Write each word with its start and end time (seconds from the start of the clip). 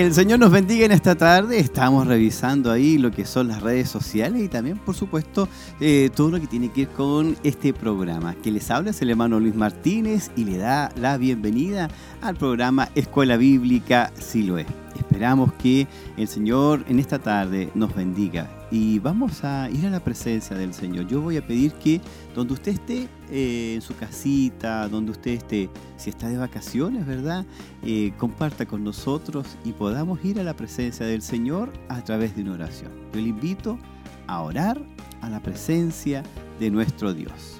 Que 0.00 0.06
el 0.06 0.14
Señor 0.14 0.38
nos 0.38 0.50
bendiga 0.50 0.86
en 0.86 0.92
esta 0.92 1.14
tarde. 1.14 1.58
Estamos 1.58 2.06
revisando 2.06 2.72
ahí 2.72 2.96
lo 2.96 3.10
que 3.10 3.26
son 3.26 3.48
las 3.48 3.60
redes 3.60 3.90
sociales 3.90 4.42
y 4.42 4.48
también, 4.48 4.78
por 4.78 4.94
supuesto, 4.94 5.46
eh, 5.78 6.08
todo 6.16 6.30
lo 6.30 6.40
que 6.40 6.46
tiene 6.46 6.70
que 6.72 6.86
ver 6.86 6.94
con 6.94 7.36
este 7.44 7.74
programa. 7.74 8.34
Que 8.34 8.50
les 8.50 8.70
habla 8.70 8.92
es 8.92 9.02
el 9.02 9.10
hermano 9.10 9.38
Luis 9.38 9.54
Martínez 9.54 10.30
y 10.36 10.46
le 10.46 10.56
da 10.56 10.90
la 10.96 11.18
bienvenida 11.18 11.90
al 12.22 12.34
programa 12.34 12.88
Escuela 12.94 13.36
Bíblica 13.36 14.10
Siloé. 14.18 14.64
Esperamos 14.96 15.52
que 15.52 15.86
el 16.16 16.28
Señor 16.28 16.82
en 16.88 16.98
esta 16.98 17.18
tarde 17.18 17.68
nos 17.74 17.94
bendiga 17.94 18.48
y 18.70 18.98
vamos 18.98 19.44
a 19.44 19.68
ir 19.70 19.86
a 19.86 19.90
la 19.90 20.00
presencia 20.00 20.56
del 20.56 20.72
Señor. 20.72 21.06
Yo 21.06 21.20
voy 21.20 21.36
a 21.36 21.46
pedir 21.46 21.72
que 21.72 22.00
donde 22.34 22.54
usted 22.54 22.72
esté, 22.72 23.08
eh, 23.30 23.74
en 23.74 23.82
su 23.82 23.96
casita, 23.96 24.88
donde 24.88 25.12
usted 25.12 25.32
esté, 25.32 25.68
si 25.96 26.10
está 26.10 26.28
de 26.28 26.36
vacaciones, 26.36 27.06
¿verdad? 27.06 27.44
Eh, 27.82 28.12
comparta 28.18 28.66
con 28.66 28.84
nosotros 28.84 29.58
y 29.64 29.72
podamos 29.72 30.24
ir 30.24 30.38
a 30.40 30.44
la 30.44 30.54
presencia 30.54 31.06
del 31.06 31.22
Señor 31.22 31.72
a 31.88 32.02
través 32.02 32.36
de 32.36 32.42
una 32.42 32.52
oración. 32.52 32.92
Yo 33.12 33.20
le 33.20 33.28
invito 33.28 33.78
a 34.26 34.42
orar 34.42 34.80
a 35.20 35.28
la 35.28 35.40
presencia 35.40 36.22
de 36.58 36.70
nuestro 36.70 37.12
Dios. 37.12 37.59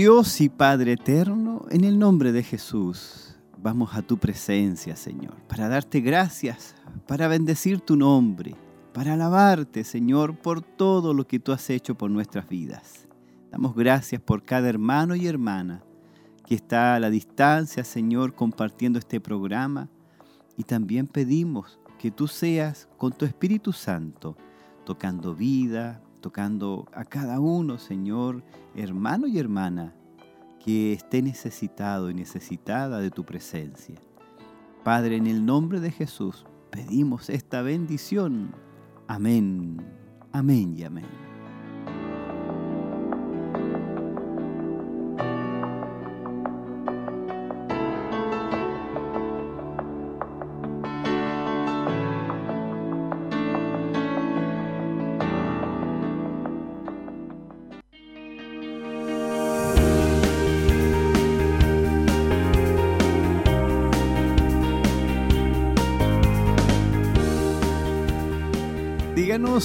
Dios 0.00 0.40
y 0.40 0.48
Padre 0.48 0.92
eterno, 0.92 1.66
en 1.68 1.84
el 1.84 1.98
nombre 1.98 2.32
de 2.32 2.42
Jesús, 2.42 3.36
vamos 3.58 3.94
a 3.94 4.00
tu 4.00 4.16
presencia, 4.16 4.96
Señor, 4.96 5.36
para 5.46 5.68
darte 5.68 6.00
gracias, 6.00 6.74
para 7.06 7.28
bendecir 7.28 7.82
tu 7.82 7.96
nombre, 7.96 8.56
para 8.94 9.12
alabarte, 9.12 9.84
Señor, 9.84 10.38
por 10.38 10.62
todo 10.62 11.12
lo 11.12 11.26
que 11.26 11.38
tú 11.38 11.52
has 11.52 11.68
hecho 11.68 11.96
por 11.96 12.10
nuestras 12.10 12.48
vidas. 12.48 13.08
Damos 13.50 13.74
gracias 13.74 14.22
por 14.22 14.42
cada 14.42 14.70
hermano 14.70 15.14
y 15.16 15.26
hermana 15.26 15.84
que 16.46 16.54
está 16.54 16.94
a 16.94 16.98
la 16.98 17.10
distancia, 17.10 17.84
Señor, 17.84 18.34
compartiendo 18.34 18.98
este 18.98 19.20
programa. 19.20 19.90
Y 20.56 20.64
también 20.64 21.08
pedimos 21.08 21.78
que 21.98 22.10
tú 22.10 22.26
seas 22.26 22.88
con 22.96 23.12
tu 23.12 23.26
Espíritu 23.26 23.74
Santo, 23.74 24.34
tocando 24.86 25.34
vida, 25.34 26.00
tocando 26.22 26.88
a 26.94 27.04
cada 27.04 27.38
uno, 27.38 27.76
Señor, 27.76 28.42
hermano 28.74 29.26
y 29.26 29.38
hermana, 29.38 29.94
que 30.64 30.92
esté 30.92 31.22
necesitado 31.22 32.10
y 32.10 32.14
necesitada 32.14 33.00
de 33.00 33.10
tu 33.10 33.24
presencia. 33.24 33.96
Padre, 34.84 35.16
en 35.16 35.26
el 35.26 35.44
nombre 35.44 35.80
de 35.80 35.90
Jesús, 35.90 36.46
pedimos 36.70 37.30
esta 37.30 37.62
bendición. 37.62 38.54
Amén, 39.08 39.84
amén 40.32 40.74
y 40.76 40.84
amén. 40.84 41.29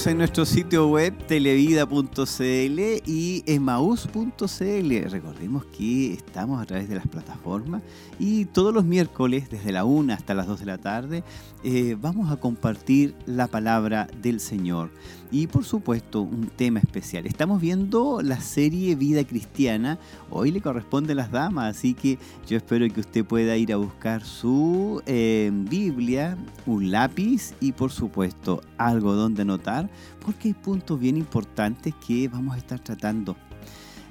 En 0.04 0.18
nuestro 0.18 0.44
sitio 0.44 0.88
web 0.88 1.14
televida.cl 1.26 2.80
y 3.06 3.42
emaus.cl. 3.46 5.10
Recordemos 5.10 5.64
que 5.64 6.12
estamos 6.12 6.60
a 6.60 6.66
través 6.66 6.90
de 6.90 6.96
las 6.96 7.06
plataformas 7.08 7.80
y 8.18 8.44
todos 8.44 8.74
los 8.74 8.84
miércoles, 8.84 9.48
desde 9.48 9.72
la 9.72 9.86
1 9.86 10.12
hasta 10.12 10.34
las 10.34 10.48
2 10.48 10.60
de 10.60 10.66
la 10.66 10.76
tarde, 10.76 11.24
eh, 11.64 11.96
vamos 11.98 12.30
a 12.30 12.36
compartir 12.36 13.14
la 13.24 13.46
palabra 13.46 14.06
del 14.20 14.40
Señor. 14.40 14.90
Y 15.30 15.48
por 15.48 15.64
supuesto, 15.64 16.22
un 16.22 16.46
tema 16.46 16.78
especial. 16.78 17.26
Estamos 17.26 17.60
viendo 17.60 18.22
la 18.22 18.40
serie 18.40 18.94
Vida 18.94 19.24
Cristiana. 19.24 19.98
Hoy 20.30 20.52
le 20.52 20.60
corresponde 20.60 21.12
a 21.12 21.16
las 21.16 21.32
damas, 21.32 21.76
así 21.76 21.94
que 21.94 22.18
yo 22.48 22.56
espero 22.56 22.88
que 22.92 23.00
usted 23.00 23.24
pueda 23.24 23.56
ir 23.56 23.72
a 23.72 23.76
buscar 23.76 24.24
su 24.24 25.02
eh, 25.06 25.50
Biblia, 25.52 26.36
un 26.64 26.92
lápiz 26.92 27.54
y 27.60 27.72
por 27.72 27.90
supuesto 27.90 28.60
algo 28.78 29.14
donde 29.14 29.42
anotar, 29.42 29.90
porque 30.24 30.48
hay 30.48 30.54
puntos 30.54 31.00
bien 31.00 31.16
importantes 31.16 31.92
que 32.06 32.28
vamos 32.28 32.54
a 32.54 32.58
estar 32.58 32.78
tratando. 32.78 33.36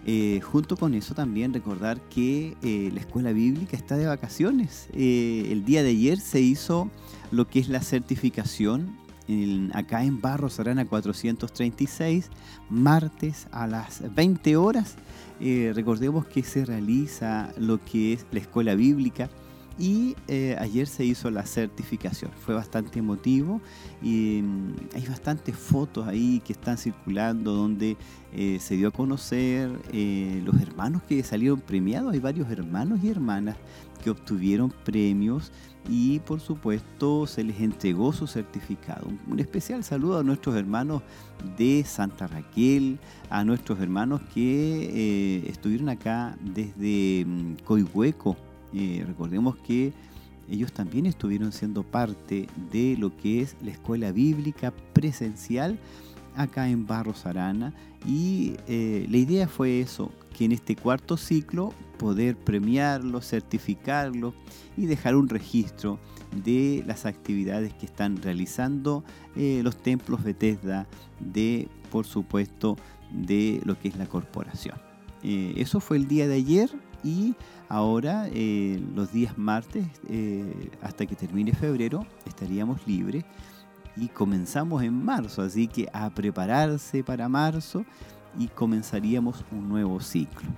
Eh, 0.08 0.42
junto 0.44 0.78
con 0.78 0.94
eso 0.94 1.16
también 1.16 1.54
recordar 1.54 2.00
que 2.10 2.56
eh, 2.62 2.92
la 2.94 3.00
escuela 3.00 3.32
bíblica 3.32 3.78
está 3.78 3.96
de 3.96 4.06
vacaciones. 4.06 4.90
el 4.94 5.64
día 5.66 5.82
de 5.82 5.90
ayer 5.90 6.20
se 6.20 6.42
hizo 6.42 6.92
lo 7.32 7.48
que 7.48 7.60
es 7.60 7.70
la 7.70 7.82
certificación 7.82 9.05
acá 9.74 10.04
en 10.04 10.22
Barros 10.22 10.60
Arana 10.60 10.86
436, 10.86 12.30
martes 12.70 13.48
a 13.52 13.68
las 13.68 14.02
20 14.14 14.58
horas. 14.58 14.96
Eh, 15.40 15.72
recordemos 15.76 16.26
que 16.26 16.44
se 16.44 16.66
realiza 16.66 17.52
lo 17.58 17.84
que 17.84 18.14
es 18.14 18.26
la 18.32 18.40
escuela 18.40 18.76
bíblica 18.76 19.30
y 19.78 20.16
eh, 20.30 20.56
ayer 20.60 20.88
se 20.88 21.04
hizo 21.04 21.30
la 21.30 21.46
certificación. 21.46 22.32
Fue 22.40 22.56
bastante 22.56 23.00
emotivo 23.00 23.62
y 24.02 24.42
mm, 24.42 24.74
hay 24.96 25.06
bastantes 25.08 25.56
fotos 25.56 26.08
ahí 26.08 26.42
que 26.46 26.54
están 26.54 26.78
circulando 26.78 27.54
donde 27.54 27.98
eh, 28.32 28.58
se 28.62 28.78
dio 28.78 28.88
a 28.88 28.92
conocer 28.92 29.70
los 30.46 30.62
hermanos 30.62 31.02
que 31.04 31.22
salieron 31.24 31.60
premiados. 31.60 32.14
Hay 32.14 32.20
varios 32.20 32.50
hermanos 32.50 33.00
y 33.04 33.10
hermanas 33.10 33.58
que 33.96 34.10
obtuvieron 34.10 34.74
premios 34.84 35.52
y 35.90 36.20
por 36.20 36.40
supuesto 36.40 37.28
se 37.28 37.44
les 37.44 37.60
entregó 37.62 38.12
su 38.14 38.28
certificado. 38.28 39.08
Un 39.28 39.40
especial 39.40 39.84
saludo 39.84 40.20
a 40.20 40.24
nuestros 40.24 40.56
hermanos 40.56 41.02
de 41.58 41.84
Santa 41.86 42.28
Raquel, 42.28 43.00
a 43.30 43.44
nuestros 43.44 43.80
hermanos 43.80 44.22
que 44.34 44.90
eh, 44.92 45.50
estuvieron 45.50 45.90
acá 45.90 46.38
desde 46.42 47.26
mm, 47.26 47.64
Coihueco. 47.64 48.36
Eh, 48.74 49.04
recordemos 49.06 49.56
que 49.58 49.94
ellos 50.50 50.72
también 50.72 51.06
estuvieron 51.06 51.52
siendo 51.52 51.84
parte 51.84 52.48
de 52.72 52.98
lo 52.98 53.16
que 53.16 53.42
es 53.42 53.56
la 53.64 53.72
escuela 53.72 54.12
bíblica 54.12 54.74
presencial 54.94 55.80
acá 56.36 56.70
en 56.70 56.86
Barros 56.86 57.26
Arana 57.26 57.74
y 58.06 58.56
eh, 58.68 59.08
la 59.10 59.18
idea 59.18 59.48
fue 59.48 59.80
eso, 59.80 60.12
que 60.38 60.46
en 60.46 60.52
este 60.52 60.76
cuarto 60.76 61.18
ciclo 61.18 61.74
poder 61.98 62.36
premiarlo, 62.36 63.22
certificarlo 63.22 64.34
y 64.78 64.86
dejar 64.86 65.16
un 65.16 65.30
registro 65.30 66.00
de 66.44 66.84
las 66.86 67.06
actividades 67.06 67.74
que 67.74 67.86
están 67.86 68.22
realizando 68.22 69.04
eh, 69.36 69.62
los 69.64 69.78
templos 69.78 70.24
Bethesda 70.24 70.88
de, 71.20 71.68
por 71.92 72.06
supuesto, 72.06 72.78
de 73.12 73.62
lo 73.64 73.80
que 73.80 73.88
es 73.88 73.96
la 73.96 74.06
corporación. 74.06 74.78
Eh, 75.24 75.54
eso 75.58 75.80
fue 75.80 75.98
el 75.98 76.08
día 76.08 76.28
de 76.28 76.36
ayer 76.36 76.70
y 77.04 77.36
ahora 77.70 78.28
los 78.96 79.12
días 79.12 79.38
martes 79.38 79.86
hasta 80.82 81.06
que 81.06 81.16
termine 81.16 81.54
febrero 81.54 82.06
estaríamos 82.26 82.86
libres 82.88 83.26
y 83.96 84.08
comenzamos 84.08 84.84
en 84.84 85.04
marzo, 85.04 85.42
así 85.42 85.68
que 85.68 85.88
a 85.94 86.10
prepararse 86.10 87.04
para 87.04 87.30
marzo 87.30 87.86
y 88.38 88.48
comenzaríamos 88.48 89.44
un 89.52 89.70
nuevo 89.70 90.00
ciclo. 90.00 90.50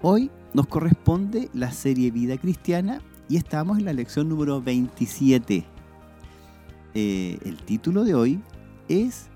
Hoy 0.00 0.30
nos 0.54 0.66
corresponde 0.66 1.50
la 1.52 1.72
serie 1.72 2.10
Vida 2.10 2.38
Cristiana 2.38 3.00
y 3.28 3.36
estamos 3.36 3.78
en 3.78 3.84
la 3.84 3.92
lección 3.92 4.28
número 4.28 4.62
27. 4.62 5.64
Eh, 6.94 7.38
el 7.44 7.56
título 7.58 8.04
de 8.04 8.14
hoy 8.14 8.40
es 8.88 9.28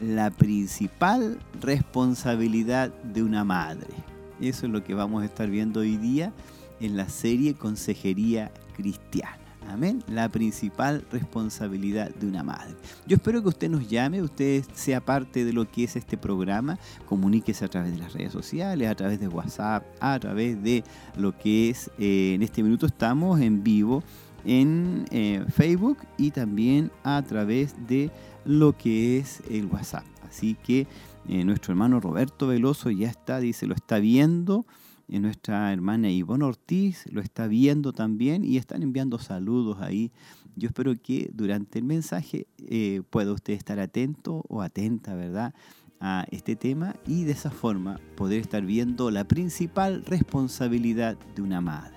La 0.00 0.30
principal 0.30 1.38
responsabilidad 1.60 2.94
de 3.02 3.22
una 3.22 3.44
madre. 3.44 3.94
Eso 4.40 4.66
es 4.66 4.72
lo 4.72 4.84
que 4.84 4.94
vamos 4.94 5.22
a 5.22 5.26
estar 5.26 5.50
viendo 5.50 5.80
hoy 5.80 5.96
día 5.96 6.32
en 6.80 6.96
la 6.96 7.08
serie 7.08 7.54
Consejería 7.54 8.52
Cristiana. 8.76 9.47
Amén. 9.68 10.02
La 10.08 10.28
principal 10.28 11.04
responsabilidad 11.12 12.10
de 12.14 12.26
una 12.26 12.42
madre. 12.42 12.74
Yo 13.06 13.16
espero 13.16 13.42
que 13.42 13.48
usted 13.48 13.68
nos 13.68 13.88
llame, 13.88 14.22
usted 14.22 14.64
sea 14.72 15.04
parte 15.04 15.44
de 15.44 15.52
lo 15.52 15.70
que 15.70 15.84
es 15.84 15.94
este 15.96 16.16
programa, 16.16 16.78
comuníquese 17.06 17.66
a 17.66 17.68
través 17.68 17.92
de 17.92 17.98
las 17.98 18.14
redes 18.14 18.32
sociales, 18.32 18.88
a 18.88 18.94
través 18.94 19.20
de 19.20 19.28
WhatsApp, 19.28 19.84
a 20.00 20.18
través 20.18 20.62
de 20.62 20.84
lo 21.16 21.36
que 21.36 21.70
es, 21.70 21.90
eh, 21.98 22.32
en 22.34 22.42
este 22.42 22.62
minuto 22.62 22.86
estamos 22.86 23.40
en 23.40 23.62
vivo 23.62 24.02
en 24.44 25.04
eh, 25.10 25.44
Facebook 25.52 25.98
y 26.16 26.30
también 26.30 26.90
a 27.04 27.22
través 27.22 27.74
de 27.86 28.10
lo 28.44 28.76
que 28.76 29.18
es 29.18 29.42
el 29.50 29.66
WhatsApp. 29.66 30.04
Así 30.26 30.54
que 30.54 30.86
eh, 31.28 31.44
nuestro 31.44 31.72
hermano 31.72 32.00
Roberto 32.00 32.46
Veloso 32.46 32.90
ya 32.90 33.08
está, 33.08 33.40
dice, 33.40 33.66
lo 33.66 33.74
está 33.74 33.98
viendo 33.98 34.64
eh, 35.08 35.20
nuestra 35.20 35.72
hermana 35.72 36.10
Ivonne 36.10 36.44
Ortiz 36.44 37.04
lo 37.10 37.20
está 37.20 37.46
viendo 37.46 37.92
también 37.92 38.44
y 38.44 38.56
están 38.56 38.82
enviando 38.82 39.18
saludos 39.18 39.78
ahí. 39.80 40.12
Yo 40.56 40.68
espero 40.68 40.94
que 41.00 41.30
durante 41.32 41.78
el 41.78 41.84
mensaje 41.84 42.46
eh, 42.58 43.02
pueda 43.10 43.32
usted 43.32 43.54
estar 43.54 43.78
atento 43.78 44.44
o 44.48 44.62
atenta, 44.62 45.14
¿verdad? 45.14 45.54
a 46.00 46.26
este 46.30 46.56
tema 46.56 46.94
y 47.06 47.24
de 47.24 47.32
esa 47.32 47.50
forma 47.50 48.00
poder 48.16 48.40
estar 48.40 48.64
viendo 48.64 49.10
la 49.10 49.24
principal 49.24 50.04
responsabilidad 50.04 51.16
de 51.34 51.42
una 51.42 51.60
madre. 51.60 51.96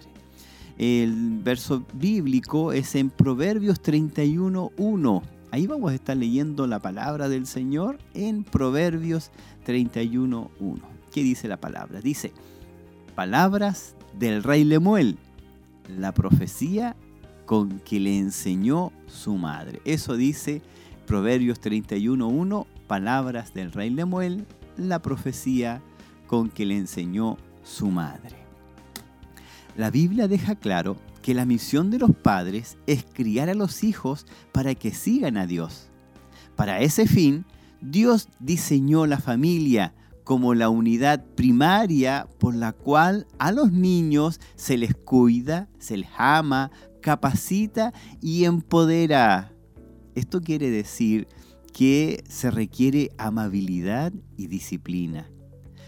El 0.78 1.40
verso 1.44 1.86
bíblico 1.94 2.72
es 2.72 2.96
en 2.96 3.10
Proverbios 3.10 3.82
31.1. 3.84 5.22
Ahí 5.52 5.68
vamos 5.68 5.92
a 5.92 5.96
estar 5.96 6.18
leyendo 6.18 6.66
la 6.66 6.80
palabra 6.80 7.30
del 7.30 7.46
Señor 7.46 8.00
en 8.14 8.44
Proverbios 8.44 9.32
31.1. 9.68 10.50
¿Qué 11.12 11.24
dice 11.24 11.48
la 11.48 11.58
palabra? 11.58 12.02
Dice, 12.02 12.32
palabras 13.22 13.96
del 14.18 14.42
rey 14.42 14.64
Lemuel, 14.64 15.16
la 15.88 16.12
profecía 16.12 16.96
con 17.46 17.80
que 17.82 18.00
le 18.00 18.18
enseñó 18.18 18.92
su 19.06 19.36
madre. 19.36 19.80
Eso 19.86 20.18
dice 20.18 20.64
Proverbios 21.06 21.62
31.1, 21.62 22.66
palabras 22.88 23.54
del 23.54 23.72
rey 23.74 23.92
Lemuel, 23.92 24.48
la 24.76 25.04
profecía 25.04 25.84
con 26.26 26.50
que 26.50 26.66
le 26.66 26.76
enseñó 26.76 27.38
su 27.62 27.92
madre. 27.92 28.38
La 29.78 29.92
Biblia 29.92 30.28
deja 30.28 30.56
claro 30.56 30.98
que 31.22 31.36
la 31.36 31.46
misión 31.46 31.92
de 31.92 32.00
los 32.00 32.16
padres 32.16 32.80
es 32.88 33.06
criar 33.06 33.50
a 33.50 33.54
los 33.54 33.84
hijos 33.84 34.26
para 34.52 34.74
que 34.74 34.96
sigan 34.96 35.38
a 35.38 35.46
Dios. 35.46 35.90
Para 36.56 36.80
ese 36.80 37.06
fin, 37.06 37.46
Dios 37.82 38.30
diseñó 38.40 39.06
la 39.06 39.20
familia 39.20 39.94
como 40.32 40.54
la 40.54 40.70
unidad 40.70 41.26
primaria 41.36 42.26
por 42.40 42.56
la 42.56 42.72
cual 42.72 43.28
a 43.38 43.52
los 43.52 43.74
niños 43.74 44.40
se 44.56 44.78
les 44.78 44.96
cuida, 44.96 45.68
se 45.78 45.98
les 45.98 46.10
ama, 46.18 46.72
capacita 47.02 47.92
y 48.22 48.46
empodera. 48.46 49.52
Esto 50.16 50.40
quiere 50.40 50.70
decir 50.70 51.28
que 51.74 52.24
se 52.30 52.50
requiere 52.50 53.12
amabilidad 53.18 54.14
y 54.38 54.48
disciplina. 54.48 55.30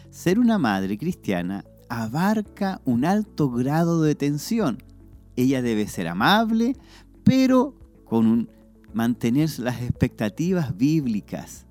Ser 0.10 0.40
una 0.40 0.57
madre 0.57 0.98
cristiana 0.98 1.63
abarca 1.88 2.81
un 2.84 3.06
alto 3.06 3.50
grado 3.50 4.01
de 4.01 4.13
tensión. 4.13 4.84
Ella 5.38 5.62
debe 5.62 5.88
ser 5.88 6.10
amable, 6.10 6.75
pero 7.24 7.80
con 8.04 8.50
mantener 8.94 9.57
las 9.60 9.81
expectativas 9.81 10.75
bíblicas 10.75 11.66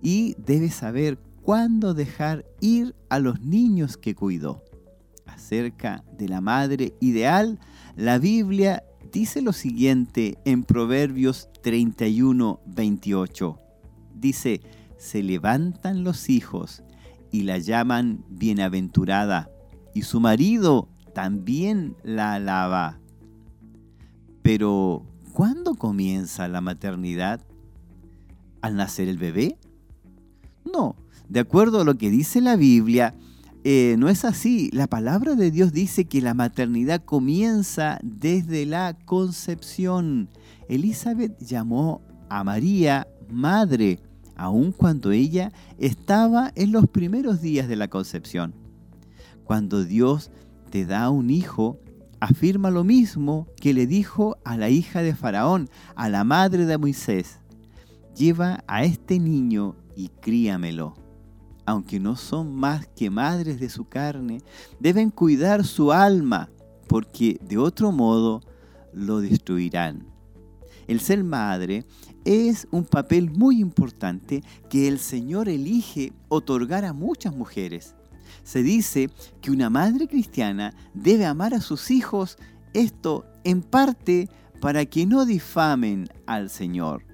y 0.00 0.36
debe 0.38 0.70
saber 0.70 1.18
cuándo 1.44 1.92
dejar 1.92 2.46
ir 2.60 2.96
a 3.10 3.18
los 3.18 3.40
niños 3.40 3.98
que 3.98 4.14
cuidó. 4.14 4.64
Acerca 5.26 6.02
de 6.16 6.28
la 6.28 6.40
madre 6.40 6.94
ideal, 7.00 7.60
la 7.96 8.18
Biblia 8.18 8.82
dice 9.12 9.42
lo 9.42 9.52
siguiente 9.52 10.38
en 10.46 10.64
Proverbios 10.64 11.50
31, 11.62 12.60
28. 12.64 13.58
Dice, 14.14 14.62
se 14.96 15.22
levantan 15.22 16.02
los 16.02 16.30
hijos 16.30 16.82
y 17.30 17.42
la 17.42 17.58
llaman 17.58 18.24
bienaventurada, 18.30 19.50
y 19.92 20.02
su 20.02 20.20
marido 20.20 20.88
también 21.12 21.94
la 22.02 22.34
alaba. 22.34 23.00
Pero, 24.42 25.04
¿cuándo 25.32 25.74
comienza 25.74 26.48
la 26.48 26.62
maternidad? 26.62 27.40
¿Al 28.62 28.76
nacer 28.76 29.08
el 29.08 29.18
bebé? 29.18 29.58
No, 30.64 30.96
de 31.28 31.40
acuerdo 31.40 31.80
a 31.80 31.84
lo 31.84 31.96
que 31.96 32.10
dice 32.10 32.40
la 32.40 32.56
Biblia, 32.56 33.14
eh, 33.64 33.96
no 33.98 34.10
es 34.10 34.26
así. 34.26 34.70
La 34.72 34.86
palabra 34.86 35.34
de 35.34 35.50
Dios 35.50 35.72
dice 35.72 36.04
que 36.04 36.20
la 36.20 36.34
maternidad 36.34 37.02
comienza 37.02 37.98
desde 38.02 38.66
la 38.66 38.94
concepción. 39.06 40.28
Elizabeth 40.68 41.38
llamó 41.40 42.02
a 42.28 42.44
María 42.44 43.08
madre, 43.30 44.00
aun 44.36 44.72
cuando 44.72 45.12
ella 45.12 45.50
estaba 45.78 46.52
en 46.56 46.72
los 46.72 46.88
primeros 46.88 47.40
días 47.40 47.66
de 47.66 47.76
la 47.76 47.88
concepción. 47.88 48.54
Cuando 49.44 49.84
Dios 49.84 50.30
te 50.70 50.84
da 50.84 51.08
un 51.08 51.30
hijo, 51.30 51.78
afirma 52.20 52.70
lo 52.70 52.84
mismo 52.84 53.46
que 53.56 53.72
le 53.72 53.86
dijo 53.86 54.36
a 54.44 54.56
la 54.56 54.68
hija 54.68 55.02
de 55.02 55.14
Faraón, 55.14 55.70
a 55.94 56.08
la 56.08 56.24
madre 56.24 56.66
de 56.66 56.78
Moisés. 56.78 57.38
Lleva 58.16 58.62
a 58.66 58.84
este 58.84 59.18
niño 59.18 59.74
y 59.96 60.08
críamelo 60.08 60.94
aunque 61.66 62.00
no 62.00 62.16
son 62.16 62.54
más 62.54 62.86
que 62.88 63.10
madres 63.10 63.58
de 63.58 63.68
su 63.68 63.86
carne, 63.86 64.42
deben 64.80 65.10
cuidar 65.10 65.64
su 65.64 65.92
alma, 65.92 66.50
porque 66.88 67.38
de 67.42 67.58
otro 67.58 67.92
modo 67.92 68.42
lo 68.92 69.20
destruirán. 69.20 70.06
El 70.86 71.00
ser 71.00 71.24
madre 71.24 71.86
es 72.24 72.68
un 72.70 72.84
papel 72.84 73.30
muy 73.30 73.60
importante 73.60 74.42
que 74.68 74.86
el 74.86 74.98
Señor 74.98 75.48
elige 75.48 76.12
otorgar 76.28 76.84
a 76.84 76.92
muchas 76.92 77.34
mujeres. 77.34 77.94
Se 78.42 78.62
dice 78.62 79.08
que 79.40 79.50
una 79.50 79.70
madre 79.70 80.06
cristiana 80.06 80.74
debe 80.92 81.24
amar 81.24 81.54
a 81.54 81.62
sus 81.62 81.90
hijos, 81.90 82.36
esto 82.74 83.24
en 83.44 83.62
parte 83.62 84.28
para 84.60 84.84
que 84.84 85.06
no 85.06 85.24
difamen 85.24 86.08
al 86.26 86.50
Señor. 86.50 87.13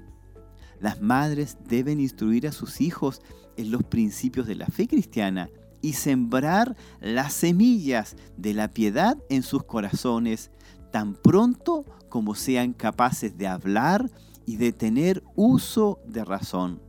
Las 0.80 1.00
madres 1.00 1.58
deben 1.68 2.00
instruir 2.00 2.46
a 2.48 2.52
sus 2.52 2.80
hijos 2.80 3.20
en 3.56 3.70
los 3.70 3.84
principios 3.84 4.46
de 4.46 4.54
la 4.54 4.66
fe 4.66 4.88
cristiana 4.88 5.50
y 5.82 5.94
sembrar 5.94 6.76
las 7.00 7.32
semillas 7.32 8.16
de 8.36 8.54
la 8.54 8.68
piedad 8.68 9.16
en 9.28 9.42
sus 9.42 9.64
corazones 9.64 10.50
tan 10.90 11.14
pronto 11.14 11.84
como 12.08 12.34
sean 12.34 12.72
capaces 12.72 13.36
de 13.38 13.46
hablar 13.46 14.10
y 14.46 14.56
de 14.56 14.72
tener 14.72 15.22
uso 15.36 16.00
de 16.06 16.24
razón. 16.24 16.82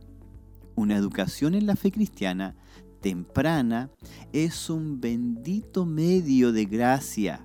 Una 0.74 0.96
educación 0.96 1.54
en 1.54 1.66
la 1.66 1.76
fe 1.76 1.92
cristiana 1.92 2.56
temprana 3.00 3.90
es 4.32 4.70
un 4.70 5.00
bendito 5.00 5.84
medio 5.84 6.52
de 6.52 6.64
gracia. 6.64 7.44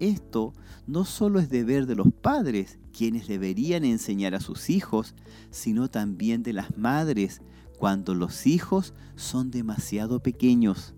Esto 0.00 0.52
no 0.86 1.04
solo 1.04 1.40
es 1.40 1.48
deber 1.48 1.86
de 1.86 1.96
los 1.96 2.12
padres, 2.12 2.78
quienes 2.98 3.28
deberían 3.28 3.84
enseñar 3.84 4.34
a 4.34 4.40
sus 4.40 4.70
hijos, 4.70 5.14
sino 5.52 5.88
también 5.88 6.42
de 6.42 6.52
las 6.52 6.76
madres, 6.76 7.42
cuando 7.78 8.12
los 8.12 8.44
hijos 8.48 8.92
son 9.14 9.52
demasiado 9.52 10.18
pequeños. 10.20 10.96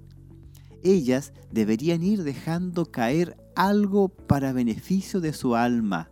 Ellas 0.83 1.35
deberían 1.53 2.03
ir 2.03 2.23
dejando 2.23 2.87
caer 2.87 3.37
algo 3.55 4.09
para 4.09 4.55
beneficio 4.55 5.21
de 5.21 5.35
su 5.35 5.57
alma. 5.57 6.11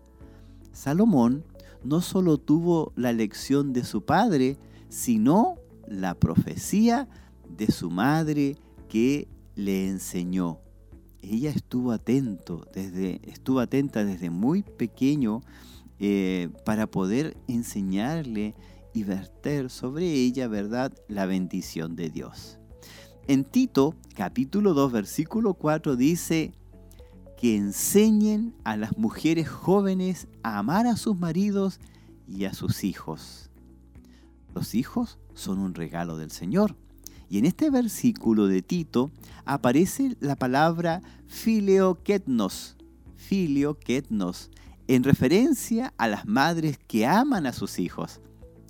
Salomón 0.73 1.47
no 1.83 2.03
solo 2.03 2.37
tuvo 2.37 2.93
la 2.95 3.15
lección 3.15 3.73
de 3.73 3.83
su 3.83 4.05
padre, 4.05 4.59
sino 4.91 5.55
la 5.87 6.15
profecía 6.15 7.09
de 7.49 7.73
su 7.73 7.89
madre 7.91 8.59
que 8.91 9.27
le 9.55 9.89
enseñó. 9.89 10.59
Ella 11.23 11.49
estuvo 11.49 11.93
atento 11.93 12.67
desde, 12.75 13.23
estuvo 13.25 13.61
atenta 13.61 14.05
desde 14.05 14.29
muy 14.29 14.63
pequeño 14.63 15.41
eh, 16.01 16.49
para 16.65 16.87
poder 16.87 17.37
enseñarle 17.49 18.55
y 18.95 19.05
verter 19.05 19.71
sobre 19.71 20.07
ella, 20.13 20.49
¿verdad?, 20.49 20.93
la 21.09 21.27
bendición 21.27 21.97
de 21.97 22.11
Dios. 22.11 22.59
En 23.27 23.45
Tito, 23.45 23.95
capítulo 24.15 24.75
2, 24.75 24.93
versículo 24.93 25.55
4 25.55 25.97
dice 25.97 26.53
que 27.37 27.57
enseñen 27.57 28.55
a 28.65 28.77
las 28.77 28.97
mujeres 28.97 29.49
jóvenes 29.49 30.27
a 30.43 30.59
amar 30.59 30.87
a 30.87 30.97
sus 30.97 31.19
maridos 31.19 31.79
y 32.27 32.47
a 32.47 32.55
sus 32.55 32.85
hijos. 32.85 33.51
Los 34.55 34.75
hijos 34.75 35.19
son 35.35 35.59
un 35.59 35.75
regalo 35.75 36.17
del 36.17 36.31
Señor. 36.31 36.75
Y 37.31 37.39
en 37.39 37.45
este 37.45 37.71
versículo 37.71 38.47
de 38.47 38.63
Tito 38.63 39.11
aparece 39.45 40.17
la 40.21 40.35
palabra 40.35 41.03
filioquetnos, 41.27 42.77
filioquetnos, 43.15 44.51
en 44.89 45.05
referencia 45.05 45.93
a 45.99 46.09
las 46.09 46.27
madres 46.27 46.79
que 46.79 47.07
aman 47.07 47.47
a 47.47 47.53
sus 47.53 47.79
hijos. 47.79 48.21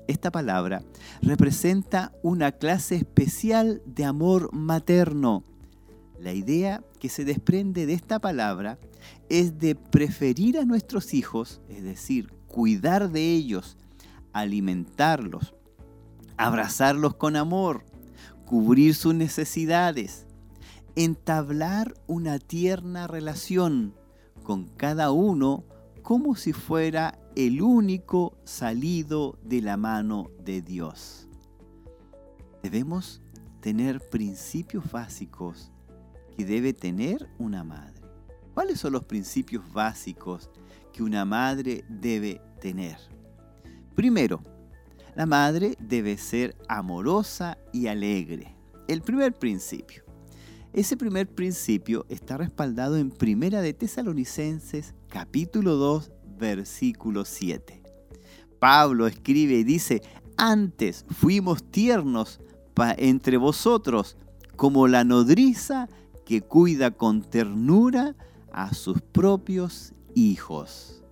Esta 0.09 0.33
palabra 0.33 0.83
representa 1.23 2.13
una 2.23 2.53
clase 2.53 2.97
especial 2.97 3.83
de 3.87 4.05
amor 4.05 4.53
materno. 4.53 5.45
La 6.19 6.33
idea 6.33 6.83
que 6.99 7.09
se 7.09 7.25
desprende 7.25 7.87
de 7.87 7.93
esta 7.93 8.19
palabra 8.19 8.79
es 9.29 9.59
de 9.59 9.77
preferir 9.77 10.59
a 10.59 10.65
nuestros 10.65 11.15
hijos, 11.15 11.61
es 11.69 11.85
decir, 11.85 12.33
cuidar 12.49 13.11
de 13.13 13.35
ellos, 13.35 13.77
alimentarlos, 14.33 15.55
abrazarlos 16.37 17.15
con 17.15 17.37
amor, 17.37 17.85
cubrir 18.45 18.97
sus 18.97 19.15
necesidades, 19.15 20.27
entablar 20.97 21.95
una 22.09 22.41
tierna 22.41 23.07
relación 23.07 23.95
con 24.43 24.65
cada 24.65 25.13
uno 25.13 25.65
como 26.09 26.35
si 26.37 26.55
fuera 26.55 27.19
el 27.37 27.61
único 27.61 28.39
salido 28.45 29.39
de 29.43 29.61
la 29.61 29.77
mano 29.77 30.31
de 30.43 30.63
Dios. 30.63 31.29
Debemos 32.63 33.21
tener 33.61 34.01
principios 34.09 34.91
básicos 34.91 35.71
que 36.35 36.47
debe 36.47 36.73
tener 36.73 37.29
una 37.39 37.63
madre. 37.63 38.01
¿Cuáles 38.55 38.81
son 38.81 38.95
los 38.95 39.05
principios 39.05 39.71
básicos 39.71 40.49
que 40.95 41.03
una 41.03 41.27
madre 41.27 41.85
debe 41.91 42.41
tener? 42.59 42.97
Primero, 43.95 44.43
la 45.15 45.27
madre 45.27 45.77
debe 45.79 46.17
ser 46.17 46.57
amorosa 46.71 47.59
y 47.71 47.89
alegre. 47.89 48.57
El 48.87 49.03
primer 49.03 49.39
principio. 49.39 50.08
Ese 50.75 50.99
primer 50.99 51.27
principio 51.27 52.05
está 52.11 52.37
respaldado 52.37 52.99
en 52.99 53.11
Primera 53.11 53.63
de 53.63 53.73
Tesalonicenses 53.73 54.95
capítulo 55.09 55.77
2 55.77 56.13
versículo 56.39 57.25
7. 57.25 57.83
Pablo 58.61 59.07
escribe 59.07 59.55
y 59.55 59.65
dice, 59.65 60.03
antes 60.37 61.07
fuimos 61.09 61.65
tiernos 61.65 62.41
entre 62.99 63.39
vosotros 63.39 64.19
como 64.57 64.89
la 64.89 65.05
nodriza 65.05 65.89
que 66.27 66.43
cuida 66.43 66.91
con 66.91 67.23
ternura 67.23 68.15
a 68.53 68.75
sus 68.75 69.01
propios 69.01 69.95
hijos. 70.15 71.03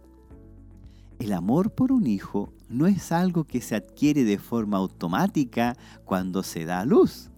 El 1.19 1.33
amor 1.33 1.71
por 1.71 1.93
un 1.93 2.07
hijo 2.07 2.53
no 2.69 2.87
es 2.87 3.11
algo 3.11 3.45
que 3.45 3.63
se 3.63 3.75
adquiere 3.75 4.25
de 4.25 4.39
forma 4.39 4.77
automática 4.77 5.77
cuando 6.05 6.43
se 6.43 6.67
da 6.67 6.81
a 6.81 6.85
luz. 6.85 7.31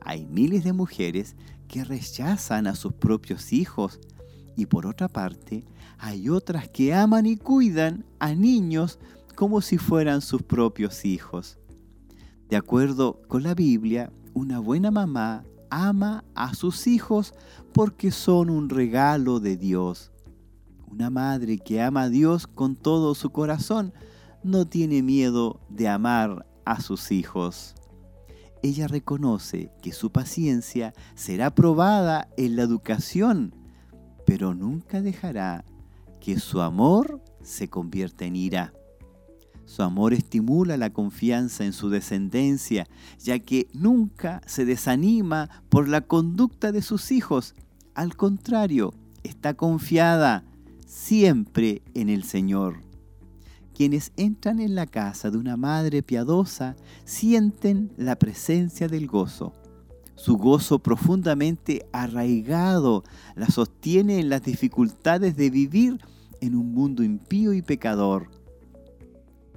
Hay 0.00 0.24
miles 0.26 0.62
de 0.62 0.72
mujeres 0.72 1.34
que 1.66 1.84
rechazan 1.84 2.66
a 2.66 2.74
sus 2.74 2.92
propios 2.92 3.52
hijos 3.52 4.00
y 4.56 4.66
por 4.66 4.86
otra 4.86 5.08
parte 5.08 5.64
hay 5.98 6.28
otras 6.28 6.68
que 6.68 6.94
aman 6.94 7.26
y 7.26 7.36
cuidan 7.36 8.04
a 8.18 8.34
niños 8.34 8.98
como 9.34 9.60
si 9.60 9.78
fueran 9.78 10.22
sus 10.22 10.42
propios 10.42 11.04
hijos. 11.04 11.58
De 12.48 12.56
acuerdo 12.56 13.20
con 13.28 13.42
la 13.42 13.54
Biblia, 13.54 14.12
una 14.34 14.58
buena 14.58 14.90
mamá 14.90 15.44
ama 15.70 16.24
a 16.34 16.54
sus 16.54 16.86
hijos 16.86 17.34
porque 17.72 18.10
son 18.10 18.50
un 18.50 18.68
regalo 18.68 19.40
de 19.40 19.56
Dios. 19.56 20.10
Una 20.90 21.10
madre 21.10 21.58
que 21.58 21.82
ama 21.82 22.02
a 22.02 22.08
Dios 22.08 22.46
con 22.46 22.76
todo 22.76 23.14
su 23.14 23.30
corazón 23.30 23.92
no 24.42 24.66
tiene 24.66 25.02
miedo 25.02 25.60
de 25.68 25.88
amar 25.88 26.46
a 26.64 26.80
sus 26.80 27.10
hijos. 27.12 27.74
Ella 28.66 28.88
reconoce 28.88 29.70
que 29.80 29.92
su 29.92 30.10
paciencia 30.10 30.92
será 31.14 31.54
probada 31.54 32.28
en 32.36 32.56
la 32.56 32.62
educación, 32.62 33.54
pero 34.26 34.54
nunca 34.54 35.00
dejará 35.00 35.64
que 36.20 36.40
su 36.40 36.60
amor 36.60 37.22
se 37.44 37.68
convierta 37.68 38.24
en 38.24 38.34
ira. 38.34 38.72
Su 39.66 39.84
amor 39.84 40.14
estimula 40.14 40.76
la 40.76 40.92
confianza 40.92 41.64
en 41.64 41.72
su 41.72 41.90
descendencia, 41.90 42.88
ya 43.20 43.38
que 43.38 43.68
nunca 43.72 44.40
se 44.46 44.64
desanima 44.64 45.48
por 45.68 45.88
la 45.88 46.00
conducta 46.00 46.72
de 46.72 46.82
sus 46.82 47.12
hijos. 47.12 47.54
Al 47.94 48.16
contrario, 48.16 48.94
está 49.22 49.54
confiada 49.54 50.42
siempre 50.86 51.82
en 51.94 52.08
el 52.08 52.24
Señor. 52.24 52.85
Quienes 53.76 54.12
entran 54.16 54.58
en 54.60 54.74
la 54.74 54.86
casa 54.86 55.30
de 55.30 55.36
una 55.36 55.58
madre 55.58 56.02
piadosa 56.02 56.76
sienten 57.04 57.92
la 57.98 58.18
presencia 58.18 58.88
del 58.88 59.06
gozo. 59.06 59.52
Su 60.14 60.38
gozo 60.38 60.78
profundamente 60.78 61.86
arraigado 61.92 63.04
la 63.34 63.48
sostiene 63.48 64.18
en 64.18 64.30
las 64.30 64.42
dificultades 64.42 65.36
de 65.36 65.50
vivir 65.50 65.98
en 66.40 66.54
un 66.54 66.72
mundo 66.72 67.02
impío 67.02 67.52
y 67.52 67.60
pecador. 67.60 68.30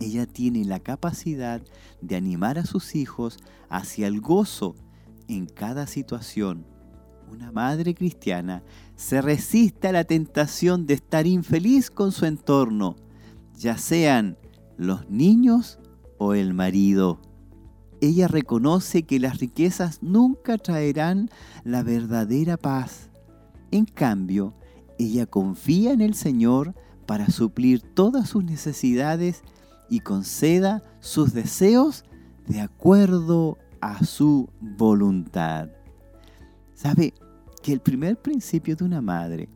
Ella 0.01 0.25
tiene 0.25 0.65
la 0.65 0.81
capacidad 0.81 1.61
de 2.01 2.17
animar 2.17 2.59
a 2.59 2.65
sus 2.65 2.95
hijos 2.95 3.37
hacia 3.69 4.07
el 4.07 4.19
gozo 4.19 4.75
en 5.29 5.45
cada 5.45 5.87
situación. 5.87 6.65
Una 7.31 7.53
madre 7.53 7.95
cristiana 7.95 8.63
se 8.97 9.21
resiste 9.21 9.87
a 9.87 9.93
la 9.93 10.03
tentación 10.03 10.85
de 10.87 10.95
estar 10.95 11.25
infeliz 11.25 11.89
con 11.89 12.11
su 12.11 12.25
entorno 12.25 12.97
ya 13.59 13.77
sean 13.77 14.37
los 14.77 15.09
niños 15.09 15.79
o 16.17 16.33
el 16.33 16.53
marido. 16.53 17.19
Ella 17.99 18.29
reconoce 18.29 19.03
que 19.03 19.19
las 19.19 19.39
riquezas 19.39 20.01
nunca 20.01 20.57
traerán 20.57 21.29
la 21.65 21.83
verdadera 21.83 22.55
paz. 22.55 23.09
En 23.71 23.83
cambio, 23.83 24.53
ella 24.97 25.25
confía 25.25 25.91
en 25.91 25.99
el 25.99 26.13
Señor 26.13 26.73
para 27.05 27.29
suplir 27.29 27.81
todas 27.81 28.29
sus 28.29 28.45
necesidades 28.45 29.43
y 29.89 29.99
conceda 29.99 30.81
sus 31.01 31.33
deseos 31.33 32.05
de 32.47 32.61
acuerdo 32.61 33.57
a 33.81 34.05
su 34.05 34.49
voluntad. 34.61 35.67
¿Sabe 36.75 37.13
que 37.61 37.73
el 37.73 37.81
primer 37.81 38.21
principio 38.21 38.77
de 38.77 38.85
una 38.85 39.01
madre 39.01 39.49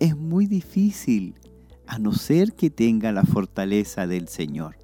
es 0.00 0.16
muy 0.16 0.46
difícil 0.46 1.36
a 1.86 1.98
no 1.98 2.12
ser 2.12 2.54
que 2.54 2.70
tenga 2.70 3.12
la 3.12 3.24
fortaleza 3.24 4.06
del 4.06 4.28
Señor. 4.28 4.76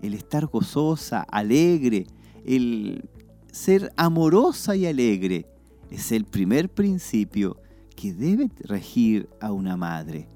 El 0.00 0.14
estar 0.14 0.46
gozosa, 0.46 1.20
alegre, 1.22 2.06
el 2.44 3.08
ser 3.52 3.92
amorosa 3.96 4.74
y 4.76 4.86
alegre 4.86 5.46
es 5.90 6.10
el 6.12 6.24
primer 6.24 6.68
principio 6.70 7.58
que 7.94 8.12
debe 8.12 8.50
regir 8.60 9.28
a 9.40 9.52
una 9.52 9.76
madre. 9.76 10.28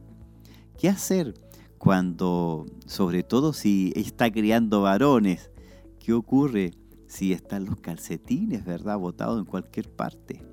¿Qué 0.78 0.88
hacer 0.88 1.34
cuando, 1.78 2.66
sobre 2.86 3.22
todo 3.22 3.52
si 3.52 3.92
está 3.96 4.30
criando 4.30 4.82
varones, 4.82 5.50
qué 5.98 6.12
ocurre 6.12 6.72
si 7.08 7.32
están 7.32 7.64
los 7.64 7.76
calcetines, 7.80 8.64
verdad, 8.64 8.98
botados 8.98 9.38
en 9.38 9.46
cualquier 9.46 9.90
parte? 9.90 10.44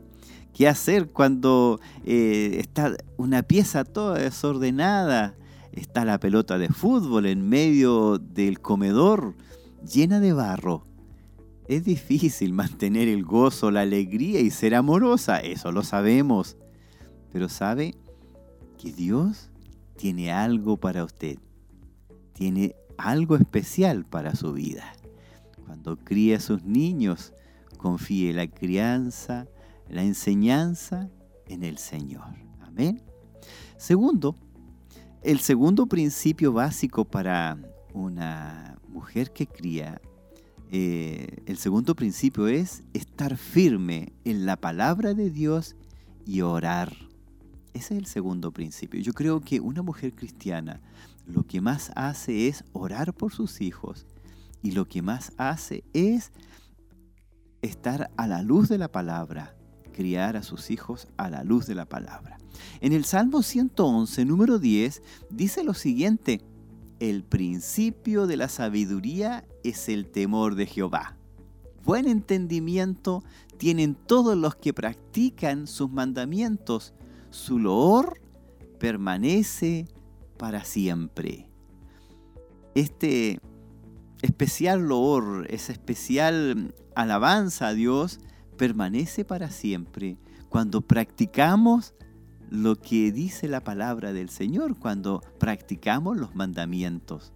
Qué 0.54 0.68
hacer 0.68 1.10
cuando 1.10 1.80
eh, 2.06 2.58
está 2.60 2.96
una 3.18 3.44
pieza 3.44 3.84
toda 3.84 4.20
desordenada, 4.20 5.36
está 5.72 6.06
la 6.06 6.20
pelota 6.20 6.58
de 6.58 6.70
fútbol 6.70 7.26
en 7.26 7.48
medio 7.50 8.20
del 8.20 8.60
comedor 8.62 9.36
llena 9.84 10.20
de 10.20 10.34
barro. 10.34 10.86
Es 11.68 11.84
difícil 11.84 12.54
mantener 12.54 13.08
el 13.08 13.24
gozo, 13.24 13.72
la 13.72 13.82
alegría 13.82 14.42
y 14.42 14.52
ser 14.52 14.76
amorosa, 14.76 15.40
eso 15.40 15.72
lo 15.72 15.84
sabemos. 15.84 16.58
Pero 17.32 17.50
sabe 17.50 17.96
que 18.78 18.92
Dios 18.92 19.50
tiene 19.96 20.32
algo 20.32 20.78
para 20.78 21.04
usted, 21.04 21.38
tiene 22.34 22.76
algo 22.98 23.36
especial 23.36 24.06
para 24.06 24.36
su 24.36 24.54
vida. 24.54 24.94
Cuando 25.66 25.96
cría 25.98 26.38
a 26.38 26.42
sus 26.42 26.64
niños, 26.64 27.34
confíe 27.78 28.34
la 28.34 28.48
crianza, 28.48 29.48
la 29.90 30.04
enseñanza 30.04 31.10
en 31.48 31.64
el 31.64 31.78
Señor. 31.78 32.36
Amén. 32.62 33.02
Segundo, 33.78 34.36
el 35.22 35.40
segundo 35.40 35.86
principio 35.88 36.54
básico 36.54 37.06
para 37.06 37.58
una 37.94 38.78
mujer 38.88 39.32
que 39.32 39.48
cría, 39.48 40.02
eh, 40.72 41.44
el 41.46 41.58
segundo 41.58 41.96
principio 41.96 42.48
es 42.48 42.84
estar 42.94 43.38
firme 43.38 44.14
en 44.26 44.46
la 44.46 44.58
palabra 44.58 45.14
de 45.14 45.30
Dios 45.30 45.76
y 46.26 46.42
orar. 46.42 46.96
Ese 47.74 47.94
es 47.94 48.00
el 48.00 48.06
segundo 48.06 48.52
principio. 48.52 49.00
Yo 49.02 49.14
creo 49.14 49.42
que 49.42 49.60
una 49.60 49.82
mujer 49.82 50.14
cristiana 50.14 50.82
lo 51.26 51.44
que 51.44 51.62
más 51.62 51.92
hace 51.96 52.48
es 52.48 52.64
orar 52.74 53.14
por 53.14 53.34
sus 53.34 53.62
hijos 53.62 54.06
y 54.62 54.72
lo 54.72 54.88
que 54.88 55.02
más 55.02 55.32
hace 55.38 55.84
es 55.94 56.32
estar 57.62 58.12
a 58.18 58.28
la 58.28 58.42
luz 58.42 58.70
de 58.70 58.78
la 58.78 58.92
palabra, 58.92 59.56
criar 59.94 60.36
a 60.36 60.44
sus 60.44 60.70
hijos 60.72 61.08
a 61.16 61.30
la 61.30 61.44
luz 61.44 61.66
de 61.66 61.76
la 61.76 61.86
palabra. 61.86 62.38
En 62.82 62.92
el 62.92 63.06
Salmo 63.06 63.42
111, 63.44 64.26
número 64.26 64.60
10, 64.60 65.02
dice 65.30 65.64
lo 65.64 65.74
siguiente, 65.74 66.42
el 67.00 67.24
principio 67.24 68.28
de 68.28 68.38
la 68.38 68.50
sabiduría 68.50 69.46
es 69.64 69.88
el 69.90 70.08
temor 70.08 70.56
de 70.56 70.66
Jehová. 70.66 71.16
Buen 71.84 72.08
entendimiento 72.08 73.24
tienen 73.58 73.96
todos 73.96 74.38
los 74.38 74.56
que 74.56 74.74
practican 74.74 75.68
sus 75.68 75.92
mandamientos. 75.92 76.94
Su 77.30 77.60
loor 77.60 78.22
permanece 78.80 79.88
para 80.38 80.64
siempre. 80.64 81.48
Este 82.76 83.40
especial 84.22 84.88
loor, 84.88 85.48
esa 85.50 85.74
especial 85.74 86.74
alabanza 86.96 87.68
a 87.68 87.74
Dios, 87.74 88.20
permanece 88.54 89.26
para 89.26 89.52
siempre 89.52 90.18
cuando 90.50 90.82
practicamos 90.82 91.94
lo 92.50 92.76
que 92.76 93.12
dice 93.12 93.48
la 93.48 93.64
palabra 93.64 94.14
del 94.14 94.30
Señor, 94.30 94.78
cuando 94.78 95.22
practicamos 95.40 96.18
los 96.18 96.36
mandamientos. 96.36 97.34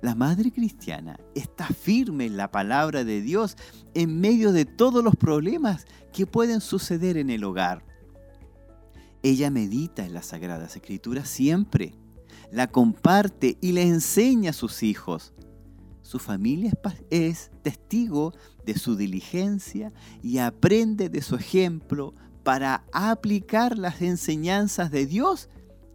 La 0.00 0.14
madre 0.14 0.52
cristiana 0.52 1.18
está 1.34 1.66
firme 1.66 2.24
en 2.24 2.36
la 2.36 2.50
palabra 2.50 3.04
de 3.04 3.20
Dios 3.20 3.56
en 3.94 4.20
medio 4.20 4.52
de 4.52 4.64
todos 4.64 5.02
los 5.02 5.16
problemas 5.16 5.86
que 6.12 6.24
pueden 6.24 6.60
suceder 6.60 7.16
en 7.16 7.30
el 7.30 7.44
hogar. 7.44 7.84
Ella 9.22 9.50
medita 9.50 10.06
en 10.06 10.14
las 10.14 10.26
Sagradas 10.26 10.76
Escrituras 10.76 11.28
siempre, 11.28 11.94
la 12.52 12.68
comparte 12.68 13.58
y 13.60 13.72
le 13.72 13.82
enseña 13.82 14.50
a 14.50 14.54
sus 14.54 14.82
hijos. 14.82 15.34
Su 16.08 16.18
familia 16.18 16.72
es 17.10 17.50
testigo 17.60 18.32
de 18.64 18.78
su 18.78 18.96
diligencia 18.96 19.92
y 20.22 20.38
aprende 20.38 21.10
de 21.10 21.20
su 21.20 21.34
ejemplo 21.36 22.14
para 22.44 22.82
aplicar 22.94 23.76
las 23.76 24.00
enseñanzas 24.00 24.90
de 24.90 25.04
Dios 25.04 25.50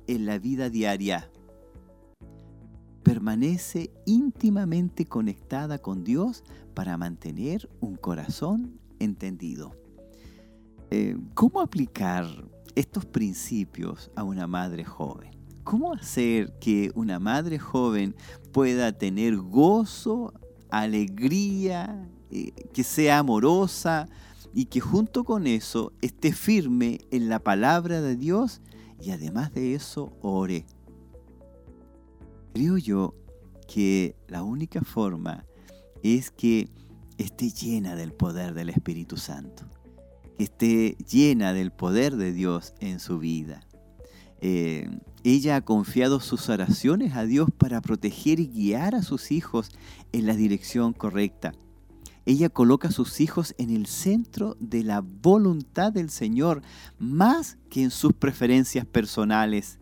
en 0.06 0.28
la 0.28 0.38
vida 0.38 0.70
diaria. 0.70 1.32
Permanece 3.02 3.90
íntimamente 4.06 5.08
conectada 5.08 5.80
con 5.80 6.04
Dios 6.04 6.44
para 6.76 6.96
mantener 6.96 7.68
un 7.80 7.96
corazón 7.96 8.80
entendido. 9.00 9.76
Eh, 10.92 11.18
¿Cómo 11.34 11.60
aplicar 11.60 12.28
estos 12.76 13.08
principios 13.08 14.12
a 14.16 14.24
una 14.24 14.46
madre 14.46 14.86
joven? 14.86 15.33
¿Cómo 15.64 15.94
hacer 15.94 16.54
que 16.60 16.92
una 16.94 17.20
madre 17.20 17.58
joven 17.58 18.16
pueda 18.52 18.92
tener 18.92 19.38
gozo, 19.38 20.34
alegría, 20.70 22.10
eh, 22.32 22.52
que 22.74 22.84
sea 22.84 23.20
amorosa 23.20 24.08
y 24.54 24.66
que 24.66 24.82
junto 24.82 25.24
con 25.24 25.48
eso 25.48 25.94
esté 26.02 26.34
firme 26.34 27.00
en 27.12 27.30
la 27.30 27.40
palabra 27.40 28.02
de 28.02 28.16
Dios 28.16 28.62
y 29.02 29.12
además 29.12 29.54
de 29.54 29.74
eso 29.74 30.18
ore? 30.22 30.66
Creo 32.54 32.78
yo 32.78 33.16
que 33.68 34.16
la 34.28 34.44
única 34.44 34.82
forma 34.82 35.46
es 36.04 36.30
que 36.30 36.70
esté 37.18 37.50
llena 37.50 37.96
del 37.96 38.14
poder 38.14 38.54
del 38.54 38.70
Espíritu 38.70 39.16
Santo, 39.16 39.64
que 40.38 40.44
esté 40.44 40.98
llena 41.10 41.54
del 41.54 41.72
poder 41.72 42.18
de 42.18 42.34
Dios 42.34 42.74
en 42.80 43.00
su 43.00 43.18
vida. 43.18 43.62
Eh, 44.42 44.90
ella 45.24 45.56
ha 45.56 45.62
confiado 45.62 46.20
sus 46.20 46.50
oraciones 46.50 47.16
a 47.16 47.26
Dios 47.26 47.50
para 47.58 47.80
proteger 47.80 48.42
y 48.42 48.48
guiar 48.48 48.94
a 48.94 49.04
sus 49.04 49.32
hijos 49.32 49.72
en 50.12 50.26
la 50.26 50.36
dirección 50.36 50.92
correcta. 50.92 51.54
Ella 52.26 52.50
coloca 52.50 52.90
a 52.90 52.92
sus 52.92 53.22
hijos 53.22 53.56
en 53.58 53.70
el 53.70 53.86
centro 53.86 54.58
de 54.60 54.84
la 54.84 55.02
voluntad 55.02 55.94
del 55.94 56.10
Señor 56.10 56.62
más 57.00 57.58
que 57.70 57.84
en 57.84 57.92
sus 57.92 58.14
preferencias 58.14 58.86
personales. 58.86 59.80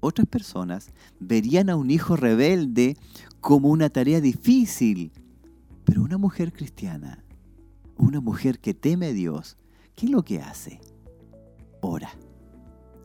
Otras 0.00 0.26
personas 0.26 0.90
verían 1.20 1.70
a 1.70 1.76
un 1.76 1.90
hijo 1.90 2.16
rebelde 2.16 2.98
como 3.40 3.68
una 3.68 3.88
tarea 3.88 4.20
difícil, 4.20 5.12
pero 5.84 6.02
una 6.02 6.18
mujer 6.18 6.52
cristiana, 6.52 7.24
una 7.96 8.20
mujer 8.20 8.58
que 8.58 8.74
teme 8.74 9.06
a 9.06 9.12
Dios, 9.12 9.56
¿qué 9.94 10.06
es 10.06 10.12
lo 10.12 10.22
que 10.22 10.40
hace? 10.40 10.80
Ora 11.80 12.10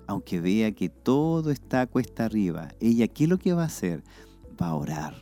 aunque 0.09 0.41
vea 0.41 0.71
que 0.71 0.89
todo 0.89 1.51
está 1.51 1.85
cuesta 1.85 2.25
arriba, 2.25 2.69
ella, 2.79 3.07
¿qué 3.07 3.25
es 3.25 3.29
lo 3.29 3.37
que 3.37 3.53
va 3.53 3.61
a 3.61 3.67
hacer? 3.67 4.03
Va 4.59 4.69
a 4.69 4.75
orar. 4.75 5.13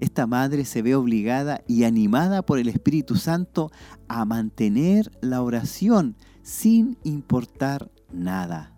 Esta 0.00 0.26
madre 0.26 0.64
se 0.64 0.82
ve 0.82 0.96
obligada 0.96 1.62
y 1.68 1.84
animada 1.84 2.42
por 2.42 2.58
el 2.58 2.68
Espíritu 2.68 3.14
Santo 3.14 3.70
a 4.08 4.24
mantener 4.24 5.12
la 5.20 5.42
oración 5.42 6.16
sin 6.42 6.98
importar 7.04 7.88
nada. 8.12 8.74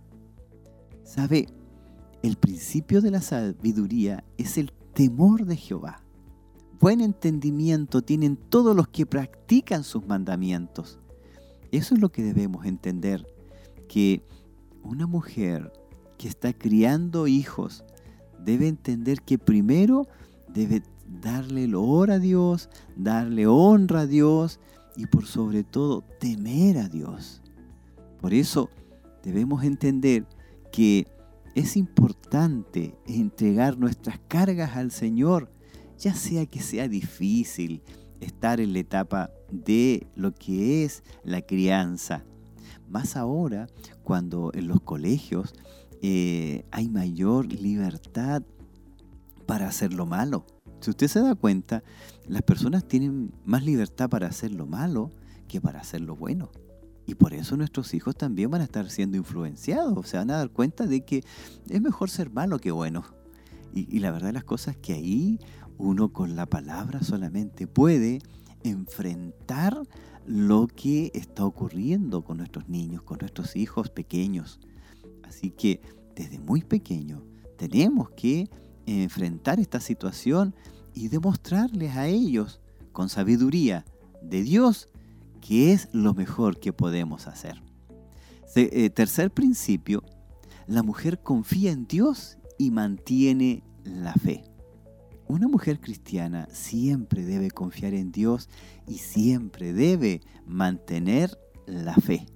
¿Sabe? 1.02 1.48
El 2.22 2.36
principio 2.36 3.00
de 3.00 3.10
la 3.10 3.22
sabiduría 3.22 4.24
es 4.36 4.58
el 4.58 4.70
temor 4.92 5.46
de 5.46 5.56
Jehová. 5.56 6.04
Buen 6.78 7.00
entendimiento 7.00 8.02
tienen 8.02 8.36
todos 8.36 8.76
los 8.76 8.88
que 8.88 9.06
practican 9.06 9.82
sus 9.82 10.06
mandamientos. 10.06 10.98
Eso 11.70 11.94
es 11.94 12.02
lo 12.02 12.12
que 12.12 12.22
debemos 12.22 12.66
entender, 12.66 13.26
que 13.88 14.22
una 14.82 15.06
mujer 15.06 15.72
que 16.18 16.28
está 16.28 16.52
criando 16.52 17.26
hijos 17.26 17.84
debe 18.44 18.68
entender 18.68 19.22
que 19.22 19.38
primero 19.38 20.06
debe 20.48 20.82
darle 21.20 21.64
honor 21.64 22.10
a 22.10 22.18
Dios, 22.18 22.68
darle 22.96 23.46
honra 23.46 24.00
a 24.00 24.06
Dios 24.06 24.60
y 24.96 25.06
por 25.06 25.26
sobre 25.26 25.64
todo 25.64 26.02
temer 26.20 26.78
a 26.78 26.88
Dios. 26.88 27.42
Por 28.20 28.34
eso 28.34 28.70
debemos 29.22 29.64
entender 29.64 30.26
que 30.70 31.06
es 31.54 31.76
importante 31.76 32.94
entregar 33.06 33.78
nuestras 33.78 34.18
cargas 34.28 34.76
al 34.76 34.90
Señor, 34.90 35.50
ya 35.98 36.14
sea 36.14 36.46
que 36.46 36.60
sea 36.60 36.88
difícil 36.88 37.82
estar 38.20 38.60
en 38.60 38.72
la 38.72 38.78
etapa 38.78 39.30
de 39.50 40.06
lo 40.14 40.32
que 40.32 40.84
es 40.84 41.02
la 41.24 41.42
crianza, 41.42 42.24
más 42.92 43.16
ahora 43.16 43.66
cuando 44.04 44.52
en 44.54 44.68
los 44.68 44.80
colegios 44.80 45.54
eh, 46.02 46.64
hay 46.70 46.88
mayor 46.88 47.46
libertad 47.46 48.42
para 49.46 49.68
hacer 49.68 49.92
lo 49.92 50.06
malo. 50.06 50.44
Si 50.80 50.90
usted 50.90 51.08
se 51.08 51.20
da 51.20 51.34
cuenta, 51.34 51.82
las 52.26 52.42
personas 52.42 52.86
tienen 52.86 53.32
más 53.44 53.64
libertad 53.64 54.08
para 54.08 54.26
hacer 54.28 54.52
lo 54.52 54.66
malo 54.66 55.10
que 55.48 55.60
para 55.60 55.80
hacer 55.80 56.00
lo 56.00 56.16
bueno. 56.16 56.50
Y 57.06 57.14
por 57.14 57.34
eso 57.34 57.56
nuestros 57.56 57.94
hijos 57.94 58.14
también 58.16 58.50
van 58.50 58.60
a 58.60 58.64
estar 58.64 58.88
siendo 58.90 59.16
influenciados. 59.16 60.08
Se 60.08 60.16
van 60.16 60.30
a 60.30 60.36
dar 60.36 60.50
cuenta 60.50 60.86
de 60.86 61.04
que 61.04 61.24
es 61.68 61.80
mejor 61.80 62.10
ser 62.10 62.30
malo 62.30 62.58
que 62.58 62.70
bueno. 62.70 63.04
Y, 63.74 63.94
y 63.94 64.00
la 64.00 64.10
verdad 64.10 64.28
de 64.28 64.34
las 64.34 64.44
cosas 64.44 64.76
es 64.76 64.80
que 64.82 64.92
ahí 64.92 65.40
uno 65.78 66.12
con 66.12 66.36
la 66.36 66.46
palabra 66.46 67.02
solamente 67.02 67.66
puede 67.66 68.20
enfrentar 68.62 69.80
lo 70.26 70.66
que 70.68 71.10
está 71.14 71.44
ocurriendo 71.44 72.22
con 72.22 72.38
nuestros 72.38 72.68
niños, 72.68 73.02
con 73.02 73.18
nuestros 73.20 73.56
hijos 73.56 73.90
pequeños. 73.90 74.60
Así 75.22 75.50
que 75.50 75.80
desde 76.14 76.38
muy 76.38 76.62
pequeño 76.62 77.22
tenemos 77.56 78.10
que 78.10 78.48
enfrentar 78.86 79.60
esta 79.60 79.80
situación 79.80 80.54
y 80.94 81.08
demostrarles 81.08 81.96
a 81.96 82.06
ellos 82.08 82.60
con 82.92 83.08
sabiduría 83.08 83.84
de 84.22 84.42
Dios 84.42 84.88
que 85.40 85.72
es 85.72 85.88
lo 85.92 86.14
mejor 86.14 86.60
que 86.60 86.72
podemos 86.72 87.26
hacer. 87.26 87.62
Eh, 88.54 88.90
tercer 88.90 89.30
principio, 89.30 90.04
la 90.66 90.82
mujer 90.82 91.20
confía 91.20 91.72
en 91.72 91.86
Dios 91.86 92.38
y 92.58 92.70
mantiene 92.70 93.62
la 93.84 94.12
fe. 94.14 94.44
Una 95.32 95.48
mujer 95.48 95.80
cristiana 95.80 96.46
siempre 96.52 97.24
debe 97.24 97.50
confiar 97.50 97.94
en 97.94 98.12
Dios 98.12 98.50
y 98.86 98.98
siempre 98.98 99.72
debe 99.72 100.20
mantener 100.46 101.38
la 101.64 101.94
fe. 101.94 102.26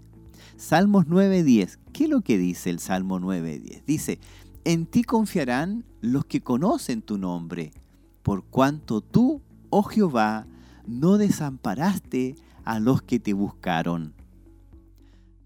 Salmos 0.56 1.04
9.10. 1.04 1.78
¿Qué 1.92 2.04
es 2.04 2.10
lo 2.10 2.22
que 2.22 2.38
dice 2.38 2.70
el 2.70 2.78
Salmo 2.78 3.20
9.10? 3.20 3.84
Dice, 3.84 4.18
en 4.64 4.86
ti 4.86 5.04
confiarán 5.04 5.84
los 6.00 6.24
que 6.24 6.40
conocen 6.40 7.02
tu 7.02 7.18
nombre, 7.18 7.74
por 8.22 8.44
cuanto 8.44 9.02
tú, 9.02 9.42
oh 9.68 9.82
Jehová, 9.82 10.46
no 10.86 11.18
desamparaste 11.18 12.36
a 12.64 12.80
los 12.80 13.02
que 13.02 13.20
te 13.20 13.34
buscaron. 13.34 14.14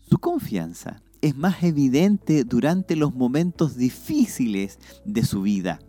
Su 0.08 0.18
confianza 0.18 1.02
es 1.20 1.36
más 1.36 1.64
evidente 1.64 2.44
durante 2.44 2.94
los 2.94 3.12
momentos 3.12 3.76
difíciles 3.76 4.78
de 5.04 5.24
su 5.24 5.42
vida. 5.42 5.80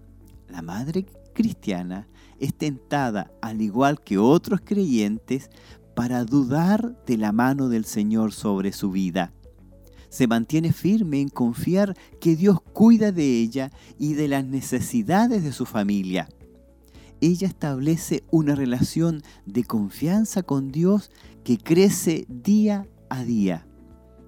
La 0.50 0.64
madre 0.64 1.06
cristiana 1.42 2.08
es 2.40 2.54
tentada, 2.54 3.32
al 3.42 3.62
igual 3.62 4.00
que 4.00 4.20
otros 4.20 4.62
creyentes, 4.64 5.50
para 5.96 6.24
dudar 6.24 7.04
de 7.08 7.18
la 7.18 7.32
mano 7.32 7.68
del 7.68 7.86
Señor 7.86 8.32
sobre 8.32 8.72
su 8.72 8.92
vida. 8.92 9.34
Se 10.10 10.28
mantiene 10.28 10.72
firme 10.72 11.20
en 11.20 11.30
confiar 11.30 11.98
que 12.20 12.36
Dios 12.36 12.62
cuida 12.62 13.12
de 13.12 13.40
ella 13.40 13.72
y 13.98 14.14
de 14.14 14.28
las 14.28 14.46
necesidades 14.46 15.44
de 15.44 15.52
su 15.52 15.66
familia. 15.66 16.30
Ella 17.22 17.48
establece 17.48 18.24
una 18.30 18.54
relación 18.54 19.24
de 19.48 19.64
confianza 19.64 20.44
con 20.44 20.72
Dios 20.72 21.10
que 21.44 21.58
crece 21.58 22.26
día 22.30 22.88
a 23.10 23.24
día. 23.24 23.68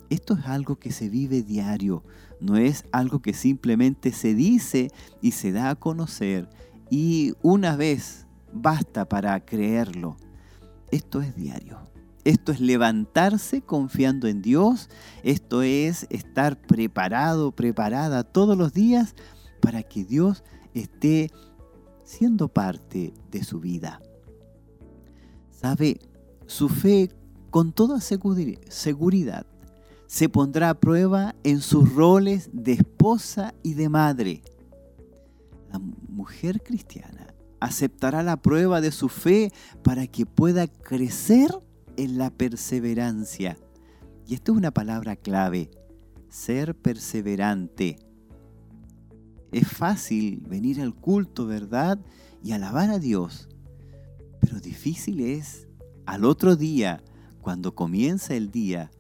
Esto 0.10 0.34
es 0.34 0.46
algo 0.46 0.78
que 0.78 0.92
se 0.92 1.10
vive 1.10 1.44
diario, 1.44 2.04
no 2.40 2.58
es 2.58 2.86
algo 2.92 3.22
que 3.22 3.34
simplemente 3.34 4.12
se 4.12 4.34
dice 4.34 4.90
y 5.22 5.32
se 5.32 5.52
da 5.52 5.70
a 5.70 5.76
conocer 5.76 6.50
y 6.94 7.34
una 7.42 7.76
vez 7.76 8.28
basta 8.52 9.10
para 9.10 9.44
creerlo. 9.44 10.16
Esto 10.92 11.24
es 11.24 11.36
diario. 11.36 11.80
Esto 12.24 12.52
es 12.52 12.60
levantarse 12.60 13.64
confiando 13.64 14.28
en 14.28 14.44
Dios. 14.44 14.92
Esto 15.24 15.64
es 15.64 16.06
estar 16.12 16.62
preparado, 16.62 17.50
preparada 17.52 18.24
todos 18.24 18.56
los 18.56 18.74
días 18.74 19.16
para 19.60 19.82
que 19.82 20.06
Dios 20.06 20.44
esté 20.76 21.32
siendo 22.04 22.48
parte 22.48 23.16
de 23.32 23.44
su 23.44 23.60
vida. 23.60 24.00
Sabe, 25.50 26.00
su 26.46 26.70
fe 26.70 27.10
con 27.50 27.74
toda 27.74 28.02
seguridad 28.02 29.48
se 30.06 30.30
pondrá 30.30 30.70
a 30.70 30.80
prueba 30.80 31.34
en 31.44 31.60
sus 31.60 31.92
roles 31.92 32.52
de 32.54 32.74
esposa 32.74 33.56
y 33.64 33.74
de 33.74 33.90
madre 33.90 34.44
mujer 36.14 36.62
cristiana 36.62 37.34
aceptará 37.64 38.24
la 38.24 38.42
prueba 38.42 38.82
de 38.82 38.92
su 38.92 39.08
fe 39.08 39.50
para 39.84 40.06
que 40.08 40.26
pueda 40.26 40.68
crecer 40.68 41.50
en 41.96 42.18
la 42.18 42.30
perseverancia. 42.30 43.58
Y 44.28 44.34
esta 44.34 44.52
es 44.52 44.58
una 44.58 44.72
palabra 44.72 45.16
clave, 45.16 45.72
ser 46.28 46.76
perseverante. 46.76 48.00
Es 49.54 49.66
fácil 49.68 50.42
venir 50.42 50.82
al 50.82 50.94
culto, 50.94 51.46
¿verdad? 51.46 52.00
Y 52.44 52.52
alabar 52.52 52.90
a 52.90 53.00
Dios. 53.00 53.48
Pero 54.42 54.60
difícil 54.60 55.22
es 55.22 55.70
al 56.06 56.26
otro 56.26 56.58
día, 56.58 57.02
cuando 57.40 57.76
comienza 57.76 58.36
el 58.36 58.52
día, 58.52 58.92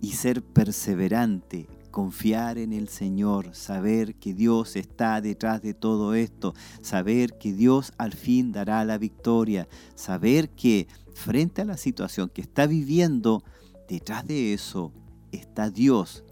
y 0.00 0.12
ser 0.12 0.42
perseverante, 0.42 1.68
confiar 1.96 2.58
en 2.58 2.74
el 2.74 2.90
Señor, 2.90 3.54
saber 3.54 4.16
que 4.16 4.34
Dios 4.34 4.76
está 4.76 5.22
detrás 5.22 5.62
de 5.62 5.72
todo 5.72 6.12
esto, 6.12 6.52
saber 6.82 7.38
que 7.38 7.54
Dios 7.54 7.94
al 7.96 8.12
fin 8.12 8.52
dará 8.52 8.84
la 8.84 8.98
victoria, 8.98 9.66
saber 9.94 10.50
que 10.50 10.88
frente 11.14 11.62
a 11.62 11.64
la 11.64 11.78
situación 11.78 12.28
que 12.28 12.42
está 12.42 12.66
viviendo, 12.66 13.42
detrás 13.88 14.26
de 14.26 14.52
eso 14.52 14.92
está 15.32 15.70
Dios 15.70 16.22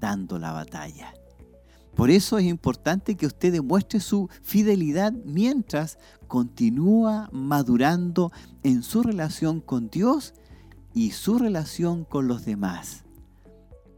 dando 0.00 0.40
la 0.40 0.50
batalla. 0.50 1.14
Por 1.94 2.10
eso 2.10 2.38
es 2.38 2.46
importante 2.46 3.14
que 3.14 3.26
usted 3.26 3.52
demuestre 3.52 4.00
su 4.00 4.28
fidelidad 4.42 5.12
mientras 5.12 6.00
continúa 6.26 7.28
madurando 7.30 8.32
en 8.64 8.82
su 8.82 9.04
relación 9.04 9.60
con 9.60 9.88
Dios 9.88 10.34
y 10.94 11.12
su 11.12 11.38
relación 11.38 12.04
con 12.04 12.26
los 12.26 12.44
demás. 12.44 13.05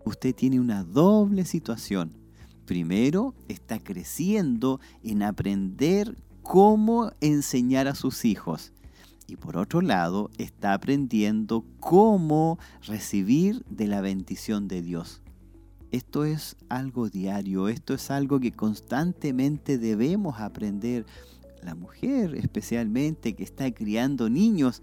Usted 0.08 0.34
tiene 0.34 0.58
una 0.58 0.84
doble 0.84 1.44
situación. 1.44 2.14
Primero, 2.64 3.34
está 3.46 3.78
creciendo 3.78 4.80
en 5.02 5.22
aprender 5.22 6.16
cómo 6.40 7.12
enseñar 7.20 7.88
a 7.88 7.94
sus 7.94 8.24
hijos. 8.24 8.72
Y 9.26 9.36
por 9.36 9.58
otro 9.58 9.82
lado, 9.82 10.30
está 10.38 10.72
aprendiendo 10.72 11.62
cómo 11.78 12.58
recibir 12.86 13.62
de 13.68 13.86
la 13.86 14.00
bendición 14.00 14.66
de 14.66 14.80
Dios. 14.80 15.20
Esto 15.90 16.24
es 16.24 16.56
algo 16.70 17.10
diario, 17.10 17.68
esto 17.68 17.92
es 17.92 18.10
algo 18.10 18.40
que 18.40 18.52
constantemente 18.52 19.76
debemos 19.76 20.40
aprender. 20.40 21.04
La 21.62 21.74
mujer 21.74 22.34
especialmente 22.34 23.34
que 23.34 23.44
está 23.44 23.70
criando 23.72 24.30
niños 24.30 24.82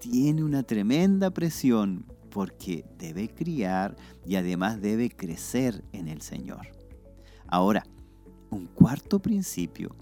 tiene 0.00 0.42
una 0.42 0.64
tremenda 0.64 1.30
presión 1.30 2.06
porque 2.28 2.84
debe 2.98 3.28
criar 3.28 3.96
y 4.24 4.36
además 4.36 4.80
debe 4.80 5.10
crecer 5.10 5.84
en 5.92 6.08
el 6.08 6.20
Señor. 6.22 6.68
Ahora, 7.46 7.84
un 8.50 8.66
cuarto 8.66 9.20
principio 9.20 9.94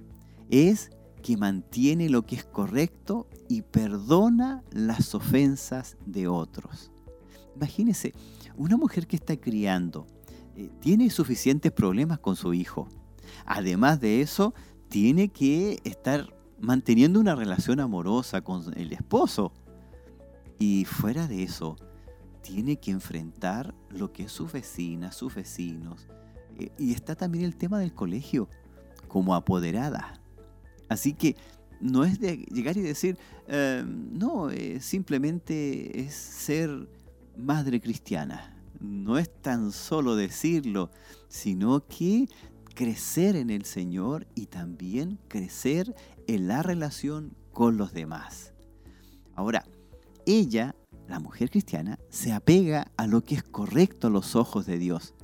es 0.51 0.91
que 1.23 1.37
mantiene 1.37 2.09
lo 2.09 2.23
que 2.23 2.37
es 2.37 2.45
correcto 2.45 3.29
y 3.49 3.63
perdona 3.63 4.63
las 4.71 5.15
ofensas 5.15 5.97
de 6.07 6.29
otros. 6.29 6.93
Imagínese, 7.57 8.13
una 8.57 8.77
mujer 8.77 9.07
que 9.07 9.17
está 9.17 9.37
criando 9.37 10.07
eh, 10.55 10.71
tiene 10.81 11.11
suficientes 11.11 11.73
problemas 11.73 12.19
con 12.19 12.37
su 12.37 12.55
hijo. 12.55 12.89
Además 13.45 14.01
de 14.01 14.21
eso, 14.21 14.55
tiene 14.89 15.29
que 15.29 15.81
estar 15.85 16.33
manteniendo 16.61 17.21
una 17.21 17.35
relación 17.35 17.81
amorosa 17.81 18.43
con 18.43 18.73
el 18.79 18.93
esposo. 18.93 19.53
Y 20.59 20.85
fuera 20.85 21.27
de 21.27 21.43
eso, 21.43 21.77
tiene 22.47 22.77
que 22.77 22.91
enfrentar 22.91 23.75
lo 23.91 24.13
que 24.13 24.25
es 24.25 24.33
su 24.33 24.47
vecina, 24.47 25.13
sus 25.13 25.35
vecinos. 25.35 26.07
Eh, 26.59 26.71
y 26.79 26.93
está 26.93 27.15
también 27.15 27.45
el 27.45 27.57
tema 27.57 27.79
del 27.79 27.93
colegio, 27.93 28.49
como 29.09 29.35
apoderada. 29.35 30.21
Así 30.89 31.13
que 31.13 31.37
no 31.81 32.05
es 32.05 32.21
de 32.21 32.37
llegar 32.51 32.77
y 32.77 32.83
decir, 32.83 33.19
em, 33.49 34.17
no, 34.17 34.51
eh, 34.51 34.81
simplemente 34.81 36.01
es 36.01 36.15
ser 36.15 36.89
madre 37.37 37.81
cristiana 37.81 38.57
no 38.81 39.19
es 39.19 39.31
tan 39.43 39.73
solo 39.73 40.17
decirlo, 40.17 40.91
sino 41.29 41.87
que 41.87 42.29
crecer 42.75 43.37
en 43.37 43.51
el 43.51 43.65
Señor 43.65 44.27
y 44.35 44.47
también 44.47 45.19
crecer 45.29 45.95
en 46.27 46.49
la 46.49 46.63
relación 46.63 47.35
con 47.53 47.77
los 47.77 47.93
demás. 47.93 48.53
Ahora, 49.35 49.65
ella, 50.27 50.75
la 51.09 51.21
mujer 51.21 51.51
cristiana, 51.51 51.99
se 52.11 52.33
apega 52.33 52.91
a 52.97 53.07
lo 53.07 53.23
que 53.23 53.37
es 53.37 53.43
correcto 53.43 54.09
a 54.09 54.11
los 54.11 54.37
ojos 54.37 54.67
de 54.67 54.79
Dios, 54.79 55.15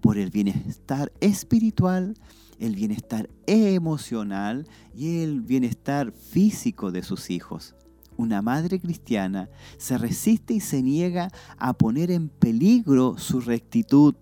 por 0.00 0.18
el 0.18 0.30
bienestar 0.30 1.12
espiritual, 1.20 2.14
el 2.58 2.74
bienestar 2.74 3.28
emocional 3.46 4.66
y 4.94 5.22
el 5.22 5.40
bienestar 5.40 6.12
físico 6.12 6.90
de 6.90 7.02
sus 7.02 7.30
hijos 7.30 7.74
una 8.20 8.42
madre 8.42 8.78
cristiana 8.78 9.48
se 9.78 9.96
resiste 9.96 10.54
y 10.54 10.60
se 10.60 10.82
niega 10.82 11.30
a 11.56 11.72
poner 11.72 12.10
en 12.10 12.28
peligro 12.28 13.16
su 13.16 13.40
rectitud. 13.40 14.14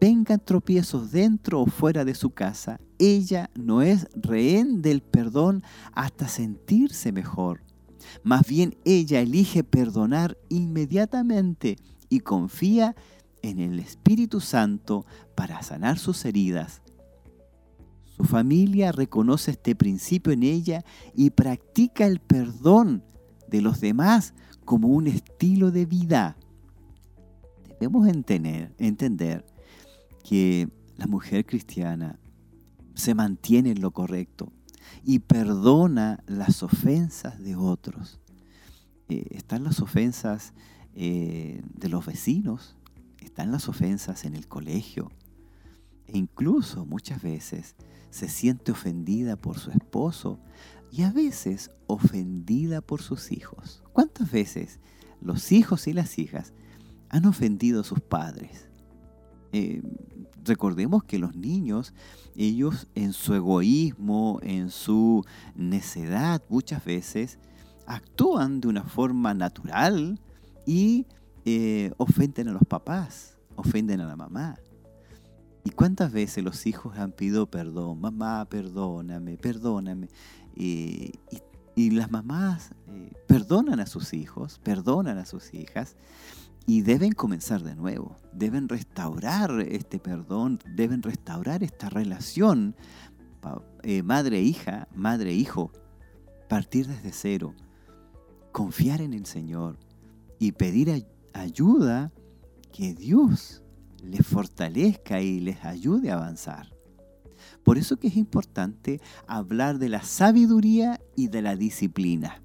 Vengan 0.00 0.40
tropiezos 0.40 1.12
dentro 1.12 1.60
o 1.60 1.66
fuera 1.66 2.04
de 2.04 2.14
su 2.14 2.30
casa, 2.30 2.80
ella 2.98 3.50
no 3.54 3.82
es 3.82 4.08
rehén 4.14 4.80
del 4.80 5.02
perdón 5.02 5.62
hasta 5.92 6.28
sentirse 6.28 7.12
mejor. 7.12 7.65
Más 8.22 8.46
bien 8.46 8.76
ella 8.84 9.20
elige 9.20 9.64
perdonar 9.64 10.36
inmediatamente 10.48 11.76
y 12.08 12.20
confía 12.20 12.94
en 13.42 13.60
el 13.60 13.78
Espíritu 13.78 14.40
Santo 14.40 15.06
para 15.34 15.62
sanar 15.62 15.98
sus 15.98 16.24
heridas. 16.24 16.82
Su 18.16 18.24
familia 18.24 18.92
reconoce 18.92 19.50
este 19.50 19.74
principio 19.74 20.32
en 20.32 20.42
ella 20.42 20.84
y 21.14 21.30
practica 21.30 22.06
el 22.06 22.18
perdón 22.20 23.04
de 23.48 23.60
los 23.60 23.80
demás 23.80 24.34
como 24.64 24.88
un 24.88 25.06
estilo 25.06 25.70
de 25.70 25.86
vida. 25.86 26.36
Debemos 27.78 28.08
entender, 28.08 29.44
que 30.24 30.68
la 30.96 31.06
mujer 31.06 31.46
cristiana 31.46 32.18
se 32.94 33.14
mantiene 33.14 33.70
en 33.70 33.80
lo 33.80 33.92
correcto 33.92 34.52
y 35.04 35.20
perdona 35.20 36.22
las 36.26 36.62
ofensas 36.62 37.40
de 37.42 37.56
otros. 37.56 38.20
Eh, 39.08 39.26
están 39.30 39.64
las 39.64 39.80
ofensas 39.80 40.52
eh, 40.94 41.62
de 41.74 41.88
los 41.88 42.04
vecinos, 42.06 42.76
están 43.20 43.52
las 43.52 43.68
ofensas 43.68 44.24
en 44.24 44.34
el 44.34 44.48
colegio 44.48 45.10
e 46.06 46.18
incluso 46.18 46.86
muchas 46.86 47.22
veces 47.22 47.74
se 48.10 48.28
siente 48.28 48.72
ofendida 48.72 49.36
por 49.36 49.58
su 49.58 49.70
esposo 49.70 50.38
y 50.90 51.02
a 51.02 51.12
veces 51.12 51.70
ofendida 51.86 52.80
por 52.80 53.02
sus 53.02 53.32
hijos. 53.32 53.82
¿Cuántas 53.92 54.30
veces 54.30 54.78
los 55.20 55.52
hijos 55.52 55.86
y 55.86 55.92
las 55.92 56.18
hijas 56.18 56.52
han 57.08 57.26
ofendido 57.26 57.80
a 57.80 57.84
sus 57.84 58.00
padres? 58.00 58.68
Eh, 59.52 59.82
recordemos 60.46 61.04
que 61.04 61.18
los 61.18 61.34
niños, 61.36 61.92
ellos 62.34 62.86
en 62.94 63.12
su 63.12 63.34
egoísmo, 63.34 64.40
en 64.42 64.70
su 64.70 65.24
necedad, 65.54 66.42
muchas 66.48 66.84
veces 66.84 67.38
actúan 67.86 68.60
de 68.60 68.68
una 68.68 68.84
forma 68.84 69.34
natural 69.34 70.20
y 70.66 71.06
eh, 71.44 71.92
ofenden 71.98 72.48
a 72.48 72.52
los 72.52 72.64
papás, 72.64 73.36
ofenden 73.54 74.00
a 74.00 74.06
la 74.06 74.16
mamá. 74.16 74.58
¿Y 75.64 75.70
cuántas 75.70 76.12
veces 76.12 76.44
los 76.44 76.66
hijos 76.66 76.96
han 76.96 77.12
pedido 77.12 77.50
perdón? 77.50 78.00
Mamá, 78.00 78.46
perdóname, 78.48 79.36
perdóname. 79.36 80.08
y, 80.54 81.12
las 81.76 82.10
mamás 82.10 82.70
eh, 82.88 83.12
perdonan 83.26 83.80
a 83.80 83.86
sus 83.86 84.14
hijos, 84.14 84.58
perdonan 84.64 85.18
a 85.18 85.26
sus 85.26 85.52
hijas 85.52 85.94
y 86.66 86.82
deben 86.82 87.12
comenzar 87.12 87.62
de 87.62 87.76
nuevo. 87.76 88.16
Deben 88.32 88.68
restaurar 88.68 89.60
este 89.60 89.98
perdón, 89.98 90.58
deben 90.74 91.02
restaurar 91.02 91.62
esta 91.62 91.88
relación 91.88 92.74
eh, 93.82 94.02
madre-hija, 94.02 94.88
madre-hijo. 94.94 95.72
Partir 96.48 96.86
desde 96.86 97.12
cero, 97.12 97.54
confiar 98.52 99.00
en 99.00 99.14
el 99.14 99.26
Señor 99.26 99.78
y 100.38 100.52
pedir 100.52 101.06
ayuda 101.32 102.12
que 102.72 102.94
Dios 102.94 103.62
les 104.02 104.26
fortalezca 104.26 105.20
y 105.20 105.40
les 105.40 105.64
ayude 105.64 106.10
a 106.10 106.14
avanzar. 106.14 106.72
Por 107.64 107.78
eso 107.78 107.96
que 107.96 108.08
es 108.08 108.16
importante 108.16 109.00
hablar 109.26 109.78
de 109.78 109.88
la 109.88 110.02
sabiduría 110.02 111.00
y 111.16 111.28
de 111.28 111.42
la 111.42 111.56
disciplina. 111.56 112.42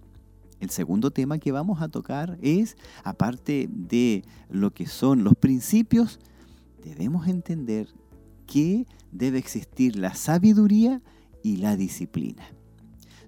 El 0.61 0.69
segundo 0.69 1.09
tema 1.09 1.39
que 1.39 1.51
vamos 1.51 1.81
a 1.81 1.89
tocar 1.89 2.37
es, 2.41 2.77
aparte 3.03 3.67
de 3.69 4.23
lo 4.47 4.71
que 4.71 4.85
son 4.85 5.23
los 5.23 5.35
principios, 5.35 6.19
debemos 6.83 7.27
entender 7.27 7.87
que 8.45 8.85
debe 9.11 9.39
existir 9.39 9.95
la 9.95 10.13
sabiduría 10.13 11.01
y 11.41 11.57
la 11.57 11.75
disciplina. 11.75 12.43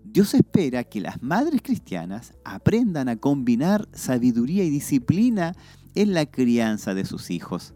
Dios 0.04 0.36
espera 0.36 0.84
que 0.84 1.02
las 1.02 1.24
madres 1.24 1.62
cristianas 1.64 2.36
aprendan 2.46 3.10
a 3.10 3.16
combinar 3.16 3.90
sabiduría 3.94 4.64
y 4.64 4.70
disciplina 4.70 5.56
en 5.96 6.14
la 6.14 6.28
crianza 6.28 6.94
de 6.94 7.04
sus 7.04 7.32
hijos. 7.32 7.74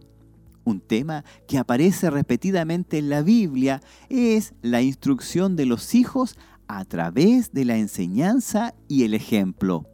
Un 0.66 0.82
tema 0.82 1.26
que 1.48 1.58
aparece 1.58 2.12
repetidamente 2.12 3.00
en 3.00 3.10
la 3.10 3.24
Biblia 3.24 3.82
es 4.10 4.54
la 4.62 4.84
instrucción 4.84 5.56
de 5.56 5.66
los 5.66 5.96
hijos 5.96 6.36
a 6.68 6.86
través 6.86 7.52
de 7.52 7.66
la 7.66 7.78
enseñanza 7.78 8.74
y 8.88 9.04
el 9.04 9.14
ejemplo. 9.14 9.86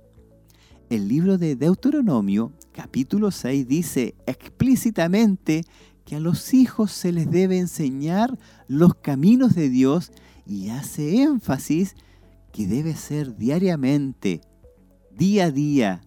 El 0.90 1.08
libro 1.08 1.38
de 1.38 1.56
Deuteronomio, 1.56 2.52
capítulo 2.72 3.32
6, 3.32 3.68
dice 3.68 4.16
explícitamente 4.26 5.64
que 6.06 6.16
a 6.18 6.20
los 6.20 6.54
hijos 6.54 6.92
se 6.92 7.12
les 7.12 7.30
debe 7.32 7.58
enseñar 7.58 8.38
los 8.68 8.96
caminos 8.96 9.56
de 9.56 9.70
Dios 9.70 10.12
y 10.46 10.70
hace 10.70 11.22
énfasis 11.22 11.96
que 12.52 12.68
debe 12.68 12.96
ser 12.96 13.38
diariamente, 13.38 14.42
día 15.12 15.46
a 15.46 15.52
día, 15.52 16.02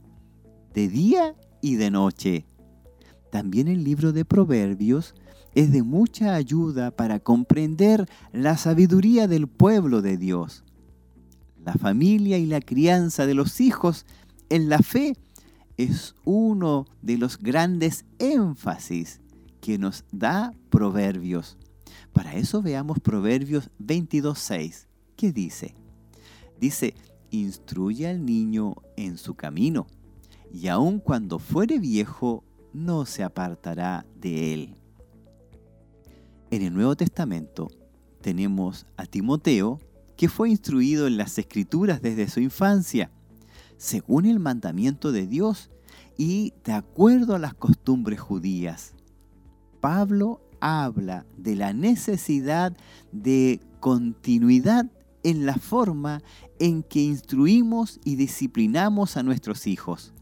de 0.74 0.88
día 0.88 1.34
y 1.62 1.76
de 1.76 1.90
noche. 1.90 2.46
También 3.32 3.68
el 3.68 3.82
libro 3.82 4.12
de 4.12 4.24
Proverbios 4.24 5.14
es 5.56 5.72
de 5.72 5.82
mucha 5.82 6.34
ayuda 6.34 6.90
para 6.90 7.18
comprender 7.18 8.06
la 8.30 8.58
sabiduría 8.58 9.26
del 9.26 9.48
pueblo 9.48 10.02
de 10.02 10.18
Dios. 10.18 10.64
La 11.64 11.72
familia 11.72 12.36
y 12.36 12.44
la 12.44 12.60
crianza 12.60 13.24
de 13.24 13.32
los 13.32 13.62
hijos 13.62 14.04
en 14.50 14.68
la 14.68 14.80
fe 14.80 15.16
es 15.78 16.14
uno 16.26 16.84
de 17.00 17.16
los 17.16 17.38
grandes 17.38 18.04
énfasis 18.18 19.22
que 19.62 19.78
nos 19.78 20.04
da 20.12 20.52
Proverbios. 20.68 21.56
Para 22.12 22.34
eso 22.34 22.60
veamos 22.60 23.00
Proverbios 23.00 23.70
22.6, 23.80 24.86
que 25.16 25.32
dice, 25.32 25.74
dice, 26.60 26.94
instruye 27.30 28.06
al 28.06 28.26
niño 28.26 28.74
en 28.98 29.16
su 29.16 29.34
camino, 29.34 29.86
y 30.52 30.68
aun 30.68 31.00
cuando 31.00 31.38
fuere 31.38 31.78
viejo, 31.78 32.44
no 32.74 33.06
se 33.06 33.22
apartará 33.22 34.04
de 34.20 34.52
él. 34.52 34.76
En 36.50 36.62
el 36.62 36.74
Nuevo 36.74 36.94
Testamento 36.94 37.68
tenemos 38.20 38.86
a 38.96 39.06
Timoteo, 39.06 39.80
que 40.16 40.28
fue 40.28 40.48
instruido 40.48 41.08
en 41.08 41.16
las 41.16 41.38
escrituras 41.38 42.00
desde 42.00 42.28
su 42.28 42.38
infancia, 42.38 43.10
según 43.78 44.26
el 44.26 44.38
mandamiento 44.38 45.10
de 45.10 45.26
Dios 45.26 45.70
y 46.16 46.54
de 46.64 46.72
acuerdo 46.72 47.34
a 47.34 47.40
las 47.40 47.54
costumbres 47.54 48.20
judías. 48.20 48.94
Pablo 49.80 50.40
habla 50.60 51.26
de 51.36 51.56
la 51.56 51.72
necesidad 51.72 52.76
de 53.10 53.60
continuidad 53.80 54.86
en 55.24 55.46
la 55.46 55.56
forma 55.56 56.22
en 56.60 56.84
que 56.84 57.00
instruimos 57.00 57.98
y 58.04 58.14
disciplinamos 58.14 59.16
a 59.16 59.24
nuestros 59.24 59.66
hijos. 59.66 60.14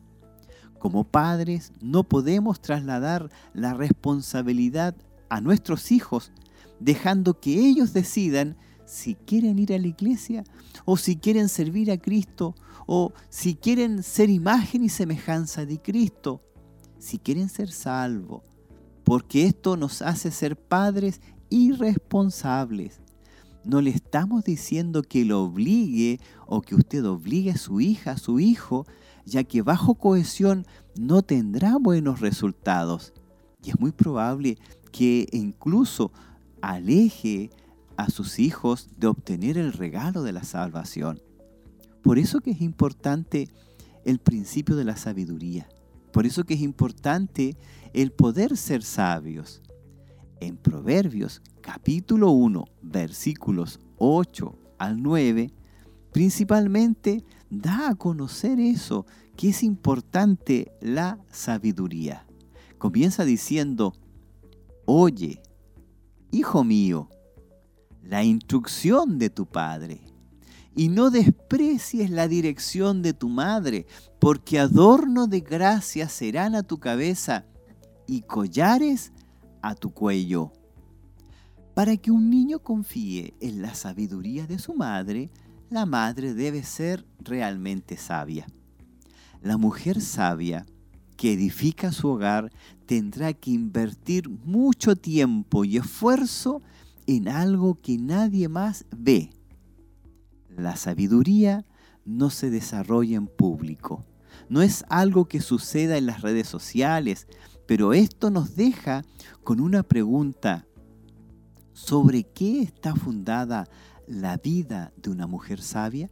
Como 0.78 1.04
padres 1.04 1.72
no 1.82 2.02
podemos 2.04 2.62
trasladar 2.62 3.30
la 3.52 3.74
responsabilidad 3.74 4.96
a 5.34 5.40
nuestros 5.40 5.90
hijos, 5.90 6.30
dejando 6.78 7.40
que 7.40 7.58
ellos 7.58 7.92
decidan 7.92 8.56
si 8.86 9.16
quieren 9.16 9.58
ir 9.58 9.72
a 9.72 9.78
la 9.78 9.88
iglesia 9.88 10.44
o 10.84 10.96
si 10.96 11.16
quieren 11.16 11.48
servir 11.48 11.90
a 11.90 11.98
Cristo 11.98 12.54
o 12.86 13.12
si 13.30 13.56
quieren 13.56 14.04
ser 14.04 14.30
imagen 14.30 14.84
y 14.84 14.88
semejanza 14.88 15.66
de 15.66 15.82
Cristo, 15.82 16.40
si 16.98 17.18
quieren 17.18 17.48
ser 17.48 17.72
salvos, 17.72 18.42
porque 19.02 19.46
esto 19.46 19.76
nos 19.76 20.02
hace 20.02 20.30
ser 20.30 20.56
padres 20.56 21.20
irresponsables. 21.50 23.00
No 23.64 23.80
le 23.80 23.90
estamos 23.90 24.44
diciendo 24.44 25.02
que 25.02 25.24
lo 25.24 25.42
obligue 25.42 26.20
o 26.46 26.60
que 26.60 26.76
usted 26.76 27.04
obligue 27.06 27.50
a 27.50 27.56
su 27.56 27.80
hija, 27.80 28.12
a 28.12 28.18
su 28.18 28.38
hijo, 28.38 28.86
ya 29.24 29.42
que 29.42 29.62
bajo 29.62 29.96
cohesión 29.96 30.64
no 30.96 31.22
tendrá 31.22 31.76
buenos 31.78 32.20
resultados. 32.20 33.14
Y 33.64 33.70
es 33.70 33.80
muy 33.80 33.90
probable 33.90 34.58
que 34.94 35.26
incluso 35.32 36.12
aleje 36.62 37.50
a 37.96 38.10
sus 38.10 38.38
hijos 38.38 38.90
de 38.96 39.08
obtener 39.08 39.58
el 39.58 39.72
regalo 39.72 40.22
de 40.22 40.32
la 40.32 40.44
salvación. 40.44 41.20
Por 42.00 42.16
eso 42.16 42.38
que 42.38 42.52
es 42.52 42.60
importante 42.60 43.48
el 44.04 44.20
principio 44.20 44.76
de 44.76 44.84
la 44.84 44.96
sabiduría. 44.96 45.68
Por 46.12 46.26
eso 46.26 46.44
que 46.44 46.54
es 46.54 46.60
importante 46.60 47.56
el 47.92 48.12
poder 48.12 48.56
ser 48.56 48.84
sabios. 48.84 49.62
En 50.38 50.56
Proverbios 50.56 51.42
capítulo 51.60 52.30
1, 52.30 52.64
versículos 52.82 53.80
8 53.98 54.56
al 54.78 55.02
9, 55.02 55.50
principalmente 56.12 57.24
da 57.50 57.88
a 57.88 57.94
conocer 57.96 58.60
eso, 58.60 59.06
que 59.36 59.48
es 59.48 59.64
importante 59.64 60.70
la 60.80 61.18
sabiduría. 61.32 62.28
Comienza 62.78 63.24
diciendo, 63.24 63.92
Oye, 64.86 65.40
hijo 66.30 66.62
mío, 66.62 67.08
la 68.02 68.22
instrucción 68.22 69.18
de 69.18 69.30
tu 69.30 69.46
padre, 69.46 70.02
y 70.76 70.88
no 70.88 71.10
desprecies 71.10 72.10
la 72.10 72.28
dirección 72.28 73.00
de 73.00 73.14
tu 73.14 73.28
madre, 73.28 73.86
porque 74.18 74.58
adorno 74.58 75.26
de 75.26 75.40
gracia 75.40 76.08
serán 76.08 76.54
a 76.54 76.62
tu 76.62 76.78
cabeza 76.78 77.46
y 78.06 78.22
collares 78.22 79.12
a 79.62 79.74
tu 79.74 79.94
cuello. 79.94 80.52
Para 81.74 81.96
que 81.96 82.10
un 82.10 82.28
niño 82.28 82.58
confíe 82.58 83.34
en 83.40 83.62
la 83.62 83.74
sabiduría 83.74 84.46
de 84.46 84.58
su 84.58 84.74
madre, 84.74 85.30
la 85.70 85.86
madre 85.86 86.34
debe 86.34 86.62
ser 86.62 87.06
realmente 87.20 87.96
sabia. 87.96 88.46
La 89.40 89.56
mujer 89.56 90.00
sabia 90.00 90.66
que 91.16 91.32
edifica 91.32 91.92
su 91.92 92.08
hogar 92.08 92.52
tendrá 92.86 93.32
que 93.32 93.50
invertir 93.50 94.28
mucho 94.28 94.96
tiempo 94.96 95.64
y 95.64 95.76
esfuerzo 95.76 96.62
en 97.06 97.28
algo 97.28 97.80
que 97.80 97.98
nadie 97.98 98.48
más 98.48 98.84
ve. 98.96 99.30
La 100.56 100.76
sabiduría 100.76 101.64
no 102.04 102.30
se 102.30 102.50
desarrolla 102.50 103.16
en 103.16 103.26
público. 103.26 104.04
No 104.48 104.62
es 104.62 104.84
algo 104.88 105.26
que 105.26 105.40
suceda 105.40 105.96
en 105.96 106.06
las 106.06 106.20
redes 106.20 106.48
sociales, 106.48 107.26
pero 107.66 107.92
esto 107.92 108.30
nos 108.30 108.56
deja 108.56 109.02
con 109.42 109.60
una 109.60 109.82
pregunta. 109.82 110.66
¿Sobre 111.72 112.22
qué 112.24 112.62
está 112.62 112.94
fundada 112.94 113.66
la 114.06 114.36
vida 114.36 114.92
de 114.96 115.10
una 115.10 115.26
mujer 115.26 115.60
sabia? 115.60 116.10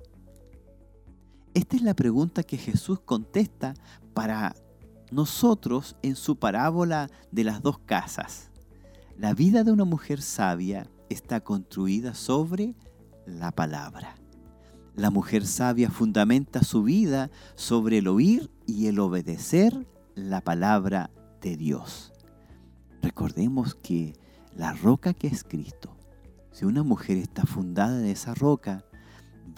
Esta 1.54 1.76
es 1.76 1.82
la 1.82 1.94
pregunta 1.94 2.42
que 2.42 2.56
Jesús 2.56 3.00
contesta 3.00 3.74
para 4.14 4.56
nosotros 5.12 5.96
en 6.02 6.16
su 6.16 6.36
parábola 6.36 7.10
de 7.30 7.44
las 7.44 7.62
dos 7.62 7.78
casas. 7.78 8.50
La 9.18 9.34
vida 9.34 9.62
de 9.62 9.70
una 9.70 9.84
mujer 9.84 10.22
sabia 10.22 10.88
está 11.10 11.40
construida 11.40 12.14
sobre 12.14 12.74
la 13.26 13.52
palabra. 13.52 14.16
La 14.94 15.10
mujer 15.10 15.46
sabia 15.46 15.90
fundamenta 15.90 16.64
su 16.64 16.82
vida 16.82 17.30
sobre 17.54 17.98
el 17.98 18.08
oír 18.08 18.50
y 18.66 18.86
el 18.86 18.98
obedecer 18.98 19.86
la 20.14 20.40
palabra 20.40 21.10
de 21.40 21.56
Dios. 21.56 22.12
Recordemos 23.02 23.74
que 23.74 24.14
la 24.56 24.72
roca 24.72 25.12
que 25.14 25.28
es 25.28 25.44
Cristo, 25.44 25.96
si 26.52 26.64
una 26.64 26.82
mujer 26.82 27.18
está 27.18 27.44
fundada 27.44 28.00
en 28.00 28.06
esa 28.06 28.34
roca, 28.34 28.84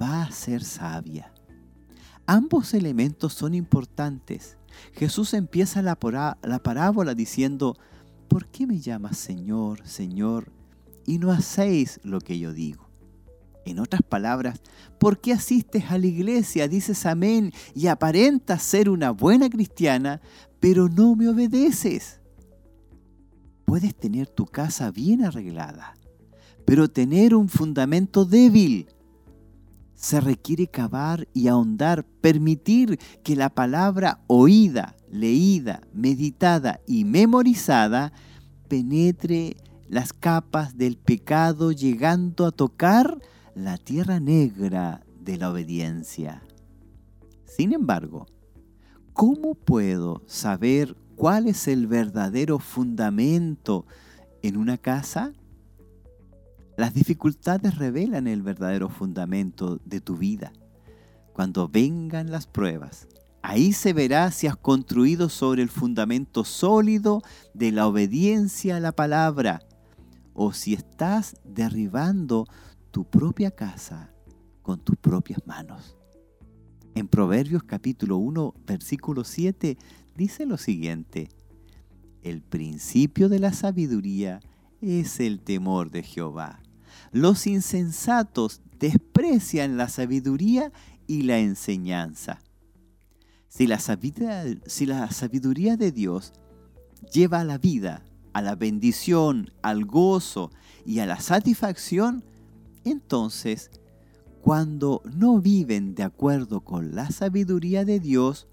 va 0.00 0.22
a 0.22 0.30
ser 0.30 0.64
sabia. 0.64 1.32
Ambos 2.26 2.74
elementos 2.74 3.34
son 3.34 3.54
importantes 3.54 4.56
Jesús 4.92 5.34
empieza 5.34 5.82
la, 5.82 5.96
parábola 5.96 7.14
diciendo, 7.14 7.76
¿por 8.28 8.46
qué 8.46 8.66
me 8.66 8.80
llamas 8.80 9.18
Señor, 9.18 9.86
Señor, 9.86 10.52
y 11.06 11.18
no 11.18 11.30
hacéis 11.30 12.00
lo 12.02 12.20
que 12.20 12.38
yo 12.38 12.52
digo? 12.52 12.88
En 13.66 13.78
otras 13.78 14.02
palabras, 14.02 14.60
¿por 14.98 15.20
qué 15.20 15.32
asistes 15.32 15.84
a 15.90 15.98
la 15.98 16.06
iglesia, 16.06 16.68
dices 16.68 17.06
amén 17.06 17.52
y 17.74 17.86
aparentas 17.86 18.62
ser 18.62 18.90
una 18.90 19.10
buena 19.10 19.48
cristiana, 19.48 20.20
pero 20.60 20.88
no 20.88 21.16
me 21.16 21.28
obedeces? 21.28 22.20
Puedes 23.64 23.94
tener 23.94 24.28
tu 24.28 24.44
casa 24.44 24.90
bien 24.90 25.24
arreglada, 25.24 25.94
pero 26.66 26.88
tener 26.88 27.34
un 27.34 27.48
fundamento 27.48 28.24
débil 28.26 28.88
se 30.04 30.20
requiere 30.20 30.66
cavar 30.66 31.28
y 31.32 31.48
ahondar, 31.48 32.04
permitir 32.04 32.98
que 33.22 33.34
la 33.36 33.48
palabra 33.48 34.20
oída, 34.26 34.96
leída, 35.10 35.80
meditada 35.94 36.80
y 36.86 37.06
memorizada 37.06 38.12
penetre 38.68 39.56
las 39.88 40.12
capas 40.12 40.76
del 40.76 40.98
pecado 40.98 41.72
llegando 41.72 42.44
a 42.44 42.52
tocar 42.52 43.18
la 43.54 43.78
tierra 43.78 44.20
negra 44.20 45.02
de 45.20 45.38
la 45.38 45.50
obediencia. 45.50 46.42
Sin 47.46 47.72
embargo, 47.72 48.26
¿cómo 49.14 49.54
puedo 49.54 50.20
saber 50.26 50.98
cuál 51.16 51.46
es 51.46 51.66
el 51.66 51.86
verdadero 51.86 52.58
fundamento 52.58 53.86
en 54.42 54.58
una 54.58 54.76
casa? 54.76 55.32
Las 56.76 56.92
dificultades 56.92 57.78
revelan 57.78 58.26
el 58.26 58.42
verdadero 58.42 58.88
fundamento 58.88 59.80
de 59.84 60.00
tu 60.00 60.16
vida. 60.16 60.52
Cuando 61.32 61.68
vengan 61.68 62.32
las 62.32 62.48
pruebas, 62.48 63.06
ahí 63.42 63.72
se 63.72 63.92
verá 63.92 64.32
si 64.32 64.48
has 64.48 64.56
construido 64.56 65.28
sobre 65.28 65.62
el 65.62 65.68
fundamento 65.68 66.44
sólido 66.44 67.22
de 67.52 67.70
la 67.70 67.86
obediencia 67.86 68.76
a 68.76 68.80
la 68.80 68.90
palabra 68.90 69.60
o 70.32 70.52
si 70.52 70.74
estás 70.74 71.36
derribando 71.44 72.46
tu 72.90 73.04
propia 73.04 73.52
casa 73.52 74.12
con 74.62 74.80
tus 74.80 74.96
propias 74.96 75.46
manos. 75.46 75.96
En 76.96 77.06
Proverbios 77.06 77.62
capítulo 77.62 78.16
1, 78.16 78.52
versículo 78.66 79.22
7 79.22 79.78
dice 80.16 80.44
lo 80.44 80.58
siguiente, 80.58 81.28
el 82.22 82.42
principio 82.42 83.28
de 83.28 83.38
la 83.38 83.52
sabiduría 83.52 84.40
es 84.80 85.20
el 85.20 85.40
temor 85.40 85.90
de 85.90 86.02
Jehová 86.02 86.63
los 87.14 87.46
insensatos 87.46 88.60
desprecian 88.80 89.76
la 89.76 89.88
sabiduría 89.88 90.72
y 91.06 91.22
la 91.22 91.38
enseñanza. 91.38 92.40
Si 93.46 93.68
la, 93.68 93.78
sabiduría, 93.78 94.44
si 94.66 94.84
la 94.84 95.08
sabiduría 95.12 95.76
de 95.76 95.92
Dios 95.92 96.32
lleva 97.12 97.38
a 97.38 97.44
la 97.44 97.56
vida, 97.56 98.02
a 98.32 98.42
la 98.42 98.56
bendición, 98.56 99.52
al 99.62 99.84
gozo 99.84 100.50
y 100.84 100.98
a 100.98 101.06
la 101.06 101.20
satisfacción, 101.20 102.24
entonces, 102.82 103.70
cuando 104.42 105.00
no 105.04 105.38
viven 105.38 105.94
de 105.94 106.02
acuerdo 106.02 106.62
con 106.62 106.96
la 106.96 107.12
sabiduría 107.12 107.84
de 107.84 108.00
Dios, 108.00 108.48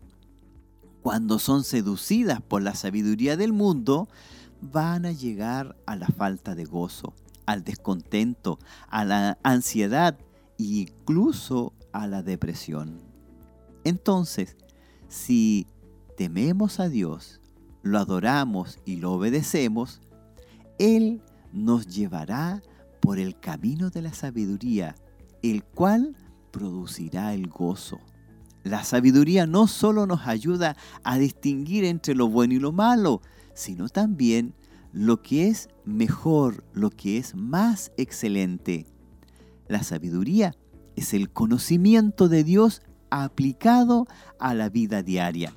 cuando 1.02 1.40
son 1.40 1.64
seducidas 1.64 2.44
por 2.44 2.62
la 2.62 2.76
sabiduría 2.76 3.38
del 3.38 3.54
mundo, 3.54 4.08
van 4.62 5.08
a 5.08 5.12
llegar 5.12 5.76
a 5.88 5.96
la 5.96 6.10
falta 6.10 6.54
de 6.54 6.66
gozo, 6.66 7.16
al 7.46 7.64
descontento, 7.64 8.60
a 8.88 9.06
la 9.06 9.38
ansiedad 9.44 10.18
e 10.58 10.64
incluso 10.64 11.74
a 11.92 12.08
la 12.08 12.24
depresión. 12.24 13.02
Entonces, 13.84 14.58
si 15.08 15.68
tememos 16.18 16.80
a 16.80 16.88
Dios, 16.88 17.42
lo 17.84 18.00
adoramos 18.00 18.80
y 18.86 18.98
lo 18.98 19.14
obedecemos, 19.14 20.02
Él 20.78 21.22
nos 21.52 21.88
llevará 21.88 22.62
por 23.00 23.20
el 23.20 23.40
camino 23.40 23.90
de 23.90 24.02
la 24.04 24.14
sabiduría, 24.14 24.96
el 25.42 25.64
cual 25.64 26.16
producirá 26.52 27.34
el 27.34 27.48
gozo. 27.48 28.00
La 28.64 28.84
sabiduría 28.84 29.48
no 29.48 29.66
solo 29.68 30.06
nos 30.06 30.28
ayuda 30.28 30.78
a 31.04 31.18
distinguir 31.18 31.84
entre 31.84 32.14
lo 32.14 32.28
bueno 32.28 32.54
y 32.54 32.60
lo 32.60 32.72
malo, 32.72 33.22
sino 33.56 33.90
también 33.90 34.54
lo 34.94 35.22
que 35.22 35.48
es 35.48 35.70
mejor, 35.86 36.64
lo 36.74 36.90
que 36.90 37.18
es 37.18 37.36
más 37.36 37.92
excelente. 37.98 38.86
La 39.68 39.84
sabiduría 39.84 40.56
es 40.96 41.14
el 41.14 41.32
conocimiento 41.32 42.28
de 42.28 42.44
Dios 42.44 42.82
aplicado 43.10 44.08
a 44.40 44.54
la 44.54 44.70
vida 44.70 45.04
diaria. 45.04 45.54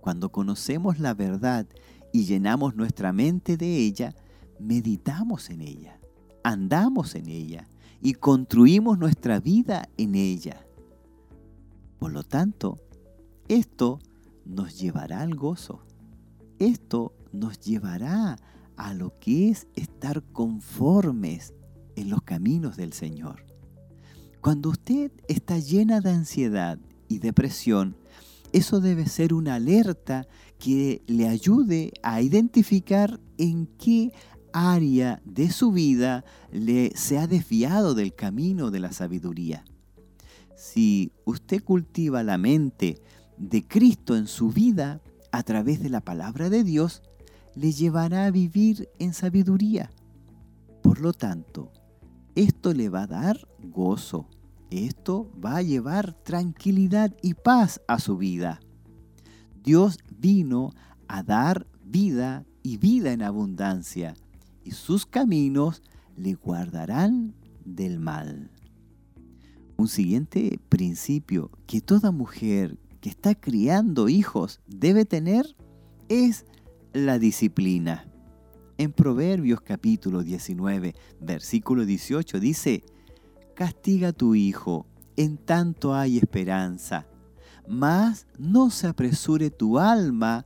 Cuando 0.00 0.32
conocemos 0.32 0.98
la 0.98 1.14
verdad 1.14 1.66
y 2.12 2.24
llenamos 2.24 2.74
nuestra 2.74 3.12
mente 3.12 3.56
de 3.56 3.78
ella, 3.78 4.14
meditamos 4.58 5.50
en 5.50 5.60
ella, 5.60 6.00
andamos 6.42 7.14
en 7.14 7.28
ella 7.28 7.68
y 8.00 8.14
construimos 8.14 8.98
nuestra 8.98 9.38
vida 9.38 9.88
en 9.96 10.16
ella. 10.16 10.66
Por 11.98 12.12
lo 12.12 12.24
tanto, 12.24 12.78
esto 13.46 14.00
nos 14.44 14.80
llevará 14.80 15.20
al 15.20 15.36
gozo. 15.36 15.84
Esto 16.58 17.14
nos 17.32 17.60
llevará 17.60 18.36
a 18.76 18.94
lo 18.94 19.18
que 19.18 19.50
es 19.50 19.66
estar 19.74 20.22
conformes 20.32 21.54
en 21.96 22.10
los 22.10 22.22
caminos 22.22 22.76
del 22.76 22.92
Señor. 22.92 23.44
Cuando 24.40 24.70
usted 24.70 25.12
está 25.28 25.58
llena 25.58 26.00
de 26.00 26.10
ansiedad 26.10 26.78
y 27.08 27.18
depresión, 27.18 27.96
eso 28.52 28.80
debe 28.80 29.06
ser 29.06 29.32
una 29.32 29.54
alerta 29.54 30.26
que 30.58 31.02
le 31.06 31.28
ayude 31.28 31.92
a 32.02 32.20
identificar 32.20 33.20
en 33.38 33.66
qué 33.66 34.12
área 34.52 35.22
de 35.24 35.50
su 35.50 35.72
vida 35.72 36.24
le 36.50 36.92
se 36.94 37.18
ha 37.18 37.26
desviado 37.26 37.94
del 37.94 38.14
camino 38.14 38.70
de 38.70 38.80
la 38.80 38.92
sabiduría. 38.92 39.64
Si 40.56 41.12
usted 41.24 41.62
cultiva 41.62 42.22
la 42.22 42.38
mente 42.38 43.00
de 43.38 43.66
Cristo 43.66 44.16
en 44.16 44.26
su 44.26 44.50
vida 44.50 45.00
a 45.32 45.42
través 45.42 45.82
de 45.82 45.88
la 45.88 46.00
palabra 46.00 46.50
de 46.50 46.62
Dios, 46.62 47.02
le 47.54 47.72
llevará 47.72 48.26
a 48.26 48.30
vivir 48.30 48.88
en 48.98 49.14
sabiduría. 49.14 49.90
Por 50.82 51.00
lo 51.00 51.12
tanto, 51.12 51.72
esto 52.34 52.72
le 52.72 52.88
va 52.88 53.02
a 53.02 53.06
dar 53.06 53.48
gozo. 53.62 54.28
Esto 54.70 55.30
va 55.44 55.56
a 55.56 55.62
llevar 55.62 56.14
tranquilidad 56.14 57.14
y 57.20 57.34
paz 57.34 57.80
a 57.88 57.98
su 57.98 58.16
vida. 58.16 58.60
Dios 59.62 59.98
vino 60.18 60.72
a 61.08 61.22
dar 61.22 61.66
vida 61.84 62.46
y 62.62 62.78
vida 62.78 63.12
en 63.12 63.22
abundancia, 63.22 64.14
y 64.64 64.70
sus 64.70 65.04
caminos 65.04 65.82
le 66.16 66.34
guardarán 66.34 67.34
del 67.64 67.98
mal. 67.98 68.50
Un 69.76 69.88
siguiente 69.88 70.58
principio 70.68 71.50
que 71.66 71.80
toda 71.80 72.10
mujer 72.10 72.78
que 73.00 73.10
está 73.10 73.34
criando 73.34 74.08
hijos 74.08 74.60
debe 74.66 75.04
tener 75.04 75.56
es 76.08 76.46
la 76.92 77.18
disciplina. 77.18 78.06
En 78.76 78.92
Proverbios 78.92 79.60
capítulo 79.60 80.22
19, 80.22 80.94
versículo 81.20 81.84
18 81.84 82.40
dice, 82.40 82.84
Castiga 83.54 84.08
a 84.08 84.12
tu 84.12 84.34
hijo 84.34 84.86
en 85.16 85.38
tanto 85.38 85.94
hay 85.94 86.18
esperanza, 86.18 87.06
mas 87.68 88.26
no 88.38 88.70
se 88.70 88.88
apresure 88.88 89.50
tu 89.50 89.78
alma 89.78 90.44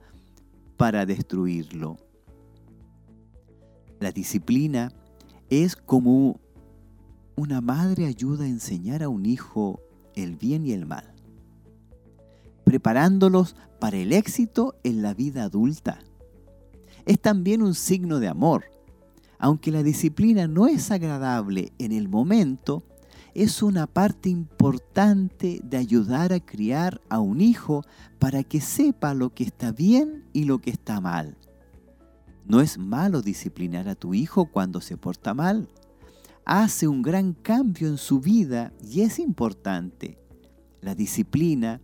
para 0.77 1.07
destruirlo. 1.07 1.97
La 4.01 4.13
disciplina 4.13 4.93
es 5.49 5.75
como 5.75 6.41
una 7.37 7.61
madre 7.61 8.07
ayuda 8.07 8.45
a 8.45 8.49
enseñar 8.49 9.03
a 9.03 9.09
un 9.09 9.27
hijo 9.27 9.81
el 10.15 10.37
bien 10.37 10.67
y 10.67 10.73
el 10.73 10.87
mal, 10.87 11.15
preparándolos 12.65 13.57
para 13.81 13.97
el 13.97 14.13
éxito 14.13 14.75
en 14.83 15.03
la 15.03 15.15
vida 15.15 15.45
adulta 15.45 16.01
es 17.07 17.21
también 17.21 17.63
un 17.63 17.75
signo 17.75 18.21
de 18.21 18.29
amor. 18.29 18.65
Aunque 19.39 19.71
la 19.71 19.83
disciplina 19.83 20.49
no 20.49 20.67
es 20.67 20.91
agradable 20.91 21.73
en 21.79 21.93
el 21.93 22.09
momento, 22.09 22.83
es 23.35 23.63
una 23.63 23.87
parte 23.87 24.29
importante 24.29 25.61
de 25.63 25.77
ayudar 25.77 26.33
a 26.33 26.41
criar 26.41 27.01
a 27.09 27.21
un 27.21 27.41
hijo 27.41 27.85
para 28.19 28.43
que 28.43 28.61
sepa 28.61 29.15
lo 29.15 29.33
que 29.33 29.45
está 29.45 29.73
bien 29.73 30.25
y 30.33 30.45
lo 30.45 30.59
que 30.59 30.71
está 30.71 31.01
mal. 31.01 31.37
No 32.45 32.61
es 32.61 32.79
malo 32.79 33.23
disciplinar 33.23 33.89
a 33.89 33.95
tu 33.95 34.15
hijo 34.15 34.47
cuando 34.47 34.81
se 34.81 34.97
porta 34.97 35.35
mal. 35.35 35.69
Hace 36.45 36.89
un 36.89 37.03
gran 37.03 37.35
cambio 37.35 37.89
en 37.89 37.99
su 37.99 38.21
vida 38.21 38.73
y 38.83 39.03
es 39.03 39.19
importante. 39.19 40.19
La 40.81 40.95
disciplina 40.95 41.81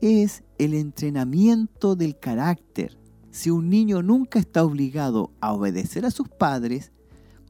es 0.00 0.42
el 0.58 0.74
entrenamiento 0.74 1.94
del 1.96 2.18
carácter 2.18 2.96
si 3.36 3.50
un 3.50 3.68
niño 3.68 4.02
nunca 4.02 4.38
está 4.38 4.64
obligado 4.64 5.30
a 5.42 5.52
obedecer 5.52 6.06
a 6.06 6.10
sus 6.10 6.26
padres, 6.26 6.90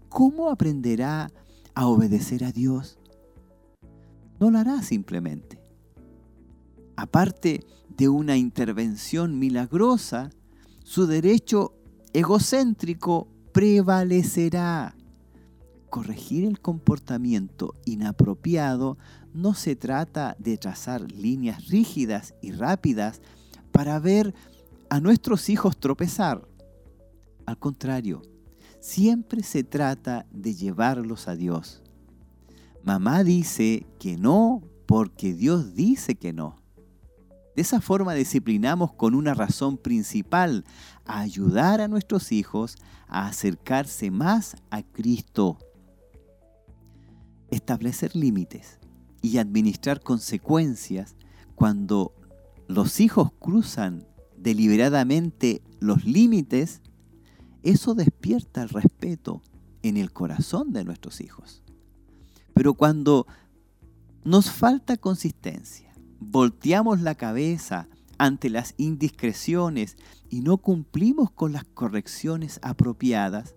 ¿cómo 0.08 0.50
aprenderá 0.50 1.30
a 1.76 1.86
obedecer 1.86 2.42
a 2.42 2.50
Dios? 2.50 2.98
No 4.40 4.50
lo 4.50 4.58
hará 4.58 4.82
simplemente. 4.82 5.60
Aparte 6.96 7.64
de 7.96 8.08
una 8.08 8.36
intervención 8.36 9.38
milagrosa, 9.38 10.30
su 10.82 11.06
derecho 11.06 11.72
egocéntrico 12.12 13.28
prevalecerá. 13.52 14.96
Corregir 15.88 16.46
el 16.46 16.58
comportamiento 16.58 17.76
inapropiado 17.84 18.98
no 19.32 19.54
se 19.54 19.76
trata 19.76 20.34
de 20.40 20.58
trazar 20.58 21.12
líneas 21.12 21.68
rígidas 21.68 22.34
y 22.42 22.50
rápidas 22.50 23.22
para 23.70 24.00
ver 24.00 24.34
a 24.90 25.00
nuestros 25.00 25.48
hijos 25.48 25.78
tropezar. 25.78 26.46
Al 27.46 27.58
contrario, 27.58 28.22
siempre 28.80 29.42
se 29.42 29.64
trata 29.64 30.26
de 30.30 30.54
llevarlos 30.54 31.28
a 31.28 31.36
Dios. 31.36 31.82
Mamá 32.84 33.24
dice 33.24 33.86
que 33.98 34.16
no 34.16 34.62
porque 34.86 35.34
Dios 35.34 35.74
dice 35.74 36.14
que 36.14 36.32
no. 36.32 36.62
De 37.56 37.62
esa 37.62 37.80
forma 37.80 38.14
disciplinamos 38.14 38.92
con 38.92 39.14
una 39.14 39.34
razón 39.34 39.78
principal, 39.78 40.64
a 41.06 41.20
ayudar 41.20 41.80
a 41.80 41.88
nuestros 41.88 42.30
hijos 42.30 42.76
a 43.08 43.26
acercarse 43.28 44.10
más 44.10 44.56
a 44.70 44.82
Cristo. 44.82 45.58
Establecer 47.50 48.14
límites 48.14 48.78
y 49.22 49.38
administrar 49.38 50.00
consecuencias 50.00 51.16
cuando 51.54 52.12
los 52.68 53.00
hijos 53.00 53.30
cruzan 53.38 54.06
deliberadamente 54.46 55.60
los 55.80 56.04
límites, 56.04 56.80
eso 57.64 57.96
despierta 57.96 58.62
el 58.62 58.68
respeto 58.68 59.42
en 59.82 59.96
el 59.96 60.12
corazón 60.12 60.72
de 60.72 60.84
nuestros 60.84 61.20
hijos. 61.20 61.64
Pero 62.54 62.74
cuando 62.74 63.26
nos 64.22 64.52
falta 64.52 64.98
consistencia, 64.98 65.92
volteamos 66.20 67.00
la 67.00 67.16
cabeza 67.16 67.88
ante 68.18 68.48
las 68.48 68.74
indiscreciones 68.76 69.96
y 70.30 70.42
no 70.42 70.58
cumplimos 70.58 71.32
con 71.32 71.52
las 71.52 71.64
correcciones 71.64 72.60
apropiadas, 72.62 73.56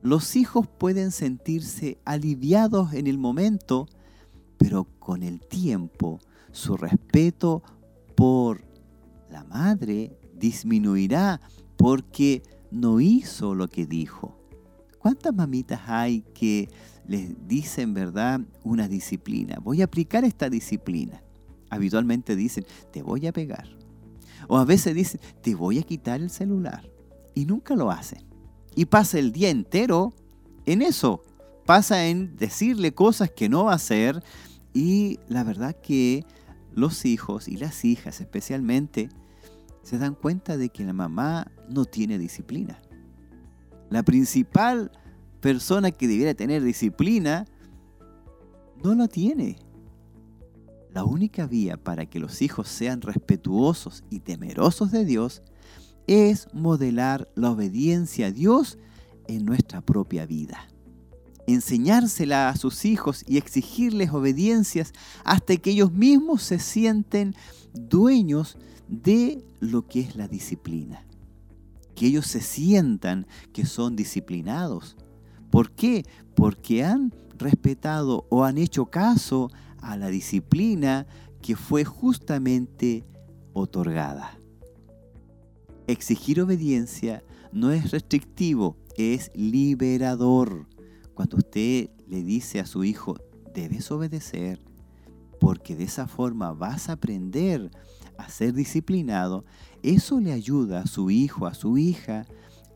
los 0.00 0.36
hijos 0.36 0.68
pueden 0.68 1.10
sentirse 1.10 1.98
aliviados 2.04 2.92
en 2.92 3.08
el 3.08 3.18
momento, 3.18 3.88
pero 4.58 4.84
con 5.00 5.24
el 5.24 5.40
tiempo 5.40 6.20
su 6.52 6.76
respeto 6.76 7.64
por 8.14 8.67
la 9.30 9.44
madre 9.44 10.16
disminuirá 10.34 11.40
porque 11.76 12.42
no 12.70 13.00
hizo 13.00 13.54
lo 13.54 13.68
que 13.68 13.86
dijo. 13.86 14.36
¿Cuántas 14.98 15.34
mamitas 15.34 15.80
hay 15.86 16.22
que 16.34 16.68
les 17.06 17.46
dicen, 17.46 17.94
verdad, 17.94 18.40
una 18.64 18.88
disciplina? 18.88 19.58
Voy 19.62 19.80
a 19.80 19.84
aplicar 19.84 20.24
esta 20.24 20.50
disciplina. 20.50 21.22
habitualmente 21.70 22.34
dicen, 22.34 22.64
te 22.92 23.02
voy 23.02 23.26
a 23.26 23.32
pegar. 23.32 23.68
O 24.48 24.56
a 24.56 24.64
veces 24.64 24.94
dicen, 24.94 25.20
te 25.42 25.54
voy 25.54 25.78
a 25.78 25.82
quitar 25.82 26.20
el 26.20 26.30
celular. 26.30 26.90
Y 27.34 27.44
nunca 27.44 27.76
lo 27.76 27.90
hacen. 27.90 28.24
Y 28.74 28.86
pasa 28.86 29.18
el 29.18 29.32
día 29.32 29.50
entero 29.50 30.14
en 30.66 30.82
eso. 30.82 31.22
Pasa 31.66 32.06
en 32.06 32.36
decirle 32.36 32.94
cosas 32.94 33.30
que 33.30 33.48
no 33.48 33.64
va 33.64 33.72
a 33.72 33.76
hacer. 33.76 34.22
Y 34.72 35.18
la 35.28 35.44
verdad 35.44 35.76
que 35.80 36.24
los 36.78 37.04
hijos 37.04 37.48
y 37.48 37.56
las 37.56 37.84
hijas 37.84 38.20
especialmente 38.20 39.08
se 39.82 39.98
dan 39.98 40.14
cuenta 40.14 40.56
de 40.56 40.68
que 40.68 40.84
la 40.84 40.92
mamá 40.92 41.50
no 41.68 41.84
tiene 41.84 42.18
disciplina. 42.18 42.80
La 43.90 44.02
principal 44.02 44.92
persona 45.40 45.90
que 45.90 46.08
debiera 46.08 46.34
tener 46.34 46.62
disciplina 46.62 47.46
no 48.82 48.94
la 48.94 49.08
tiene. 49.08 49.56
La 50.92 51.04
única 51.04 51.46
vía 51.46 51.76
para 51.76 52.06
que 52.06 52.20
los 52.20 52.42
hijos 52.42 52.68
sean 52.68 53.02
respetuosos 53.02 54.04
y 54.10 54.20
temerosos 54.20 54.90
de 54.90 55.04
Dios 55.04 55.42
es 56.06 56.48
modelar 56.52 57.28
la 57.34 57.50
obediencia 57.50 58.28
a 58.28 58.30
Dios 58.30 58.78
en 59.26 59.44
nuestra 59.44 59.80
propia 59.80 60.26
vida. 60.26 60.68
Enseñársela 61.48 62.50
a 62.50 62.56
sus 62.56 62.84
hijos 62.84 63.24
y 63.26 63.38
exigirles 63.38 64.10
obediencias 64.12 64.92
hasta 65.24 65.56
que 65.56 65.70
ellos 65.70 65.90
mismos 65.90 66.42
se 66.42 66.58
sienten 66.58 67.34
dueños 67.72 68.58
de 68.86 69.42
lo 69.58 69.88
que 69.88 70.00
es 70.00 70.14
la 70.14 70.28
disciplina. 70.28 71.06
Que 71.94 72.08
ellos 72.08 72.26
se 72.26 72.42
sientan 72.42 73.26
que 73.54 73.64
son 73.64 73.96
disciplinados. 73.96 74.98
¿Por 75.50 75.70
qué? 75.70 76.04
Porque 76.36 76.84
han 76.84 77.14
respetado 77.38 78.26
o 78.28 78.44
han 78.44 78.58
hecho 78.58 78.84
caso 78.84 79.50
a 79.80 79.96
la 79.96 80.08
disciplina 80.08 81.06
que 81.40 81.56
fue 81.56 81.86
justamente 81.86 83.06
otorgada. 83.54 84.38
Exigir 85.86 86.42
obediencia 86.42 87.24
no 87.52 87.72
es 87.72 87.90
restrictivo, 87.90 88.76
es 88.98 89.30
liberador. 89.34 90.67
Cuando 91.18 91.38
usted 91.38 91.90
le 92.06 92.22
dice 92.22 92.60
a 92.60 92.64
su 92.64 92.84
hijo, 92.84 93.16
debes 93.52 93.90
obedecer, 93.90 94.64
porque 95.40 95.74
de 95.74 95.82
esa 95.82 96.06
forma 96.06 96.52
vas 96.52 96.88
a 96.88 96.92
aprender 96.92 97.72
a 98.16 98.28
ser 98.28 98.54
disciplinado, 98.54 99.44
eso 99.82 100.20
le 100.20 100.32
ayuda 100.32 100.82
a 100.82 100.86
su 100.86 101.10
hijo, 101.10 101.48
a 101.48 101.54
su 101.54 101.76
hija, 101.76 102.24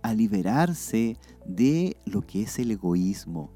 a 0.02 0.12
liberarse 0.12 1.16
de 1.46 1.96
lo 2.04 2.22
que 2.22 2.42
es 2.42 2.58
el 2.58 2.72
egoísmo. 2.72 3.52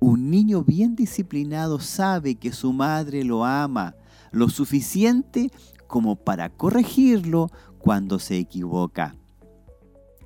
Un 0.00 0.28
niño 0.28 0.64
bien 0.64 0.96
disciplinado 0.96 1.78
sabe 1.78 2.34
que 2.34 2.50
su 2.50 2.72
madre 2.72 3.22
lo 3.22 3.44
ama 3.44 3.94
lo 4.32 4.48
suficiente 4.48 5.52
como 5.86 6.16
para 6.16 6.50
corregirlo 6.50 7.46
cuando 7.78 8.18
se 8.18 8.38
equivoca. 8.38 9.14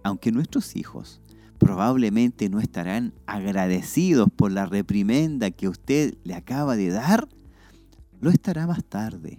Aunque 0.02 0.32
nuestros 0.32 0.74
hijos 0.74 1.20
probablemente 1.64 2.50
no 2.50 2.60
estarán 2.60 3.14
agradecidos 3.24 4.28
por 4.36 4.52
la 4.52 4.66
reprimenda 4.66 5.50
que 5.50 5.66
usted 5.66 6.14
le 6.22 6.34
acaba 6.34 6.76
de 6.76 6.90
dar, 6.90 7.26
lo 8.20 8.28
estará 8.28 8.66
más 8.66 8.84
tarde. 8.84 9.38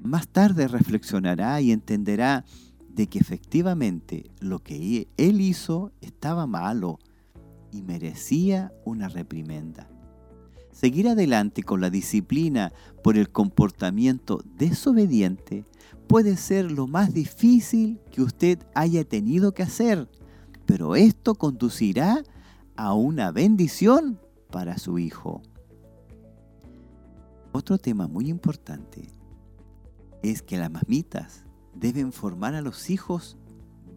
Más 0.00 0.28
tarde 0.28 0.66
reflexionará 0.66 1.60
y 1.60 1.72
entenderá 1.72 2.46
de 2.88 3.06
que 3.08 3.18
efectivamente 3.18 4.30
lo 4.40 4.60
que 4.60 5.08
él 5.18 5.42
hizo 5.42 5.92
estaba 6.00 6.46
malo 6.46 6.98
y 7.70 7.82
merecía 7.82 8.72
una 8.86 9.08
reprimenda. 9.08 9.90
Seguir 10.72 11.06
adelante 11.06 11.62
con 11.62 11.82
la 11.82 11.90
disciplina 11.90 12.72
por 13.02 13.18
el 13.18 13.28
comportamiento 13.28 14.42
desobediente 14.56 15.66
puede 16.06 16.38
ser 16.38 16.72
lo 16.72 16.86
más 16.86 17.12
difícil 17.12 18.00
que 18.10 18.22
usted 18.22 18.58
haya 18.74 19.04
tenido 19.04 19.52
que 19.52 19.64
hacer, 19.64 20.08
pero 20.66 20.96
esto 20.96 21.34
conducirá 21.36 22.22
a 22.76 22.92
una 22.92 23.30
bendición 23.30 24.20
para 24.50 24.78
su 24.78 24.98
hijo. 24.98 25.42
Otro 27.52 27.78
tema 27.78 28.06
muy 28.08 28.28
importante 28.28 29.08
es 30.22 30.42
que 30.42 30.58
las 30.58 30.70
mamitas 30.70 31.44
deben 31.74 32.12
formar 32.12 32.54
a 32.54 32.60
los 32.60 32.90
hijos 32.90 33.36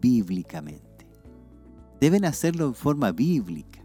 bíblicamente. 0.00 1.06
Deben 2.00 2.24
hacerlo 2.24 2.66
en 2.66 2.74
forma 2.74 3.12
bíblica. 3.12 3.80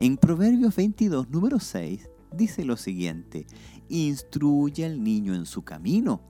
En 0.00 0.16
Proverbios 0.16 0.74
22, 0.74 1.28
número 1.28 1.60
6, 1.60 2.08
dice 2.32 2.64
lo 2.64 2.76
siguiente, 2.76 3.46
instruye 3.88 4.86
al 4.86 5.02
niño 5.02 5.34
en 5.34 5.46
su 5.46 5.62
camino, 5.62 6.20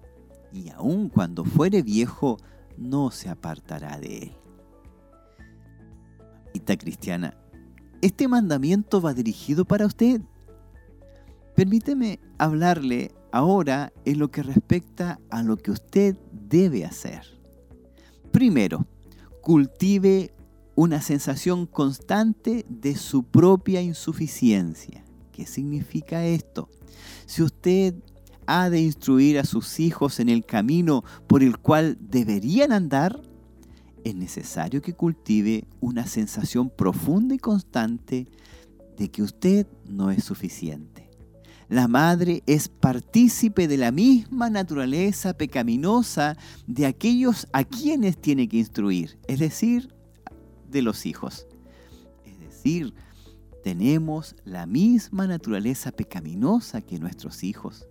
y 0.52 0.70
aun 0.70 1.08
cuando 1.08 1.44
fuere 1.44 1.82
viejo, 1.82 2.38
no 2.76 3.10
se 3.10 3.28
apartará 3.28 3.98
de 3.98 4.18
él. 4.18 4.43
Cristiana, 6.64 7.34
este 8.00 8.28
mandamiento 8.28 9.00
va 9.00 9.14
dirigido 9.14 9.64
para 9.64 9.86
usted. 9.86 10.20
Permíteme 11.54 12.20
hablarle 12.38 13.14
ahora 13.32 13.92
en 14.04 14.18
lo 14.18 14.30
que 14.30 14.42
respecta 14.42 15.20
a 15.30 15.42
lo 15.42 15.56
que 15.56 15.70
usted 15.70 16.16
debe 16.32 16.84
hacer. 16.84 17.22
Primero, 18.32 18.86
cultive 19.40 20.34
una 20.74 21.00
sensación 21.00 21.66
constante 21.66 22.64
de 22.68 22.96
su 22.96 23.22
propia 23.22 23.80
insuficiencia. 23.80 25.04
¿Qué 25.32 25.46
significa 25.46 26.26
esto? 26.26 26.68
Si 27.26 27.42
usted 27.42 27.94
ha 28.46 28.70
de 28.70 28.80
instruir 28.80 29.38
a 29.38 29.44
sus 29.44 29.80
hijos 29.80 30.20
en 30.20 30.28
el 30.28 30.44
camino 30.44 31.04
por 31.26 31.42
el 31.42 31.58
cual 31.58 31.96
deberían 32.00 32.72
andar, 32.72 33.22
es 34.04 34.14
necesario 34.14 34.82
que 34.82 34.92
cultive 34.92 35.64
una 35.80 36.06
sensación 36.06 36.70
profunda 36.70 37.34
y 37.34 37.38
constante 37.38 38.28
de 38.96 39.10
que 39.10 39.22
usted 39.22 39.66
no 39.86 40.10
es 40.10 40.22
suficiente. 40.22 41.10
La 41.68 41.88
madre 41.88 42.42
es 42.46 42.68
partícipe 42.68 43.66
de 43.66 43.78
la 43.78 43.90
misma 43.90 44.50
naturaleza 44.50 45.32
pecaminosa 45.32 46.36
de 46.66 46.84
aquellos 46.86 47.48
a 47.52 47.64
quienes 47.64 48.20
tiene 48.20 48.46
que 48.48 48.58
instruir, 48.58 49.18
es 49.26 49.38
decir, 49.38 49.92
de 50.70 50.82
los 50.82 51.06
hijos. 51.06 51.46
Es 52.26 52.38
decir, 52.38 52.92
tenemos 53.62 54.36
la 54.44 54.66
misma 54.66 55.26
naturaleza 55.26 55.90
pecaminosa 55.90 56.82
que 56.82 56.98
nuestros 56.98 57.42
hijos. 57.42 57.86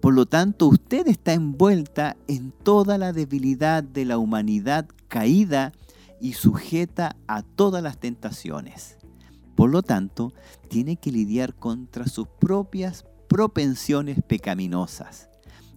Por 0.00 0.14
lo 0.14 0.26
tanto, 0.26 0.66
usted 0.68 1.06
está 1.08 1.32
envuelta 1.32 2.16
en 2.28 2.52
toda 2.52 2.98
la 2.98 3.12
debilidad 3.12 3.82
de 3.82 4.04
la 4.04 4.18
humanidad 4.18 4.86
caída 5.08 5.72
y 6.20 6.34
sujeta 6.34 7.16
a 7.26 7.42
todas 7.42 7.82
las 7.82 7.98
tentaciones. 7.98 8.96
Por 9.54 9.70
lo 9.70 9.82
tanto, 9.82 10.32
tiene 10.68 10.96
que 10.96 11.12
lidiar 11.12 11.54
contra 11.54 12.06
sus 12.06 12.26
propias 12.28 13.04
propensiones 13.28 14.22
pecaminosas. 14.22 15.28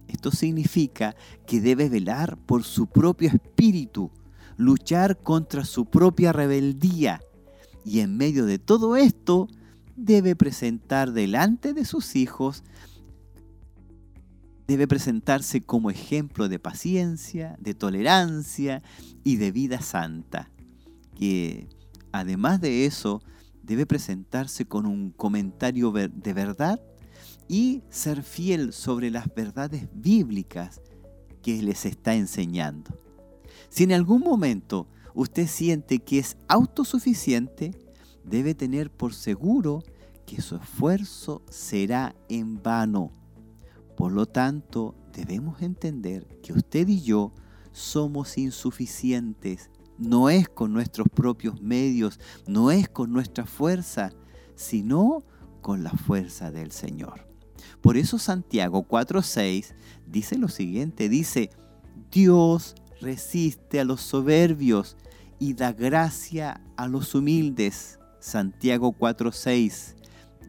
Esto 0.08 0.30
significa 0.30 1.16
que 1.46 1.60
debe 1.60 1.88
velar 1.88 2.36
por 2.36 2.64
su 2.64 2.86
propio 2.86 3.28
espíritu, 3.28 4.10
luchar 4.56 5.18
contra 5.18 5.64
su 5.64 5.86
propia 5.86 6.32
rebeldía. 6.32 7.20
Y 7.84 8.00
en 8.00 8.16
medio 8.16 8.46
de 8.46 8.58
todo 8.58 8.96
esto, 8.96 9.48
debe 9.96 10.36
presentar 10.36 11.12
delante 11.12 11.72
de 11.72 11.84
sus 11.84 12.14
hijos, 12.14 12.62
debe 14.66 14.88
presentarse 14.88 15.60
como 15.60 15.90
ejemplo 15.90 16.48
de 16.48 16.58
paciencia, 16.58 17.56
de 17.60 17.74
tolerancia 17.74 18.82
y 19.22 19.36
de 19.36 19.52
vida 19.52 19.80
santa. 19.80 20.50
Que 21.14 21.68
además 22.12 22.60
de 22.60 22.86
eso, 22.86 23.22
debe 23.62 23.86
presentarse 23.86 24.64
con 24.64 24.86
un 24.86 25.10
comentario 25.10 25.92
de 25.92 26.32
verdad 26.32 26.80
y 27.48 27.82
ser 27.90 28.22
fiel 28.22 28.72
sobre 28.72 29.10
las 29.10 29.32
verdades 29.34 29.88
bíblicas 29.92 30.80
que 31.42 31.62
les 31.62 31.86
está 31.86 32.14
enseñando. 32.14 32.98
Si 33.68 33.84
en 33.84 33.92
algún 33.92 34.20
momento 34.20 34.88
usted 35.14 35.46
siente 35.46 36.00
que 36.00 36.18
es 36.18 36.36
autosuficiente, 36.48 37.72
debe 38.24 38.54
tener 38.54 38.90
por 38.90 39.14
seguro 39.14 39.82
que 40.26 40.42
su 40.42 40.56
esfuerzo 40.56 41.42
será 41.48 42.14
en 42.28 42.62
vano. 42.62 43.12
Por 43.96 44.12
lo 44.12 44.26
tanto, 44.26 44.94
debemos 45.12 45.62
entender 45.62 46.26
que 46.42 46.52
usted 46.52 46.86
y 46.88 47.00
yo 47.00 47.32
somos 47.72 48.38
insuficientes. 48.38 49.70
No 49.98 50.28
es 50.28 50.48
con 50.48 50.72
nuestros 50.72 51.08
propios 51.08 51.60
medios, 51.62 52.20
no 52.46 52.70
es 52.70 52.88
con 52.88 53.12
nuestra 53.12 53.46
fuerza, 53.46 54.12
sino 54.54 55.24
con 55.62 55.82
la 55.82 55.90
fuerza 55.90 56.50
del 56.50 56.70
Señor. 56.72 57.26
Por 57.80 57.96
eso 57.96 58.18
Santiago 58.18 58.86
4.6 58.86 59.74
dice 60.06 60.36
lo 60.36 60.48
siguiente, 60.48 61.08
dice, 61.08 61.50
Dios 62.10 62.74
resiste 63.00 63.80
a 63.80 63.84
los 63.84 64.00
soberbios 64.00 64.96
y 65.38 65.54
da 65.54 65.72
gracia 65.72 66.60
a 66.76 66.88
los 66.88 67.14
humildes. 67.14 67.98
Santiago 68.20 68.92
4:6. 68.92 69.95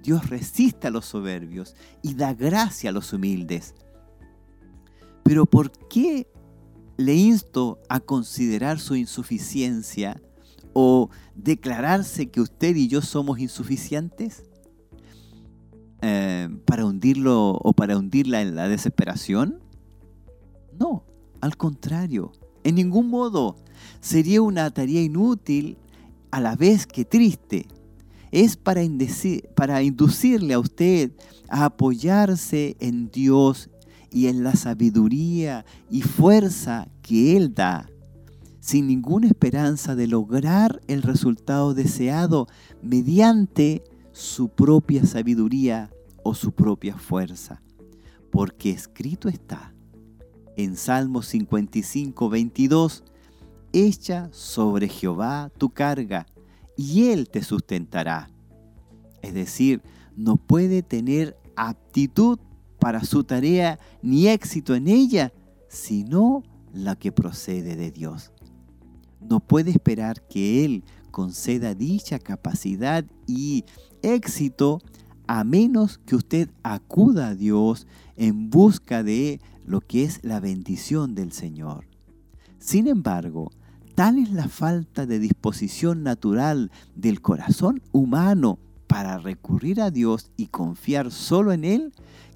Dios 0.03 0.29
resiste 0.29 0.87
a 0.87 0.91
los 0.91 1.05
soberbios 1.05 1.75
y 2.01 2.13
da 2.15 2.33
gracia 2.33 2.89
a 2.89 2.93
los 2.93 3.13
humildes. 3.13 3.75
Pero 5.23 5.45
¿por 5.45 5.71
qué 5.89 6.27
le 6.97 7.15
insto 7.15 7.79
a 7.89 7.99
considerar 7.99 8.79
su 8.79 8.95
insuficiencia 8.95 10.21
o 10.73 11.09
declararse 11.35 12.29
que 12.29 12.41
usted 12.41 12.75
y 12.75 12.87
yo 12.87 13.01
somos 13.01 13.39
insuficientes? 13.39 14.43
Eh, 16.01 16.49
¿Para 16.65 16.85
hundirlo 16.85 17.53
o 17.53 17.73
para 17.73 17.97
hundirla 17.97 18.41
en 18.41 18.55
la 18.55 18.67
desesperación? 18.67 19.59
No, 20.79 21.03
al 21.41 21.57
contrario, 21.57 22.31
en 22.63 22.75
ningún 22.75 23.09
modo. 23.09 23.55
Sería 23.99 24.41
una 24.41 24.69
tarea 24.71 25.01
inútil 25.01 25.77
a 26.31 26.39
la 26.39 26.55
vez 26.55 26.85
que 26.85 27.05
triste. 27.05 27.67
Es 28.31 28.57
para, 28.57 28.83
inducirle 28.83 30.53
a 30.53 30.59
usted 30.59 31.11
a 31.49 31.65
apoyarse 31.65 32.75
en 32.79 33.09
Dios 33.09 33.69
y 34.11 34.27
en 34.27 34.43
la 34.43 34.55
sabiduría 34.55 35.65
y 35.89 36.01
fuerza 36.01 36.87
que 37.01 37.37
Él 37.37 37.53
da, 37.53 37.89
sin 38.59 38.87
ninguna 38.87 39.27
esperanza 39.27 39.95
de 39.95 40.07
lograr 40.07 40.81
el 40.87 41.03
resultado 41.03 41.73
deseado 41.73 42.47
mediante 42.81 43.83
su 44.11 44.49
propia 44.49 45.05
sabiduría 45.05 45.89
o 46.23 46.33
su 46.33 46.51
propia 46.51 46.97
fuerza. 46.97 47.61
Porque 48.31 48.71
escrito 48.71 49.29
está 49.29 49.73
en 50.57 50.75
Salmo 50.75 51.21
55, 51.21 52.29
22, 52.29 53.03
echa 53.71 54.29
sobre 54.31 54.89
Jehová 54.89 55.51
tu 55.57 55.69
carga 55.69 56.25
y 56.77 57.09
Él 57.09 57.29
te 57.29 57.43
sustentará. 57.43 58.29
Es 59.21 59.33
decir, 59.33 59.81
no 60.15 60.37
puede 60.37 60.83
tener 60.83 61.35
aptitud 61.55 62.39
para 62.79 63.03
su 63.03 63.23
tarea 63.23 63.79
ni 64.01 64.27
éxito 64.27 64.75
en 64.75 64.87
ella, 64.87 65.33
sino 65.67 66.43
la 66.73 66.95
que 66.95 67.11
procede 67.11 67.75
de 67.75 67.91
Dios. 67.91 68.31
No 69.19 69.39
puede 69.39 69.71
esperar 69.71 70.25
que 70.27 70.63
Él 70.63 70.83
conceda 71.11 71.73
dicha 71.73 72.19
capacidad 72.19 73.03
y 73.25 73.65
éxito 74.03 74.79
a 75.27 75.43
menos 75.43 75.97
que 75.97 76.15
usted 76.15 76.49
acuda 76.63 77.29
a 77.29 77.35
Dios 77.35 77.87
en 78.15 78.49
busca 78.49 79.03
de 79.03 79.41
lo 79.65 79.81
que 79.81 80.03
es 80.03 80.23
la 80.23 80.39
bendición 80.39 81.15
del 81.15 81.31
Señor. 81.31 81.85
Sin 82.59 82.87
embargo, 82.87 83.51
tal 83.97 84.19
es 84.19 84.31
la 84.31 84.47
falta 84.47 85.07
de 85.07 85.17
disposición 85.17 86.03
natural 86.03 86.69
del 86.93 87.19
corazón 87.19 87.81
humano 87.91 88.59
para 88.85 89.17
recurrir 89.17 89.81
a 89.81 89.89
Dios 89.89 90.29
y 90.37 90.49
confiar 90.49 91.09
solo 91.09 91.51
en 91.51 91.65
Él, 91.65 91.93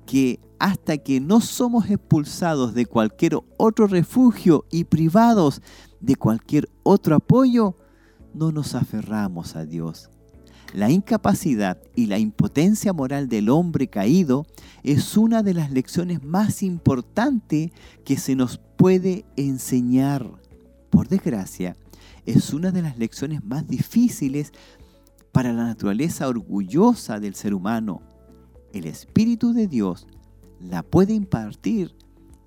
que 0.08 0.40
hasta 0.58 0.98
que 0.98 1.20
no 1.20 1.40
somos 1.40 1.88
expulsados 1.92 2.74
de 2.74 2.88
cualquier 2.88 3.38
otro 3.58 3.86
refugio 3.86 4.66
y 4.72 4.86
privados 4.86 5.62
de 6.00 6.16
cualquier 6.16 6.68
otro 6.82 7.18
apoyo, 7.18 7.78
no 8.34 8.52
nos 8.52 8.74
aferramos 8.74 9.56
a 9.56 9.64
Dios. 9.64 10.10
La 10.74 10.90
incapacidad 10.90 11.78
y 11.96 12.08
la 12.08 12.18
impotencia 12.18 12.92
moral 12.92 13.30
del 13.30 13.50
hombre 13.50 13.86
caído 13.86 14.48
es 14.82 15.16
una 15.16 15.44
de 15.44 15.54
las 15.54 15.70
lecciones 15.70 16.24
más 16.24 16.64
importantes 16.64 17.70
que 18.04 18.18
se 18.18 18.36
nos 18.36 18.58
puede 18.78 19.26
enseñar. 19.36 20.41
Por 20.92 21.08
desgracia, 21.08 21.76
es 22.28 22.54
una 22.54 22.72
de 22.72 22.84
las 22.84 23.00
lecciones 23.00 23.44
más 23.44 23.68
difíciles 23.68 24.52
para 25.32 25.54
la 25.54 25.64
naturaleza 25.64 26.28
orgullosa 26.28 27.20
del 27.20 27.34
ser 27.34 27.56
humano. 27.56 28.02
El 28.74 28.86
Espíritu 28.86 29.54
de 29.54 29.68
Dios 29.68 30.06
la 30.60 30.84
puede 30.84 31.14
impartir 31.14 31.96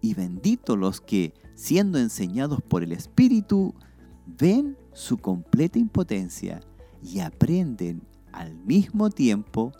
y 0.00 0.14
bendito 0.14 0.76
los 0.76 1.00
que, 1.00 1.34
siendo 1.56 1.98
enseñados 1.98 2.60
por 2.62 2.84
el 2.84 2.92
Espíritu, 2.92 3.74
ven 4.26 4.76
su 4.92 5.18
completa 5.18 5.78
impotencia 5.78 6.60
y 7.02 7.20
aprenden 7.20 8.02
al 8.32 8.54
mismo 8.54 9.10
tiempo 9.10 9.72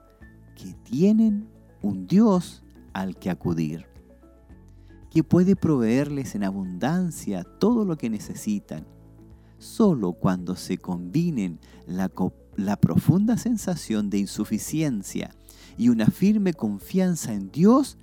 que 0.57 0.75
tienen 0.85 1.47
un 1.83 2.07
Dios 2.07 2.63
al 2.93 3.17
que 3.17 3.31
acudir, 3.31 3.87
que 5.15 5.23
puede 5.23 5.55
proveerles 5.55 6.35
en 6.35 6.43
abundancia 6.43 7.45
todo 7.45 7.85
lo 7.85 7.97
que 7.97 8.11
necesitan. 8.11 8.85
Solo 9.59 10.13
cuando 10.13 10.57
se 10.57 10.77
combinen 10.77 11.61
la, 11.87 12.11
la 12.57 12.77
profunda 12.77 13.39
sensación 13.39 14.11
de 14.11 14.19
insuficiencia 14.19 15.33
y 15.79 15.89
una 15.89 16.07
firme 16.07 16.53
confianza 16.53 17.33
en 17.33 17.53
Dios, 17.53 17.97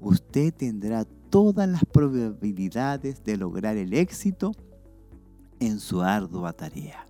usted 0.00 0.54
tendrá 0.54 1.04
todas 1.04 1.68
las 1.68 1.84
probabilidades 1.84 3.22
de 3.24 3.36
lograr 3.36 3.76
el 3.76 3.92
éxito 3.92 4.52
en 5.60 5.80
su 5.80 6.00
ardua 6.00 6.54
tarea. 6.54 7.06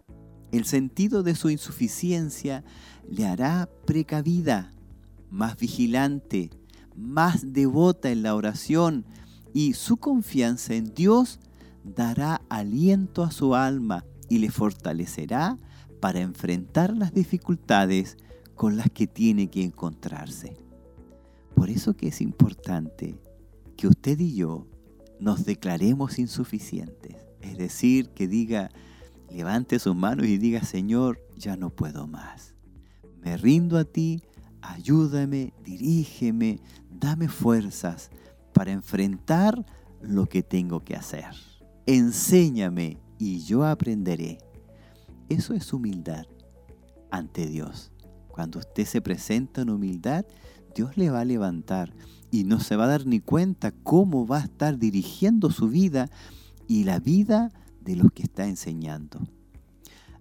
El 0.51 0.65
sentido 0.65 1.23
de 1.23 1.37
su 1.37 1.49
insuficiencia 1.49 2.65
le 3.09 3.25
hará 3.25 3.69
precavida, 3.87 4.75
más 5.31 5.57
vigilante, 5.57 6.51
más 6.97 7.53
devota 7.53 8.11
en 8.11 8.25
la 8.25 8.35
oración 8.35 9.05
y 9.53 9.75
su 9.75 9.97
confianza 9.97 10.75
en 10.75 10.95
Dios 10.95 11.41
dará 11.85 12.43
aliento 12.49 13.23
a 13.23 13.31
su 13.31 13.55
alma 13.55 14.05
y 14.29 14.39
le 14.39 14.51
fortalecerá 14.51 15.59
para 16.01 16.21
enfrentar 16.21 16.97
las 16.97 17.13
dificultades 17.13 18.17
con 18.55 18.77
las 18.77 18.91
que 18.91 19.07
tiene 19.07 19.49
que 19.49 19.63
encontrarse. 19.63 20.57
Por 21.55 21.71
eso 21.71 21.97
que 21.97 22.09
es 22.09 22.21
importante 22.21 23.19
que 23.77 23.89
usted 23.89 24.19
y 24.21 24.35
yo 24.35 24.67
nos 25.21 25.45
declaremos 25.45 26.19
insuficientes, 26.19 27.17
es 27.41 27.57
decir, 27.57 28.11
que 28.11 28.29
diga, 28.29 28.71
levante 29.31 29.79
sus 29.79 29.97
manos 29.97 30.27
y 30.27 30.39
diga, 30.39 30.63
Señor, 30.63 31.21
ya 31.37 31.57
no 31.57 31.71
puedo 31.71 32.07
más. 32.07 32.55
Me 33.21 33.37
rindo 33.37 33.79
a 33.79 33.85
ti, 33.85 34.23
ayúdame, 34.61 35.53
dirígeme, 35.65 36.61
dame 36.91 37.29
fuerzas 37.29 38.11
para 38.59 38.73
enfrentar 38.73 39.65
lo 40.03 40.27
que 40.27 40.43
tengo 40.43 40.83
que 40.83 40.97
hacer. 40.97 41.27
Enséñame 41.87 42.99
y 43.17 43.39
yo 43.45 43.65
aprenderé. 43.65 44.39
Eso 45.29 45.55
es 45.55 45.73
humildad 45.73 46.27
ante 47.13 47.47
Dios. 47.47 47.93
Cuando 48.27 48.59
usted 48.59 48.85
se 48.85 49.01
presenta 49.01 49.61
en 49.61 49.71
humildad, 49.71 50.25
Dios 50.75 50.97
le 50.97 51.09
va 51.09 51.21
a 51.21 51.25
levantar 51.25 51.95
y 52.33 52.43
no 52.43 52.59
se 52.59 52.75
va 52.75 52.87
a 52.87 52.89
dar 52.89 53.07
ni 53.07 53.21
cuenta 53.21 53.71
cómo 53.71 54.27
va 54.27 54.39
a 54.39 54.45
estar 54.47 54.77
dirigiendo 54.77 55.53
su 55.53 55.69
vida 55.69 56.11
y 56.67 56.83
la 56.83 56.99
vida 56.99 57.53
de 57.81 57.95
los 57.95 58.11
que 58.11 58.25
está 58.25 58.49
enseñando. 58.49 59.21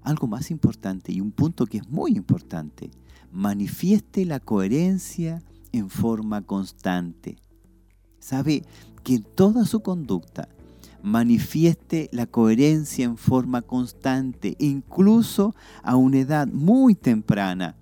Algo 0.04 0.28
más 0.28 0.52
importante 0.52 1.12
y 1.12 1.22
un 1.22 1.32
punto 1.32 1.66
que 1.66 1.80
es 1.80 1.90
muy 1.90 2.12
importante, 2.12 2.92
manifieste 3.32 4.26
la 4.26 4.40
coherencia 4.40 5.42
en 5.72 5.90
forma 5.90 6.44
constante. 6.44 7.40
Sabe 8.20 8.64
que 9.04 9.20
toda 9.20 9.66
su 9.66 9.82
conducta 9.82 10.50
manifieste 11.02 12.10
la 12.12 12.26
coherencia 12.26 13.06
en 13.06 13.18
forma 13.18 13.62
constante, 13.62 14.56
incluso 14.60 15.56
a 15.84 15.96
una 15.96 16.20
edad 16.20 16.48
muy 16.48 16.96
temprana. 16.96 17.78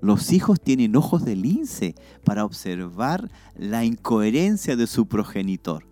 Los 0.00 0.32
hijos 0.32 0.60
tienen 0.60 0.96
ojos 0.96 1.24
de 1.24 1.34
lince 1.34 1.94
para 2.24 2.44
observar 2.44 3.30
la 3.56 3.84
incoherencia 3.84 4.76
de 4.76 4.86
su 4.86 5.06
progenitor. 5.06 5.86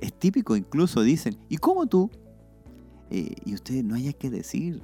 Es 0.00 0.18
típico, 0.18 0.56
incluso 0.56 1.02
dicen, 1.02 1.36
¿y 1.48 1.56
cómo 1.56 1.86
tú? 1.86 2.10
Eh, 3.10 3.34
y 3.44 3.54
usted 3.54 3.82
no 3.82 3.96
haya 3.96 4.12
que 4.12 4.30
decir. 4.30 4.82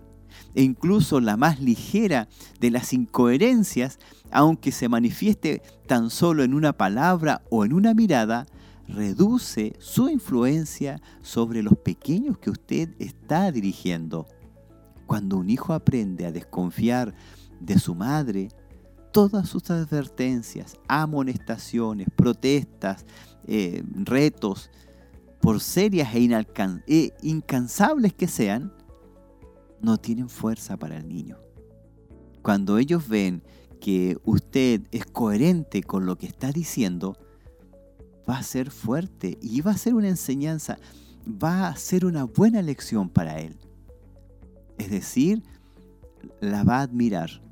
E 0.55 0.63
incluso 0.63 1.21
la 1.21 1.37
más 1.37 1.61
ligera 1.61 2.29
de 2.61 2.71
las 2.71 2.93
incoherencias, 2.93 3.99
aunque 4.31 4.73
se 4.73 4.89
manifieste 4.89 5.63
tan 5.87 6.11
solo 6.11 6.43
en 6.43 6.55
una 6.55 6.73
palabra 6.73 7.43
o 7.51 7.65
en 7.65 7.73
una 7.73 7.95
mirada, 7.95 8.47
reduce 8.89 9.75
su 9.79 10.09
influencia 10.09 11.01
sobre 11.23 11.63
los 11.63 11.77
pequeños 11.77 12.39
que 12.39 12.51
usted 12.51 12.91
está 12.99 13.51
dirigiendo. 13.51 14.27
Cuando 15.07 15.37
un 15.37 15.51
hijo 15.51 15.73
aprende 15.73 16.27
a 16.27 16.33
desconfiar 16.33 17.15
de 17.61 17.79
su 17.79 17.95
madre, 17.95 18.49
todas 19.13 19.49
sus 19.49 19.71
advertencias, 19.71 20.77
amonestaciones, 20.89 22.09
protestas, 22.15 23.07
eh, 23.47 23.83
retos, 23.95 24.71
por 25.41 25.61
serias 25.61 26.15
e, 26.15 26.83
e 26.87 27.15
incansables 27.23 28.13
que 28.13 28.27
sean, 28.27 28.73
no 29.81 29.97
tienen 29.99 30.29
fuerza 30.29 30.77
para 30.77 30.97
el 30.97 31.09
niño. 31.09 31.39
Cuando 32.43 32.79
ellos 32.79 33.09
ven 33.09 33.43
que 33.81 34.19
usted 34.25 34.83
es 34.91 35.07
coherente 35.07 35.83
con 35.83 36.07
lo 36.07 36.17
que 36.17 36.27
está 36.27 36.53
diciendo, 36.53 37.17
va 38.29 38.39
a 38.39 38.43
ser 38.43 38.71
fuerte 38.71 39.39
y 39.41 39.61
va 39.61 39.73
a 39.73 39.79
ser 39.79 39.95
una 39.95 40.09
enseñanza, 40.09 40.79
va 41.27 41.69
a 41.69 41.77
ser 41.77 42.05
una 42.05 42.25
buena 42.25 42.63
lección 42.63 43.09
para 43.09 43.39
él. 43.41 43.57
Es 44.79 44.91
decir, 44.91 45.43
la 46.41 46.65
va 46.65 46.79
a 46.79 46.83
admirar. 46.83 47.43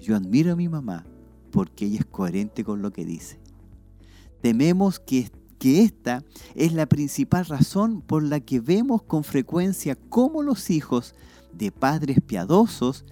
Yo 0.00 0.16
admiro 0.16 0.52
a 0.52 0.56
mi 0.56 0.68
mamá 0.68 1.04
porque 1.50 1.86
ella 1.86 2.00
es 2.00 2.06
coherente 2.06 2.64
con 2.64 2.82
lo 2.82 2.92
que 2.92 3.04
dice. 3.04 3.38
Tememos 4.40 5.00
que 5.00 5.30
que 5.64 5.82
esta 5.82 6.22
es 6.54 6.74
la 6.74 6.84
principal 6.84 7.46
razón 7.46 8.02
por 8.02 8.22
la 8.22 8.40
que 8.40 8.60
vemos 8.60 9.02
con 9.02 9.24
frecuencia 9.24 9.96
cómo 10.10 10.42
los 10.42 10.68
hijos 10.68 11.14
de 11.54 11.72
padres 11.72 12.18
piadosos 12.20 13.06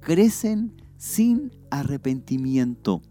crecen 0.00 0.81
sin 1.02 1.50
arrepentimiento. 1.68 3.02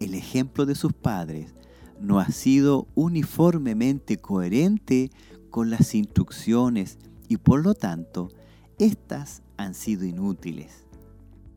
El 0.00 0.14
ejemplo 0.14 0.66
de 0.66 0.74
sus 0.74 0.92
padres 0.92 1.54
no 2.00 2.18
ha 2.18 2.28
sido 2.30 2.88
uniformemente 2.96 4.16
coherente 4.16 5.12
con 5.48 5.70
las 5.70 5.94
instrucciones 5.94 6.98
y 7.28 7.36
por 7.36 7.62
lo 7.62 7.74
tanto, 7.74 8.32
éstas 8.80 9.42
han 9.56 9.74
sido 9.74 10.06
inútiles. 10.06 10.88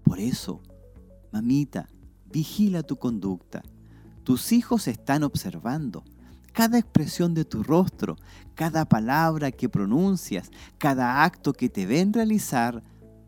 Por 0.03 0.19
eso, 0.19 0.61
mamita, 1.31 1.89
vigila 2.31 2.83
tu 2.83 2.97
conducta. 2.97 3.63
Tus 4.23 4.51
hijos 4.51 4.87
están 4.87 5.23
observando. 5.23 6.03
Cada 6.53 6.77
expresión 6.77 7.33
de 7.33 7.45
tu 7.45 7.63
rostro, 7.63 8.15
cada 8.53 8.85
palabra 8.85 9.51
que 9.51 9.69
pronuncias, 9.69 10.51
cada 10.77 11.23
acto 11.23 11.53
que 11.53 11.67
te 11.67 11.87
ven 11.87 12.13
realizar, 12.13 12.83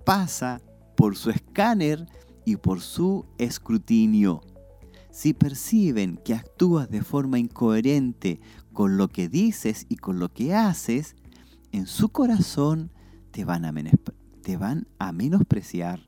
pasa 0.05 0.61
por 1.01 1.17
su 1.17 1.31
escáner 1.31 2.05
y 2.45 2.57
por 2.57 2.79
su 2.79 3.25
escrutinio. 3.39 4.41
Si 5.09 5.33
perciben 5.33 6.15
que 6.23 6.35
actúas 6.35 6.91
de 6.91 7.01
forma 7.01 7.39
incoherente 7.39 8.39
con 8.71 8.97
lo 8.97 9.07
que 9.07 9.27
dices 9.27 9.87
y 9.89 9.95
con 9.95 10.19
lo 10.19 10.31
que 10.31 10.53
haces, 10.53 11.15
en 11.71 11.87
su 11.87 12.09
corazón 12.09 12.91
te 13.31 13.45
van 13.45 13.65
a, 13.65 13.73
te 14.43 14.57
van 14.57 14.87
a 14.99 15.11
menospreciar. 15.11 16.03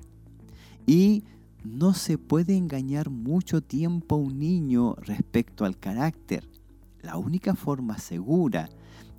Y 0.85 1.23
no 1.63 1.95
se 1.95 2.19
puede 2.19 2.55
engañar 2.55 3.09
mucho 3.09 3.61
tiempo 3.61 4.13
a 4.13 4.19
un 4.19 4.37
niño 4.37 4.93
respecto 4.97 5.65
al 5.65 5.79
carácter. 5.79 6.47
La 7.01 7.17
única 7.17 7.55
forma 7.55 7.97
segura 7.97 8.69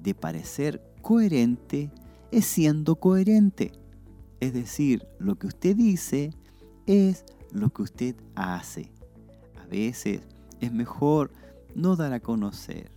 de 0.00 0.14
parecer 0.14 0.80
coherente 1.02 1.90
es 2.30 2.46
siendo 2.46 2.94
coherente. 2.94 3.72
Es 4.44 4.52
decir, 4.52 5.08
lo 5.18 5.36
que 5.36 5.46
usted 5.46 5.74
dice 5.74 6.30
es 6.84 7.24
lo 7.50 7.70
que 7.70 7.80
usted 7.80 8.14
hace. 8.34 8.92
A 9.58 9.64
veces 9.64 10.20
es 10.60 10.70
mejor 10.70 11.32
no 11.74 11.96
dar 11.96 12.12
a 12.12 12.20
conocer. 12.20 12.90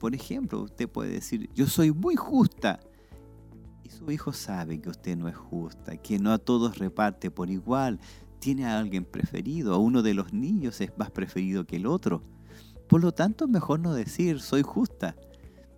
Por 0.00 0.14
ejemplo, 0.14 0.62
usted 0.62 0.88
puede 0.88 1.10
decir, 1.10 1.50
yo 1.54 1.66
soy 1.66 1.92
muy 1.92 2.16
justa 2.16 2.80
y 3.82 3.90
su 3.90 4.10
hijo 4.10 4.32
sabe 4.32 4.80
que 4.80 4.88
usted 4.88 5.14
no 5.14 5.28
es 5.28 5.36
justa, 5.36 5.98
que 5.98 6.18
no 6.18 6.32
a 6.32 6.38
todos 6.38 6.78
reparte 6.78 7.30
por 7.30 7.50
igual, 7.50 8.00
tiene 8.38 8.64
a 8.64 8.78
alguien 8.78 9.04
preferido, 9.04 9.74
a 9.74 9.78
uno 9.78 10.00
de 10.00 10.14
los 10.14 10.32
niños 10.32 10.80
es 10.80 10.96
más 10.96 11.10
preferido 11.10 11.66
que 11.66 11.76
el 11.76 11.84
otro. 11.84 12.22
Por 12.88 13.02
lo 13.02 13.12
tanto, 13.12 13.44
es 13.44 13.50
mejor 13.50 13.78
no 13.78 13.92
decir 13.92 14.40
soy 14.40 14.62
justa, 14.62 15.16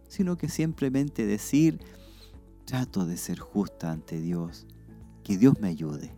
sino 0.07 0.37
que 0.37 0.49
simplemente 0.49 1.27
decir 1.27 1.81
trato 2.64 3.07
de 3.07 3.16
ser 3.16 3.41
justa 3.41 3.91
ante 3.91 4.20
Dios, 4.20 4.68
que 5.27 5.37
Dios 5.37 5.59
me 5.59 5.66
ayude. 5.66 6.14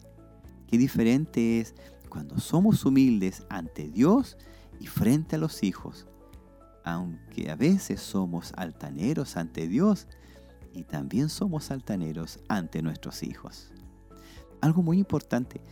Qué 0.66 0.76
diferente 0.76 1.60
es 1.60 1.74
cuando 2.10 2.38
somos 2.38 2.84
humildes 2.84 3.42
ante 3.48 3.88
Dios 3.88 4.36
y 4.80 4.86
frente 4.86 5.36
a 5.36 5.38
los 5.38 5.62
hijos, 5.62 6.06
aunque 6.84 7.50
a 7.50 7.56
veces 7.56 8.00
somos 8.00 8.52
altaneros 8.54 9.38
ante 9.38 9.66
Dios, 9.66 10.08
y 10.74 10.84
también 10.84 11.30
somos 11.30 11.70
altaneros 11.70 12.38
ante 12.48 12.82
nuestros 12.82 13.22
hijos. 13.22 13.72
Algo 14.60 14.82
muy 14.82 14.98
importante, 14.98 15.62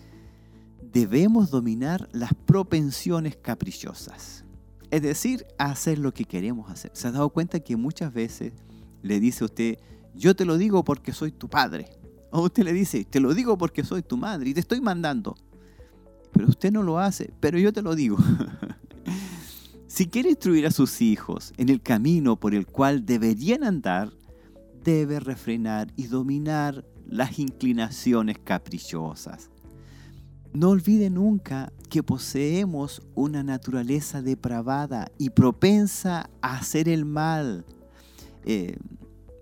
debemos 0.81 1.51
dominar 1.51 2.09
las 2.13 2.33
propensiones 2.33 3.37
caprichosas, 3.37 4.47
es 4.91 5.03
decir, 5.03 5.47
hacer 5.59 5.99
lo 5.99 6.15
que 6.15 6.25
queremos 6.25 6.71
hacer. 6.71 6.91
¿Se 6.95 7.09
ha 7.09 7.13
dado 7.13 7.29
cuenta 7.29 7.61
que 7.61 7.77
muchas 7.77 8.15
veces 8.15 8.55
le 9.03 9.21
dice 9.21 9.45
usted, 9.45 9.79
yo 10.15 10.35
te 10.35 10.47
lo 10.47 10.57
digo 10.57 10.85
porque 10.85 11.13
soy 11.13 11.33
tu 11.33 11.51
padre? 11.51 11.91
Usted 12.43 12.65
le 12.65 12.73
dice, 12.73 13.05
te 13.05 13.21
lo 13.21 13.35
digo 13.35 13.57
porque 13.59 13.85
soy 13.85 14.03
tu 14.03 14.17
madre 14.17 14.51
y 14.51 14.55
te 14.55 14.61
estoy 14.61 14.81
mandando. 14.81 15.37
Pero 16.33 16.49
usted 16.49 16.71
no 16.71 16.83
lo 16.83 16.99
hace, 16.99 17.33
pero 17.41 17.59
yo 17.59 17.73
te 17.73 17.83
lo 17.83 17.95
digo. 17.95 18.19
si 19.87 20.07
quiere 20.07 20.31
instruir 20.31 20.67
a 20.67 20.71
sus 20.71 21.01
hijos 21.01 21.53
en 21.57 21.69
el 21.69 21.81
camino 21.81 22.37
por 22.37 22.55
el 22.55 22.67
cual 22.67 23.07
deberían 23.07 23.65
andar, 23.65 24.13
debe 24.85 25.19
refrenar 25.21 25.93
y 25.97 26.07
dominar 26.07 26.85
las 27.07 27.39
inclinaciones 27.39 28.39
caprichosas. 28.39 29.51
No 30.53 30.71
olvide 30.71 31.11
nunca 31.11 31.73
que 31.91 32.03
poseemos 32.03 33.03
una 33.15 33.43
naturaleza 33.43 34.23
depravada 34.23 35.11
y 35.19 35.31
propensa 35.31 36.31
a 36.41 36.57
hacer 36.57 36.89
el 36.89 37.05
mal, 37.05 37.65
eh, 38.45 38.79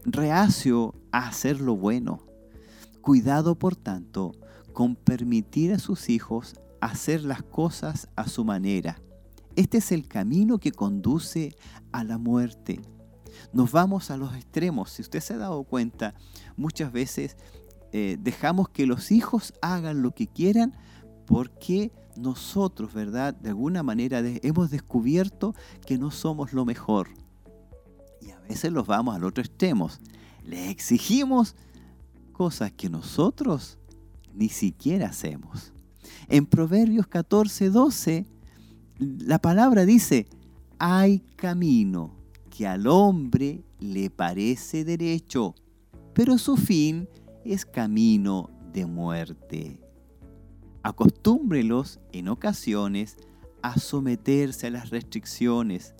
reacio 0.04 0.94
a 1.12 1.28
hacer 1.28 1.60
lo 1.60 1.76
bueno. 1.76 2.20
Cuidado, 3.04 3.54
por 3.54 3.76
tanto, 3.76 4.32
con 4.72 4.96
permitir 4.96 5.72
a 5.72 5.78
sus 5.78 6.08
hijos 6.08 6.54
hacer 6.80 7.22
las 7.22 7.42
cosas 7.42 8.08
a 8.16 8.26
su 8.28 8.44
manera. 8.44 9.00
Este 9.56 9.78
es 9.78 9.92
el 9.92 10.08
camino 10.08 10.58
que 10.58 10.72
conduce 10.72 11.54
a 11.92 12.02
la 12.02 12.18
muerte 12.18 12.80
nos 13.52 13.72
vamos 13.72 14.10
a 14.10 14.16
los 14.16 14.34
extremos. 14.34 14.90
Si 14.90 15.02
usted 15.02 15.20
se 15.20 15.34
ha 15.34 15.38
dado 15.38 15.62
cuenta, 15.64 16.14
muchas 16.56 16.92
veces 16.92 17.36
eh, 17.92 18.16
dejamos 18.20 18.68
que 18.68 18.86
los 18.86 19.12
hijos 19.12 19.54
hagan 19.62 20.02
lo 20.02 20.12
que 20.12 20.26
quieran 20.26 20.74
porque 21.26 21.92
nosotros, 22.16 22.92
¿verdad? 22.92 23.34
De 23.34 23.50
alguna 23.50 23.82
manera 23.82 24.20
hemos 24.42 24.70
descubierto 24.70 25.54
que 25.86 25.98
no 25.98 26.10
somos 26.10 26.52
lo 26.52 26.64
mejor. 26.64 27.08
Y 28.20 28.30
a 28.30 28.38
veces 28.40 28.72
los 28.72 28.86
vamos 28.86 29.14
al 29.14 29.24
otro 29.24 29.42
extremo. 29.42 29.90
Les 30.44 30.70
exigimos 30.70 31.56
cosas 32.44 32.72
que 32.72 32.90
nosotros 32.90 33.78
ni 34.34 34.50
siquiera 34.50 35.06
hacemos. 35.06 35.72
En 36.28 36.44
Proverbios 36.44 37.06
14, 37.06 37.70
12, 37.70 38.26
la 38.98 39.38
palabra 39.38 39.86
dice, 39.86 40.26
hay 40.78 41.20
camino 41.36 42.14
que 42.50 42.66
al 42.66 42.86
hombre 42.86 43.64
le 43.80 44.10
parece 44.10 44.84
derecho, 44.84 45.54
pero 46.12 46.36
su 46.36 46.58
fin 46.58 47.08
es 47.46 47.64
camino 47.64 48.50
de 48.74 48.84
muerte. 48.84 49.80
Acostúmbrelos 50.82 51.98
en 52.12 52.28
ocasiones 52.28 53.16
a 53.62 53.78
someterse 53.78 54.66
a 54.66 54.70
las 54.70 54.90
restricciones, 54.90 55.94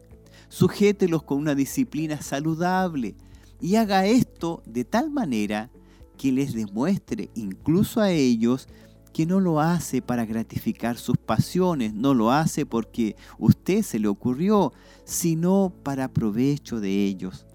sujételos 0.51 1.23
con 1.23 1.39
una 1.39 1.55
disciplina 1.55 2.21
saludable 2.21 3.15
y 3.63 3.77
haga 3.77 4.05
esto 4.05 4.63
de 4.67 4.85
tal 4.85 5.11
manera 5.11 5.71
que 6.17 6.33
les 6.33 6.55
demuestre 6.55 7.31
incluso 7.35 8.01
a 8.01 8.11
ellos 8.11 8.69
que 9.13 9.27
no 9.27 9.39
lo 9.39 9.61
hace 9.61 10.03
para 10.03 10.27
gratificar 10.27 10.97
sus 10.97 11.17
pasiones, 11.17 11.95
no 11.95 12.15
lo 12.15 12.33
hace 12.33 12.67
porque 12.67 13.15
usted 13.39 13.83
se 13.83 14.01
le 14.01 14.09
ocurrió, 14.09 14.73
sino 15.05 15.73
para 15.83 16.13
provecho 16.13 16.81
de 16.81 17.05
ellos. 17.05 17.47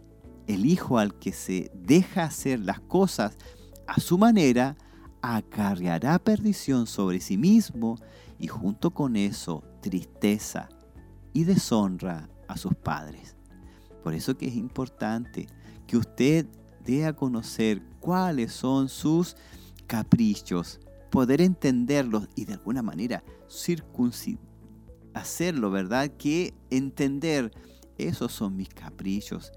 El 0.48 0.66
hijo 0.66 0.98
al 0.98 1.20
que 1.20 1.34
se 1.34 1.70
deja 1.76 2.24
hacer 2.24 2.62
las 2.62 2.80
cosas 2.80 3.38
a 3.88 4.00
su 4.00 4.18
manera, 4.18 4.78
acarreará 5.22 6.18
perdición 6.20 6.88
sobre 6.88 7.20
sí 7.20 7.38
mismo 7.38 8.00
y 8.40 8.48
junto 8.48 8.92
con 8.92 9.16
eso 9.16 9.64
tristeza 9.82 10.70
y 11.34 11.44
deshonra 11.44 12.30
a 12.48 12.56
sus 12.56 12.76
padres. 12.76 13.36
Por 14.04 14.14
eso 14.14 14.38
que 14.38 14.48
es 14.48 14.56
importante 14.56 15.48
que 15.88 15.98
usted 15.98 16.48
dé 16.90 17.06
a 17.06 17.14
conocer 17.14 17.82
cuáles 18.00 18.52
son 18.52 18.90
sus 18.90 19.36
caprichos, 19.86 20.80
poder 21.12 21.40
entenderlos 21.42 22.28
y 22.36 22.46
de 22.46 22.54
alguna 22.54 22.82
manera 22.82 23.24
hacerlo, 25.14 25.72
¿verdad? 25.72 26.10
Que 26.18 26.54
entender, 26.70 27.52
esos 27.98 28.32
son 28.32 28.56
mis 28.56 28.70
caprichos, 28.70 29.52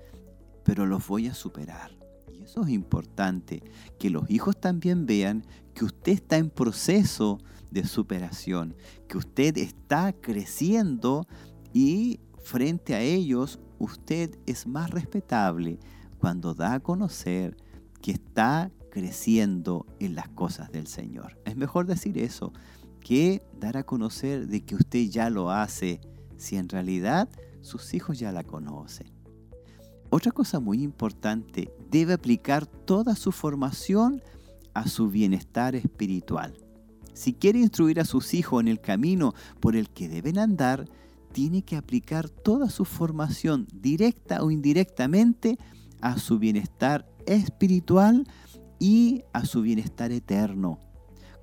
pero 0.64 0.86
los 0.86 1.06
voy 1.06 1.28
a 1.28 1.34
superar. 1.34 1.90
Y 2.32 2.42
eso 2.42 2.62
es 2.62 2.68
importante, 2.68 3.62
que 3.98 4.10
los 4.10 4.28
hijos 4.30 4.60
también 4.60 5.06
vean 5.06 5.44
que 5.74 5.86
usted 5.86 6.12
está 6.12 6.36
en 6.36 6.50
proceso 6.50 7.38
de 7.70 7.86
superación, 7.86 8.74
que 9.08 9.16
usted 9.16 9.56
está 9.56 10.12
creciendo 10.12 11.26
y 11.72 12.20
frente 12.42 12.94
a 12.94 13.00
ellos 13.00 13.58
usted 13.78 14.36
es 14.46 14.66
más 14.66 14.90
respetable 14.90 15.78
cuando 16.22 16.54
da 16.54 16.74
a 16.74 16.80
conocer 16.80 17.56
que 18.00 18.12
está 18.12 18.70
creciendo 18.92 19.86
en 19.98 20.14
las 20.14 20.28
cosas 20.28 20.70
del 20.70 20.86
Señor. 20.86 21.36
Es 21.44 21.56
mejor 21.56 21.84
decir 21.86 22.16
eso 22.16 22.52
que 23.00 23.42
dar 23.58 23.76
a 23.76 23.82
conocer 23.82 24.46
de 24.46 24.64
que 24.64 24.76
usted 24.76 25.00
ya 25.10 25.30
lo 25.30 25.50
hace 25.50 26.00
si 26.36 26.58
en 26.58 26.68
realidad 26.68 27.28
sus 27.60 27.92
hijos 27.92 28.20
ya 28.20 28.30
la 28.30 28.44
conocen. 28.44 29.08
Otra 30.10 30.30
cosa 30.30 30.60
muy 30.60 30.84
importante, 30.84 31.74
debe 31.90 32.12
aplicar 32.12 32.66
toda 32.66 33.16
su 33.16 33.32
formación 33.32 34.22
a 34.74 34.86
su 34.86 35.10
bienestar 35.10 35.74
espiritual. 35.74 36.56
Si 37.14 37.32
quiere 37.32 37.58
instruir 37.58 37.98
a 37.98 38.04
sus 38.04 38.32
hijos 38.32 38.60
en 38.60 38.68
el 38.68 38.80
camino 38.80 39.34
por 39.58 39.74
el 39.74 39.90
que 39.90 40.08
deben 40.08 40.38
andar, 40.38 40.88
tiene 41.32 41.62
que 41.62 41.74
aplicar 41.74 42.28
toda 42.28 42.70
su 42.70 42.84
formación, 42.84 43.66
directa 43.74 44.44
o 44.44 44.52
indirectamente, 44.52 45.58
a 46.02 46.18
su 46.18 46.38
bienestar 46.38 47.08
espiritual 47.26 48.26
y 48.78 49.22
a 49.32 49.44
su 49.44 49.62
bienestar 49.62 50.12
eterno. 50.12 50.78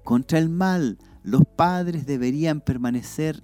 Contra 0.04 0.38
el 0.40 0.50
mal, 0.50 1.00
los 1.24 1.44
padres 1.56 2.06
deberían 2.06 2.62
permanecer 2.62 3.44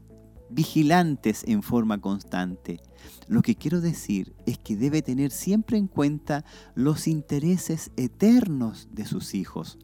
vigilantes 0.50 1.44
en 1.48 1.64
forma 1.64 2.00
constante. 2.00 2.80
Lo 3.28 3.42
que 3.42 3.56
quiero 3.56 3.82
decir 3.82 4.36
es 4.46 4.58
que 4.58 4.76
debe 4.76 5.02
tener 5.02 5.32
siempre 5.32 5.78
en 5.78 5.88
cuenta 5.88 6.46
los 6.76 7.08
intereses 7.08 7.92
eternos 7.98 8.88
de 8.92 9.06
sus 9.06 9.34
hijos. 9.34 9.80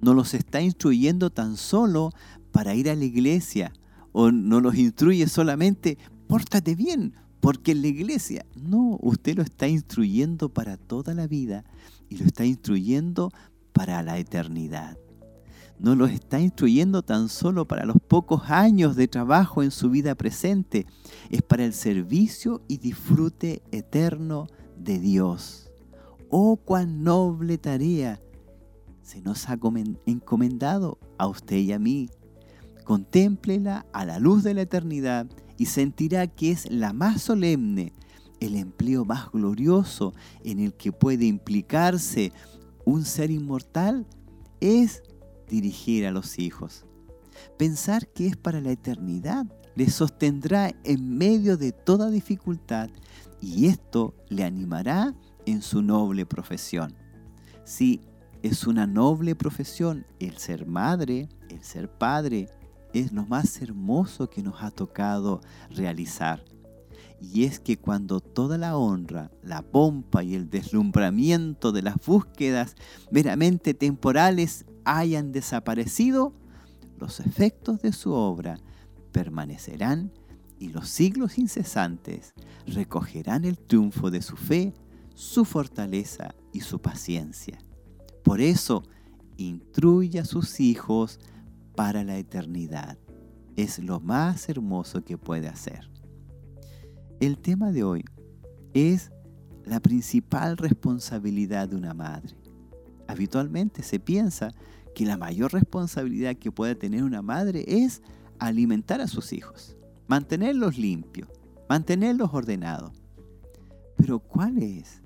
No 0.00 0.14
los 0.14 0.34
está 0.34 0.60
instruyendo 0.60 1.30
tan 1.30 1.56
solo 1.56 2.10
para 2.50 2.74
ir 2.74 2.90
a 2.90 2.94
la 2.94 3.04
iglesia 3.04 3.72
o 4.12 4.30
no 4.30 4.60
los 4.60 4.76
instruye 4.76 5.26
solamente, 5.26 5.98
pórtate 6.28 6.74
bien, 6.74 7.14
porque 7.42 7.72
en 7.72 7.82
la 7.82 7.88
iglesia. 7.88 8.46
No, 8.54 8.98
usted 9.02 9.36
lo 9.36 9.42
está 9.42 9.68
instruyendo 9.68 10.48
para 10.48 10.78
toda 10.78 11.12
la 11.12 11.26
vida 11.26 11.64
y 12.08 12.16
lo 12.16 12.24
está 12.24 12.46
instruyendo 12.46 13.30
para 13.74 14.02
la 14.02 14.16
eternidad 14.18 14.96
no 15.82 15.96
los 15.96 16.12
está 16.12 16.38
instruyendo 16.38 17.02
tan 17.02 17.28
solo 17.28 17.66
para 17.66 17.84
los 17.84 17.96
pocos 17.96 18.48
años 18.50 18.94
de 18.94 19.08
trabajo 19.08 19.64
en 19.64 19.72
su 19.72 19.90
vida 19.90 20.14
presente, 20.14 20.86
es 21.28 21.42
para 21.42 21.64
el 21.64 21.72
servicio 21.72 22.62
y 22.68 22.78
disfrute 22.78 23.62
eterno 23.72 24.46
de 24.78 25.00
Dios. 25.00 25.72
Oh, 26.30 26.56
cuán 26.56 27.02
noble 27.02 27.58
tarea 27.58 28.20
se 29.02 29.20
nos 29.22 29.48
ha 29.48 29.58
encomendado 30.06 30.98
a 31.18 31.26
usted 31.26 31.56
y 31.56 31.72
a 31.72 31.80
mí. 31.80 32.08
Contémplela 32.84 33.84
a 33.92 34.04
la 34.04 34.20
luz 34.20 34.44
de 34.44 34.54
la 34.54 34.62
eternidad 34.62 35.26
y 35.62 35.66
sentirá 35.66 36.26
que 36.26 36.50
es 36.50 36.68
la 36.72 36.92
más 36.92 37.22
solemne, 37.22 37.92
el 38.40 38.56
empleo 38.56 39.04
más 39.04 39.30
glorioso 39.30 40.12
en 40.42 40.58
el 40.58 40.74
que 40.74 40.90
puede 40.90 41.26
implicarse 41.26 42.32
un 42.84 43.04
ser 43.04 43.30
inmortal 43.30 44.04
es 44.60 45.04
dirigir 45.48 46.04
a 46.04 46.10
los 46.10 46.40
hijos. 46.40 46.84
Pensar 47.58 48.08
que 48.08 48.26
es 48.26 48.36
para 48.36 48.60
la 48.60 48.72
eternidad 48.72 49.46
les 49.76 49.94
sostendrá 49.94 50.72
en 50.82 51.16
medio 51.16 51.56
de 51.56 51.70
toda 51.70 52.10
dificultad 52.10 52.90
y 53.40 53.66
esto 53.66 54.16
le 54.30 54.42
animará 54.42 55.14
en 55.46 55.62
su 55.62 55.80
noble 55.80 56.26
profesión. 56.26 56.92
Si 57.64 58.00
es 58.42 58.66
una 58.66 58.88
noble 58.88 59.36
profesión 59.36 60.06
el 60.18 60.38
ser 60.38 60.66
madre, 60.66 61.28
el 61.50 61.62
ser 61.62 61.88
padre, 61.88 62.48
es 62.92 63.12
lo 63.12 63.26
más 63.26 63.60
hermoso 63.62 64.28
que 64.28 64.42
nos 64.42 64.62
ha 64.62 64.70
tocado 64.70 65.40
realizar. 65.70 66.44
Y 67.20 67.44
es 67.44 67.60
que 67.60 67.78
cuando 67.78 68.20
toda 68.20 68.58
la 68.58 68.76
honra, 68.76 69.30
la 69.42 69.62
pompa 69.62 70.24
y 70.24 70.34
el 70.34 70.50
deslumbramiento 70.50 71.70
de 71.70 71.82
las 71.82 71.96
búsquedas 72.04 72.74
meramente 73.10 73.74
temporales 73.74 74.64
hayan 74.84 75.30
desaparecido, 75.30 76.32
los 76.98 77.20
efectos 77.20 77.80
de 77.80 77.92
su 77.92 78.12
obra 78.12 78.58
permanecerán 79.12 80.12
y 80.58 80.68
los 80.68 80.88
siglos 80.88 81.38
incesantes 81.38 82.34
recogerán 82.66 83.44
el 83.44 83.58
triunfo 83.58 84.10
de 84.10 84.22
su 84.22 84.36
fe, 84.36 84.74
su 85.14 85.44
fortaleza 85.44 86.34
y 86.52 86.60
su 86.60 86.80
paciencia. 86.80 87.58
Por 88.22 88.40
eso, 88.40 88.84
instruye 89.36 90.20
a 90.20 90.24
sus 90.24 90.60
hijos 90.60 91.18
para 91.74 92.04
la 92.04 92.16
eternidad. 92.18 92.98
Es 93.56 93.78
lo 93.78 94.00
más 94.00 94.48
hermoso 94.48 95.04
que 95.04 95.18
puede 95.18 95.48
hacer. 95.48 95.90
El 97.20 97.38
tema 97.38 97.70
de 97.72 97.84
hoy 97.84 98.04
es 98.74 99.12
la 99.64 99.80
principal 99.80 100.56
responsabilidad 100.56 101.68
de 101.68 101.76
una 101.76 101.94
madre. 101.94 102.36
Habitualmente 103.06 103.82
se 103.82 104.00
piensa 104.00 104.52
que 104.94 105.06
la 105.06 105.16
mayor 105.16 105.52
responsabilidad 105.52 106.36
que 106.36 106.52
puede 106.52 106.74
tener 106.74 107.02
una 107.04 107.22
madre 107.22 107.64
es 107.66 108.02
alimentar 108.38 109.00
a 109.00 109.06
sus 109.06 109.32
hijos, 109.32 109.76
mantenerlos 110.06 110.78
limpios, 110.78 111.28
mantenerlos 111.68 112.30
ordenados. 112.32 112.92
Pero 113.96 114.18
¿cuál 114.18 114.58
es 114.58 115.02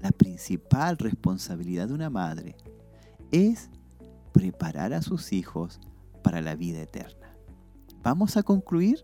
la 0.00 0.10
principal 0.10 0.98
responsabilidad 0.98 1.88
de 1.88 1.94
una 1.94 2.10
madre? 2.10 2.56
Es 3.30 3.70
preparar 4.32 4.92
a 4.92 5.02
sus 5.02 5.32
hijos 5.32 5.80
para 6.22 6.40
la 6.40 6.54
vida 6.54 6.80
eterna. 6.80 7.36
Vamos 8.02 8.36
a 8.36 8.42
concluir 8.42 9.02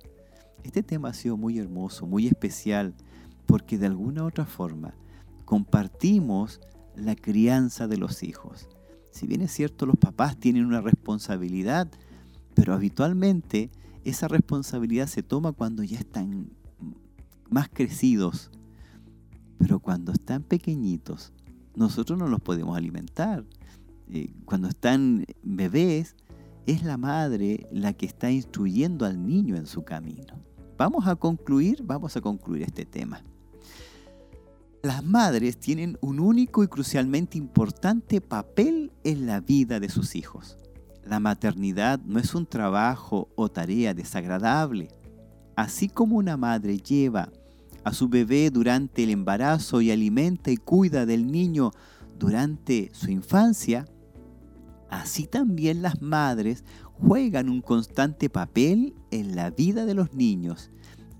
este 0.68 0.82
tema 0.82 1.08
ha 1.08 1.14
sido 1.14 1.36
muy 1.36 1.58
hermoso, 1.58 2.06
muy 2.06 2.26
especial, 2.26 2.94
porque 3.46 3.78
de 3.78 3.86
alguna 3.86 4.24
u 4.24 4.26
otra 4.26 4.44
forma 4.44 4.94
compartimos 5.44 6.60
la 6.94 7.16
crianza 7.16 7.86
de 7.88 7.96
los 7.96 8.22
hijos. 8.22 8.68
Si 9.10 9.26
bien 9.26 9.40
es 9.40 9.52
cierto, 9.52 9.86
los 9.86 9.96
papás 9.96 10.36
tienen 10.36 10.66
una 10.66 10.80
responsabilidad, 10.80 11.88
pero 12.54 12.74
habitualmente 12.74 13.70
esa 14.04 14.28
responsabilidad 14.28 15.06
se 15.06 15.22
toma 15.22 15.52
cuando 15.52 15.82
ya 15.82 15.98
están 15.98 16.50
más 17.48 17.68
crecidos. 17.68 18.50
Pero 19.58 19.80
cuando 19.80 20.12
están 20.12 20.42
pequeñitos, 20.42 21.32
nosotros 21.74 22.18
no 22.18 22.28
los 22.28 22.40
podemos 22.40 22.76
alimentar. 22.76 23.44
Eh, 24.10 24.32
cuando 24.44 24.68
están 24.68 25.24
bebés, 25.42 26.14
es 26.68 26.82
la 26.82 26.98
madre 26.98 27.66
la 27.72 27.94
que 27.94 28.04
está 28.04 28.30
instruyendo 28.30 29.06
al 29.06 29.26
niño 29.26 29.56
en 29.56 29.66
su 29.66 29.84
camino. 29.84 30.38
Vamos 30.76 31.06
a 31.06 31.16
concluir, 31.16 31.82
vamos 31.82 32.14
a 32.16 32.20
concluir 32.20 32.62
este 32.62 32.84
tema. 32.84 33.22
Las 34.82 35.02
madres 35.02 35.58
tienen 35.58 35.96
un 36.02 36.20
único 36.20 36.62
y 36.62 36.68
crucialmente 36.68 37.38
importante 37.38 38.20
papel 38.20 38.92
en 39.02 39.26
la 39.26 39.40
vida 39.40 39.80
de 39.80 39.88
sus 39.88 40.14
hijos. 40.14 40.58
La 41.04 41.20
maternidad 41.20 42.00
no 42.04 42.18
es 42.18 42.34
un 42.34 42.44
trabajo 42.44 43.30
o 43.34 43.48
tarea 43.48 43.94
desagradable. 43.94 44.88
Así 45.56 45.88
como 45.88 46.16
una 46.16 46.36
madre 46.36 46.76
lleva 46.76 47.32
a 47.82 47.94
su 47.94 48.10
bebé 48.10 48.50
durante 48.50 49.04
el 49.04 49.10
embarazo 49.10 49.80
y 49.80 49.90
alimenta 49.90 50.50
y 50.50 50.58
cuida 50.58 51.06
del 51.06 51.32
niño 51.32 51.70
durante 52.18 52.90
su 52.92 53.10
infancia, 53.10 53.86
así 54.90 55.26
también 55.26 55.82
las 55.82 56.02
madres 56.02 56.64
juegan 56.92 57.48
un 57.48 57.60
constante 57.60 58.28
papel 58.28 58.94
en 59.10 59.36
la 59.36 59.50
vida 59.50 59.86
de 59.86 59.94
los 59.94 60.14
niños, 60.14 60.70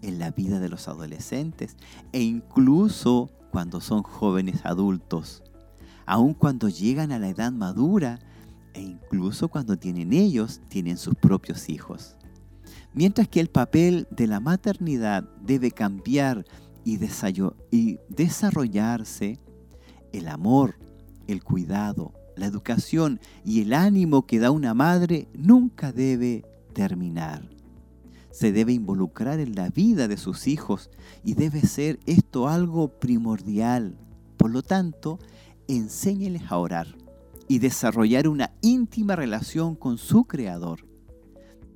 en 0.03 0.19
la 0.19 0.31
vida 0.31 0.61
de 0.61 0.69
los 0.69 0.89
adolescentes 0.89 1.77
e 2.13 2.23
incluso 2.23 3.31
cuando 3.51 3.81
son 3.81 4.03
jóvenes 4.03 4.65
adultos, 4.65 5.43
aun 6.07 6.35
cuando 6.35 6.69
llegan 6.69 7.13
a 7.13 7.19
la 7.19 7.29
edad 7.29 7.53
madura 7.53 8.19
e 8.75 8.83
incluso 8.83 9.49
cuando 9.49 9.77
tienen 9.77 10.13
ellos, 10.13 10.61
tienen 10.69 10.97
sus 10.97 11.15
propios 11.15 11.69
hijos. 11.69 12.17
Mientras 12.95 13.29
que 13.29 13.41
el 13.41 13.49
papel 13.49 14.07
de 14.11 14.27
la 14.27 14.41
maternidad 14.41 15.25
debe 15.43 15.71
cambiar 15.71 16.45
y, 16.85 16.99
y 17.71 17.99
desarrollarse, 18.09 19.39
el 20.13 20.29
amor, 20.29 20.79
el 21.27 21.43
cuidado, 21.45 22.15
la 22.39 22.47
educación 22.47 23.21
y 23.45 23.63
el 23.63 23.73
ánimo 23.73 24.27
que 24.27 24.39
da 24.39 24.51
una 24.51 24.75
madre 24.75 25.29
nunca 25.35 25.93
debe 25.93 26.45
terminar. 26.73 27.49
Se 28.31 28.53
debe 28.53 28.73
involucrar 28.73 29.41
en 29.41 29.55
la 29.55 29.69
vida 29.69 30.07
de 30.07 30.17
sus 30.17 30.47
hijos 30.47 30.91
y 31.25 31.35
debe 31.35 31.61
ser 31.63 31.99
esto 32.07 32.49
algo 32.49 32.89
primordial. 32.89 33.99
Por 34.37 34.51
lo 34.51 34.63
tanto, 34.63 35.19
enséñeles 35.67 36.43
a 36.49 36.59
orar 36.59 36.97
y 37.49 37.59
desarrollar 37.59 38.29
una 38.29 38.53
íntima 38.61 39.17
relación 39.17 39.75
con 39.75 39.99
su 39.99 40.25
Creador. 40.25 40.87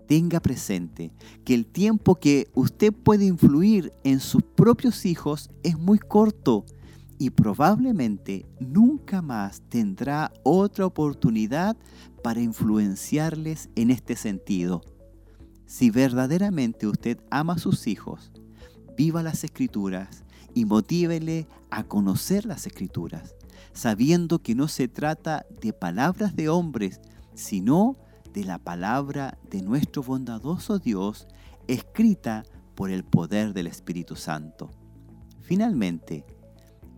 Tenga 0.06 0.40
presente 0.40 1.10
que 1.44 1.54
el 1.54 1.66
tiempo 1.66 2.16
que 2.16 2.48
usted 2.54 2.92
puede 2.92 3.24
influir 3.24 3.92
en 4.04 4.20
sus 4.20 4.42
propios 4.42 5.06
hijos 5.06 5.50
es 5.62 5.78
muy 5.78 5.98
corto 5.98 6.64
y 7.22 7.30
probablemente 7.30 8.46
nunca 8.58 9.22
más 9.22 9.60
tendrá 9.68 10.32
otra 10.42 10.86
oportunidad 10.86 11.76
para 12.20 12.40
influenciarles 12.40 13.68
en 13.76 13.92
este 13.92 14.16
sentido. 14.16 14.82
Si 15.64 15.90
verdaderamente 15.90 16.88
usted 16.88 17.20
ama 17.30 17.52
a 17.52 17.58
sus 17.58 17.86
hijos, 17.86 18.32
viva 18.96 19.22
las 19.22 19.44
escrituras 19.44 20.24
y 20.52 20.64
motívele 20.64 21.46
a 21.70 21.84
conocer 21.84 22.44
las 22.44 22.66
escrituras, 22.66 23.36
sabiendo 23.72 24.40
que 24.40 24.56
no 24.56 24.66
se 24.66 24.88
trata 24.88 25.46
de 25.60 25.72
palabras 25.72 26.34
de 26.34 26.48
hombres, 26.48 27.00
sino 27.34 27.96
de 28.32 28.42
la 28.42 28.58
palabra 28.58 29.38
de 29.48 29.62
nuestro 29.62 30.02
bondadoso 30.02 30.80
Dios, 30.80 31.28
escrita 31.68 32.42
por 32.74 32.90
el 32.90 33.04
poder 33.04 33.52
del 33.52 33.68
Espíritu 33.68 34.16
Santo. 34.16 34.72
Finalmente, 35.40 36.24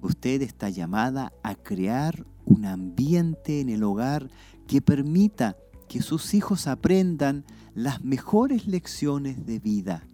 Usted 0.05 0.43
está 0.43 0.69
llamada 0.69 1.33
a 1.43 1.55
crear 1.55 2.27
un 2.45 2.67
ambiente 2.67 3.63
en 3.63 3.71
el 3.71 3.83
hogar 3.83 4.29
que 4.67 4.83
permita 4.83 5.57
que 5.89 6.03
sus 6.03 6.35
hijos 6.35 6.67
aprendan 6.67 7.47
las 7.75 8.05
mejores 8.05 8.67
lecciones 8.67 9.47
de 9.47 9.61
vida. 9.61 10.07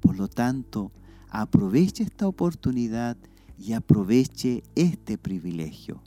Por 0.00 0.16
lo 0.16 0.26
tanto, 0.26 0.90
aproveche 1.30 2.02
esta 2.02 2.26
oportunidad 2.26 3.16
y 3.56 3.74
aproveche 3.74 4.64
este 4.74 5.18
privilegio. 5.18 6.02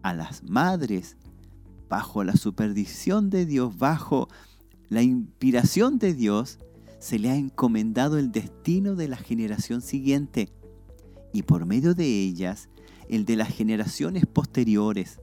A 0.00 0.14
las 0.14 0.42
madres, 0.42 1.18
bajo 1.90 2.24
la 2.24 2.36
supervisión 2.36 3.28
de 3.28 3.44
Dios, 3.44 3.76
bajo 3.76 4.28
la 4.88 5.02
inspiración 5.02 5.98
de 5.98 6.14
Dios, 6.14 6.60
se 6.98 7.18
le 7.18 7.28
ha 7.28 7.36
encomendado 7.36 8.16
el 8.16 8.32
destino 8.32 8.94
de 8.94 9.08
la 9.08 9.18
generación 9.18 9.82
siguiente 9.82 10.55
y 11.32 11.42
por 11.42 11.66
medio 11.66 11.94
de 11.94 12.06
ellas 12.06 12.68
el 13.08 13.24
de 13.24 13.36
las 13.36 13.48
generaciones 13.48 14.26
posteriores. 14.26 15.20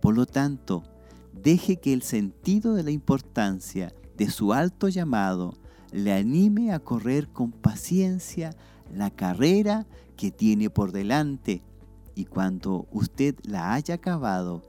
Por 0.00 0.14
lo 0.14 0.26
tanto, 0.26 0.84
deje 1.32 1.76
que 1.76 1.92
el 1.92 2.02
sentido 2.02 2.74
de 2.74 2.82
la 2.82 2.90
importancia 2.90 3.92
de 4.16 4.30
su 4.30 4.52
alto 4.52 4.88
llamado 4.88 5.54
le 5.92 6.12
anime 6.12 6.72
a 6.72 6.78
correr 6.78 7.28
con 7.28 7.52
paciencia 7.52 8.54
la 8.94 9.10
carrera 9.10 9.86
que 10.16 10.30
tiene 10.30 10.70
por 10.70 10.92
delante 10.92 11.62
y 12.14 12.24
cuando 12.26 12.86
usted 12.92 13.34
la 13.44 13.72
haya 13.74 13.94
acabado 13.94 14.62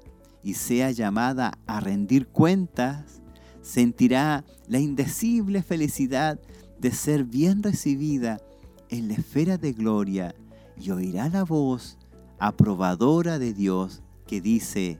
y 0.44 0.54
sea 0.54 0.92
llamada 0.92 1.58
a 1.68 1.80
rendir 1.80 2.28
cuentas, 2.28 3.22
sentirá 3.62 4.44
la 4.68 4.80
indecible 4.80 5.62
felicidad 5.62 6.40
de 6.80 6.92
ser 6.92 7.26
bien 7.26 7.62
recibida 7.62 8.40
en 8.90 9.08
la 9.08 9.16
esfera 9.16 9.58
de 9.58 9.74
gloria 9.74 10.34
y 10.82 10.90
oirá 10.90 11.30
la 11.30 11.44
voz 11.44 12.00
aprobadora 12.40 13.38
de 13.38 13.54
Dios 13.54 14.02
que 14.26 14.42
dice, 14.42 14.98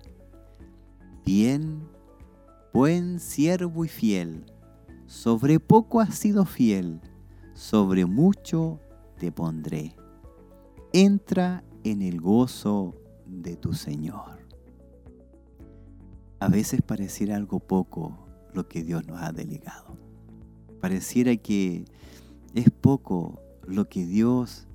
bien, 1.26 1.88
buen 2.72 3.20
siervo 3.20 3.84
y 3.84 3.88
fiel, 3.88 4.46
sobre 5.08 5.60
poco 5.60 6.00
has 6.00 6.14
sido 6.14 6.46
fiel, 6.46 7.02
sobre 7.54 8.06
mucho 8.06 8.80
te 9.18 9.32
pondré. 9.32 9.96
Entra 10.94 11.64
en 11.84 12.04
el 12.04 12.22
gozo 12.22 12.96
de 13.26 13.56
tu 13.56 13.74
Señor. 13.74 14.40
A 16.40 16.48
veces 16.48 16.82
pareciera 16.84 17.38
algo 17.38 17.60
poco 17.60 18.28
lo 18.54 18.68
que 18.68 18.84
Dios 18.84 19.08
nos 19.08 19.22
ha 19.22 19.32
delegado. 19.32 19.98
Pareciera 20.80 21.36
que 21.38 21.86
es 22.54 22.70
poco 22.70 23.42
lo 23.66 23.90
que 23.90 24.06
Dios 24.06 24.68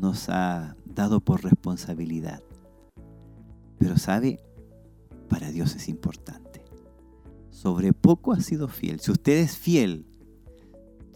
nos 0.00 0.30
ha 0.30 0.76
dado 0.86 1.20
por 1.20 1.44
responsabilidad. 1.44 2.42
Pero 3.78 3.98
sabe, 3.98 4.40
para 5.28 5.50
Dios 5.50 5.76
es 5.76 5.88
importante. 5.88 6.64
Sobre 7.50 7.92
poco 7.92 8.32
ha 8.32 8.40
sido 8.40 8.68
fiel. 8.68 9.00
Si 9.00 9.10
usted 9.10 9.38
es 9.38 9.56
fiel, 9.56 10.06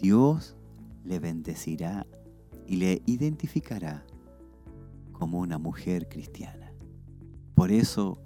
Dios 0.01 0.57
le 1.05 1.18
bendecirá 1.18 2.07
y 2.66 2.76
le 2.76 3.03
identificará 3.07 4.05
como 5.12 5.39
una 5.39 5.59
mujer 5.59 6.09
cristiana. 6.09 6.72
Por 7.55 7.70
eso 7.70 8.18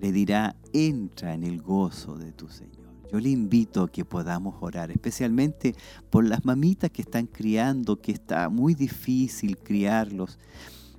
le 0.00 0.12
dirá, 0.12 0.56
entra 0.72 1.32
en 1.32 1.44
el 1.44 1.62
gozo 1.62 2.16
de 2.18 2.32
tu 2.32 2.48
Señor. 2.48 2.81
Yo 3.12 3.20
le 3.20 3.28
invito 3.28 3.82
a 3.82 3.92
que 3.92 4.06
podamos 4.06 4.56
orar, 4.62 4.90
especialmente 4.90 5.74
por 6.08 6.24
las 6.24 6.46
mamitas 6.46 6.90
que 6.90 7.02
están 7.02 7.26
criando, 7.26 8.00
que 8.00 8.10
está 8.10 8.48
muy 8.48 8.74
difícil 8.74 9.58
criarlos, 9.58 10.38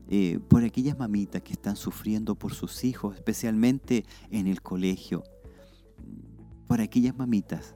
eh, 0.10 0.40
por 0.48 0.64
aquellas 0.64 0.96
mamitas 0.96 1.42
que 1.42 1.54
están 1.54 1.76
sufriendo 1.76 2.36
por 2.36 2.54
sus 2.54 2.84
hijos, 2.84 3.16
especialmente 3.16 4.06
en 4.30 4.46
el 4.46 4.62
colegio, 4.62 5.24
por 6.68 6.82
aquellas 6.82 7.18
mamitas 7.18 7.74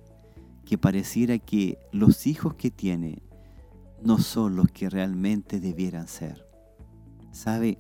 que 0.65 0.77
pareciera 0.77 1.39
que 1.39 1.79
los 1.91 2.27
hijos 2.27 2.53
que 2.53 2.69
tiene 2.69 3.23
no 4.03 4.19
son 4.19 4.55
los 4.55 4.67
que 4.67 4.88
realmente 4.88 5.59
debieran 5.59 6.07
ser. 6.07 6.45
¿Sabe? 7.31 7.77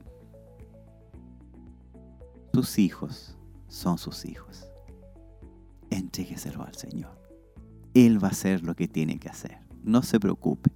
Sus 2.51 2.79
hijos 2.79 3.37
son 3.67 3.99
sus 3.99 4.25
hijos 4.25 4.66
entrégueselo 5.89 6.63
al 6.63 6.75
Señor. 6.75 7.17
Él 7.93 8.23
va 8.23 8.29
a 8.29 8.31
hacer 8.31 8.63
lo 8.63 8.75
que 8.75 8.87
tiene 8.87 9.19
que 9.19 9.29
hacer. 9.29 9.59
No 9.83 10.03
se 10.03 10.19
preocupe. 10.19 10.71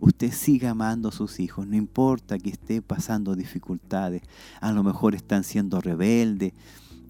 Usted 0.00 0.32
siga 0.32 0.70
amando 0.70 1.10
a 1.10 1.12
sus 1.12 1.40
hijos, 1.40 1.66
no 1.66 1.76
importa 1.76 2.38
que 2.38 2.50
esté 2.50 2.80
pasando 2.80 3.36
dificultades. 3.36 4.22
A 4.60 4.72
lo 4.72 4.82
mejor 4.82 5.14
están 5.14 5.44
siendo 5.44 5.80
rebeldes, 5.80 6.52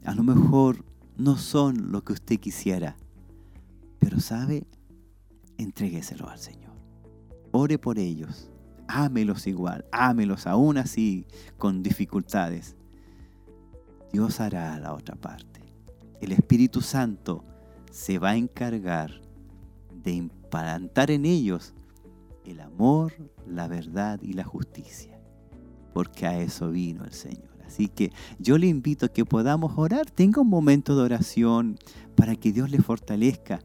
a 0.05 0.14
lo 0.14 0.22
mejor 0.24 0.84
no 1.16 1.36
son 1.36 1.93
lo 1.93 2.03
que 2.03 2.14
usted 2.14 2.41
quisiera. 2.41 2.97
Pero 4.01 4.18
sabe, 4.18 4.66
entrégueselo 5.57 6.28
al 6.28 6.38
Señor. 6.38 6.74
Ore 7.53 7.78
por 7.78 7.99
ellos, 7.99 8.51
ámelos 8.88 9.47
igual, 9.47 9.84
ámelos 9.93 10.47
aún 10.47 10.76
así 10.78 11.26
con 11.59 11.82
dificultades. 11.82 12.76
Dios 14.12 14.41
hará 14.41 14.78
la 14.80 14.95
otra 14.95 15.14
parte 15.14 15.49
el 16.21 16.33
Espíritu 16.33 16.81
Santo 16.81 17.45
se 17.91 18.18
va 18.18 18.31
a 18.31 18.37
encargar 18.37 19.21
de 20.03 20.12
implantar 20.12 21.11
en 21.11 21.25
ellos 21.25 21.75
el 22.45 22.61
amor, 22.61 23.12
la 23.47 23.68
verdad 23.68 24.21
y 24.23 24.33
la 24.33 24.45
justicia, 24.45 25.21
porque 25.93 26.27
a 26.27 26.41
eso 26.41 26.71
vino 26.71 27.05
el 27.05 27.12
Señor. 27.12 27.51
Así 27.66 27.89
que 27.89 28.12
yo 28.39 28.59
le 28.59 28.66
invito 28.66 29.07
a 29.07 29.11
que 29.11 29.25
podamos 29.25 29.75
orar, 29.77 30.11
tenga 30.11 30.41
un 30.41 30.49
momento 30.49 30.97
de 30.97 31.03
oración 31.03 31.79
para 32.16 32.35
que 32.35 32.53
Dios 32.53 32.71
le 32.71 32.83
fortalezca 32.83 33.61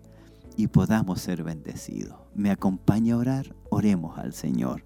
y 0.56 0.68
podamos 0.68 1.22
ser 1.22 1.43
bendecidos. 1.43 2.18
¿Me 2.36 2.51
acompaña 2.51 3.16
a 3.16 3.18
orar? 3.18 3.56
Oremos 3.70 4.18
al 4.20 4.34
Señor. 4.34 4.84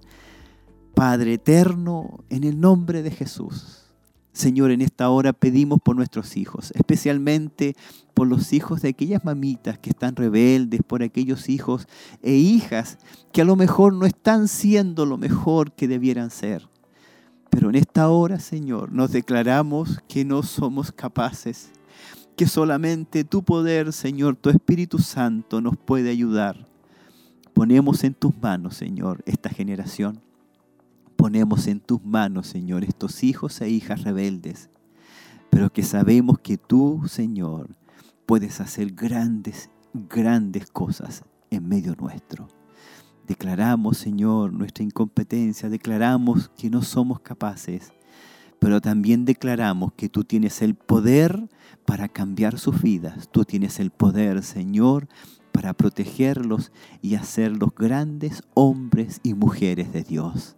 Padre 0.95 1.33
eterno, 1.33 2.23
en 2.29 2.43
el 2.43 2.59
nombre 2.59 3.03
de 3.03 3.11
Jesús. 3.11 3.78
Señor, 4.31 4.71
en 4.71 4.81
esta 4.81 5.09
hora 5.09 5.33
pedimos 5.33 5.79
por 5.83 5.95
nuestros 5.95 6.37
hijos, 6.37 6.71
especialmente 6.75 7.75
por 8.13 8.27
los 8.27 8.53
hijos 8.53 8.81
de 8.81 8.89
aquellas 8.89 9.25
mamitas 9.25 9.79
que 9.79 9.89
están 9.89 10.15
rebeldes, 10.15 10.81
por 10.85 11.01
aquellos 11.03 11.49
hijos 11.49 11.87
e 12.21 12.33
hijas 12.33 12.99
que 13.31 13.41
a 13.41 13.45
lo 13.45 13.55
mejor 13.55 13.93
no 13.93 14.05
están 14.05 14.47
siendo 14.47 15.05
lo 15.05 15.17
mejor 15.17 15.71
que 15.71 15.87
debieran 15.87 16.29
ser. 16.29 16.69
Pero 17.49 17.69
en 17.69 17.75
esta 17.75 18.09
hora, 18.09 18.39
Señor, 18.39 18.91
nos 18.91 19.11
declaramos 19.11 19.99
que 20.07 20.23
no 20.23 20.43
somos 20.43 20.91
capaces, 20.91 21.71
que 22.35 22.47
solamente 22.47 23.23
tu 23.23 23.43
poder, 23.43 23.91
Señor, 23.91 24.35
tu 24.35 24.51
Espíritu 24.51 24.99
Santo 24.99 25.59
nos 25.59 25.75
puede 25.75 26.11
ayudar. 26.11 26.67
Ponemos 27.53 28.03
en 28.03 28.13
tus 28.13 28.37
manos, 28.39 28.75
Señor, 28.75 29.23
esta 29.25 29.49
generación 29.49 30.21
ponemos 31.19 31.67
en 31.67 31.81
tus 31.81 32.01
manos, 32.01 32.47
Señor, 32.47 32.85
estos 32.85 33.25
hijos 33.25 33.59
e 33.59 33.69
hijas 33.69 34.03
rebeldes, 34.03 34.69
pero 35.49 35.69
que 35.69 35.83
sabemos 35.83 36.39
que 36.39 36.57
tú, 36.57 37.01
Señor, 37.09 37.75
puedes 38.25 38.61
hacer 38.61 38.93
grandes, 38.93 39.69
grandes 39.93 40.71
cosas 40.71 41.25
en 41.49 41.67
medio 41.67 41.93
nuestro. 41.99 42.47
Declaramos, 43.27 43.97
Señor, 43.97 44.53
nuestra 44.53 44.85
incompetencia, 44.85 45.67
declaramos 45.67 46.51
que 46.57 46.69
no 46.69 46.81
somos 46.83 47.19
capaces, 47.19 47.91
pero 48.59 48.79
también 48.79 49.25
declaramos 49.25 49.91
que 49.97 50.07
tú 50.07 50.23
tienes 50.23 50.61
el 50.61 50.75
poder 50.75 51.49
para 51.83 52.07
cambiar 52.07 52.57
sus 52.57 52.81
vidas. 52.81 53.27
Tú 53.29 53.43
tienes 53.43 53.81
el 53.81 53.91
poder, 53.91 54.41
Señor, 54.41 55.09
para 55.51 55.73
protegerlos 55.73 56.71
y 57.01 57.15
hacerlos 57.15 57.75
grandes 57.75 58.41
hombres 58.53 59.19
y 59.21 59.33
mujeres 59.33 59.91
de 59.91 60.03
Dios. 60.03 60.55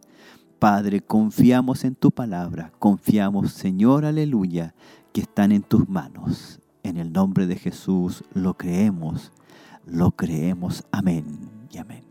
Padre, 0.62 1.02
confiamos 1.02 1.84
en 1.86 1.96
tu 1.96 2.12
palabra, 2.12 2.72
confiamos, 2.78 3.52
Señor, 3.52 4.06
aleluya, 4.06 4.76
que 5.12 5.22
están 5.22 5.52
en 5.52 5.64
tus 5.64 5.90
manos. 5.90 6.60
En 6.84 6.98
el 6.98 7.12
nombre 7.12 7.48
de 7.48 7.56
Jesús 7.56 8.24
lo 8.36 8.54
creemos, 8.54 9.32
lo 9.88 10.12
creemos. 10.12 10.84
Amén 10.92 11.26
y 11.72 11.80
amén. 11.80 12.11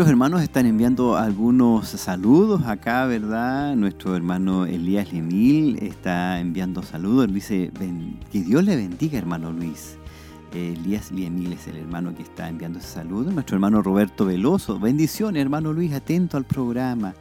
Nuestros 0.00 0.12
hermanos 0.12 0.40
están 0.40 0.64
enviando 0.64 1.14
algunos 1.14 1.88
saludos 1.88 2.62
acá, 2.64 3.04
¿verdad? 3.04 3.76
Nuestro 3.76 4.16
hermano 4.16 4.64
Elías 4.64 5.12
Lemil 5.12 5.76
está 5.82 6.40
enviando 6.40 6.82
saludos. 6.82 7.30
Dice, 7.30 7.70
que 8.32 8.40
Dios 8.40 8.64
le 8.64 8.76
bendiga, 8.76 9.18
hermano 9.18 9.52
Luis. 9.52 9.98
Elías 10.54 11.12
Liemil 11.12 11.52
es 11.52 11.68
el 11.68 11.76
hermano 11.76 12.14
que 12.14 12.22
está 12.22 12.48
enviando 12.48 12.78
ese 12.78 12.88
saludo. 12.88 13.30
Nuestro 13.30 13.56
hermano 13.56 13.82
Roberto 13.82 14.24
Veloso. 14.24 14.78
Bendiciones, 14.80 15.42
hermano 15.42 15.70
Luis, 15.74 15.92
atento 15.92 16.38
al 16.38 16.44
programa. 16.44 17.12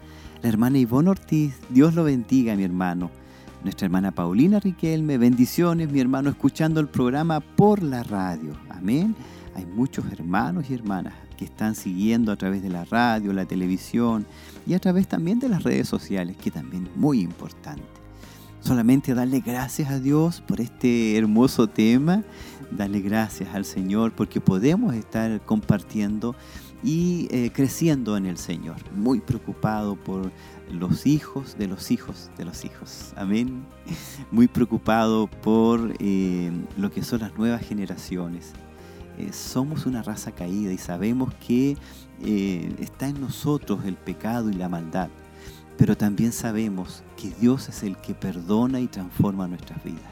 La 0.41 0.47
hermana 0.47 0.77
Ivonne 0.77 1.09
Ortiz. 1.09 1.55
Dios 1.67 1.95
lo 1.95 2.05
bendiga, 2.05 2.55
mi 2.55 2.63
hermano. 2.63 3.11
Nuestra 3.61 3.87
hermana 3.87 4.11
Paulina 4.11 4.57
Riquelme. 4.61 5.17
Bendiciones, 5.17 5.91
mi 5.91 5.99
hermano, 5.99 6.29
escuchando 6.29 6.79
el 6.79 6.87
programa 6.87 7.41
por 7.41 7.83
la 7.83 8.03
radio. 8.03 8.53
Amén. 8.69 9.17
Hay 9.53 9.65
muchos 9.65 10.09
hermanos 10.13 10.69
y 10.69 10.75
hermanas 10.75 11.13
que 11.39 11.45
están 11.45 11.73
siguiendo 11.73 12.33
a 12.33 12.35
través 12.35 12.61
de 12.61 12.67
la 12.67 12.83
radio, 12.83 13.31
la 13.31 13.45
televisión 13.45 14.25
y 14.67 14.73
a 14.73 14.79
través 14.79 15.07
también 15.07 15.39
de 15.39 15.47
las 15.47 15.63
redes 15.63 15.87
sociales, 15.87 16.35
que 16.35 16.51
también 16.51 16.87
es 16.87 16.97
muy 16.97 17.21
importante. 17.21 17.81
Solamente 18.59 19.13
darle 19.13 19.39
gracias 19.39 19.89
a 19.89 20.01
Dios 20.01 20.41
por 20.45 20.59
este 20.59 21.17
hermoso 21.17 21.67
tema, 21.67 22.25
darle 22.71 22.99
gracias 22.99 23.55
al 23.55 23.63
Señor 23.63 24.11
porque 24.11 24.41
podemos 24.41 24.93
estar 24.95 25.39
compartiendo 25.45 26.35
y 26.83 27.29
eh, 27.31 27.51
creciendo 27.53 28.17
en 28.17 28.25
el 28.25 28.37
Señor. 28.37 28.75
Muy 28.93 29.21
preocupado 29.21 29.95
por 29.95 30.33
los 30.69 31.05
hijos 31.05 31.57
de 31.57 31.67
los 31.67 31.89
hijos 31.89 32.29
de 32.37 32.43
los 32.43 32.65
hijos. 32.65 33.13
Amén. 33.15 33.63
Muy 34.29 34.49
preocupado 34.49 35.27
por 35.27 35.93
eh, 35.99 36.51
lo 36.77 36.91
que 36.91 37.01
son 37.01 37.21
las 37.21 37.37
nuevas 37.37 37.61
generaciones. 37.65 38.51
Eh, 39.19 39.33
somos 39.33 39.85
una 39.85 40.01
raza 40.01 40.31
caída 40.31 40.71
y 40.71 40.77
sabemos 40.77 41.33
que 41.35 41.77
está 42.79 43.07
en 43.07 43.21
nosotros 43.21 43.85
el 43.85 43.95
pecado 43.95 44.49
y 44.49 44.53
la 44.53 44.67
maldad. 44.67 45.09
Pero 45.77 45.95
también 45.95 46.31
sabemos 46.33 47.03
que 47.15 47.29
Dios 47.39 47.69
es 47.69 47.83
el 47.83 47.95
que 47.97 48.13
perdona 48.13 48.81
y 48.81 48.87
transforma 48.87 49.47
nuestras 49.47 49.81
vidas. 49.83 50.11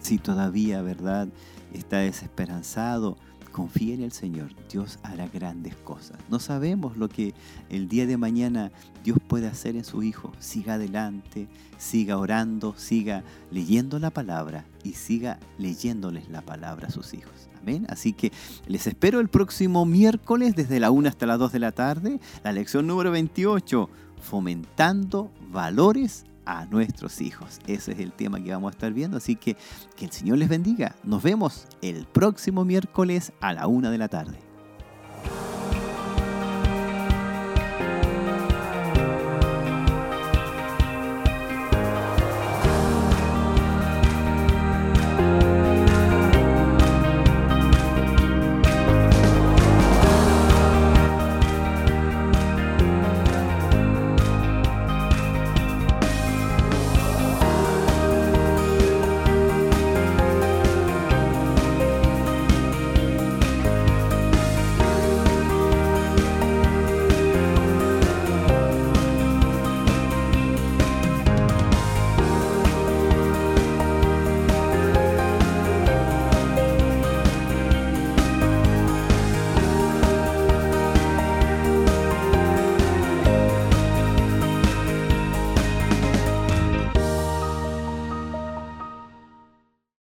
si 0.00 0.18
todavía, 0.18 0.82
¿verdad?, 0.82 1.28
está 1.72 1.98
desesperanzado, 1.98 3.16
confía 3.52 3.94
en 3.94 4.02
el 4.02 4.12
Señor, 4.12 4.50
Dios 4.70 4.98
hará 5.02 5.28
grandes 5.28 5.76
cosas. 5.76 6.18
No 6.28 6.40
sabemos 6.40 6.96
lo 6.96 7.08
que 7.08 7.34
el 7.68 7.88
día 7.88 8.06
de 8.06 8.16
mañana 8.16 8.72
Dios 9.04 9.18
puede 9.28 9.46
hacer 9.46 9.76
en 9.76 9.84
su 9.84 10.02
Hijo. 10.02 10.32
Siga 10.40 10.74
adelante, 10.74 11.46
siga 11.78 12.18
orando, 12.18 12.74
siga 12.76 13.22
leyendo 13.50 13.98
la 13.98 14.10
palabra 14.10 14.64
y 14.82 14.94
siga 14.94 15.38
leyéndoles 15.58 16.28
la 16.28 16.42
palabra 16.42 16.88
a 16.88 16.90
sus 16.90 17.14
hijos. 17.14 17.48
Amén. 17.60 17.86
Así 17.88 18.12
que 18.12 18.32
les 18.66 18.86
espero 18.86 19.20
el 19.20 19.28
próximo 19.28 19.86
miércoles 19.86 20.56
desde 20.56 20.80
la 20.80 20.90
1 20.90 21.08
hasta 21.08 21.26
las 21.26 21.38
2 21.38 21.52
de 21.52 21.58
la 21.60 21.72
tarde, 21.72 22.20
la 22.42 22.52
lección 22.52 22.88
número 22.88 23.12
28, 23.12 23.88
fomentando 24.20 25.30
valores 25.52 26.24
a 26.44 26.66
nuestros 26.66 27.20
hijos. 27.20 27.60
Ese 27.66 27.92
es 27.92 27.98
el 27.98 28.12
tema 28.12 28.42
que 28.42 28.52
vamos 28.52 28.72
a 28.72 28.74
estar 28.74 28.92
viendo, 28.92 29.16
así 29.16 29.36
que 29.36 29.56
que 29.96 30.04
el 30.04 30.12
Señor 30.12 30.38
les 30.38 30.48
bendiga. 30.48 30.96
Nos 31.04 31.22
vemos 31.22 31.66
el 31.80 32.06
próximo 32.06 32.64
miércoles 32.64 33.32
a 33.40 33.52
la 33.52 33.66
una 33.66 33.90
de 33.90 33.98
la 33.98 34.08
tarde. 34.08 34.51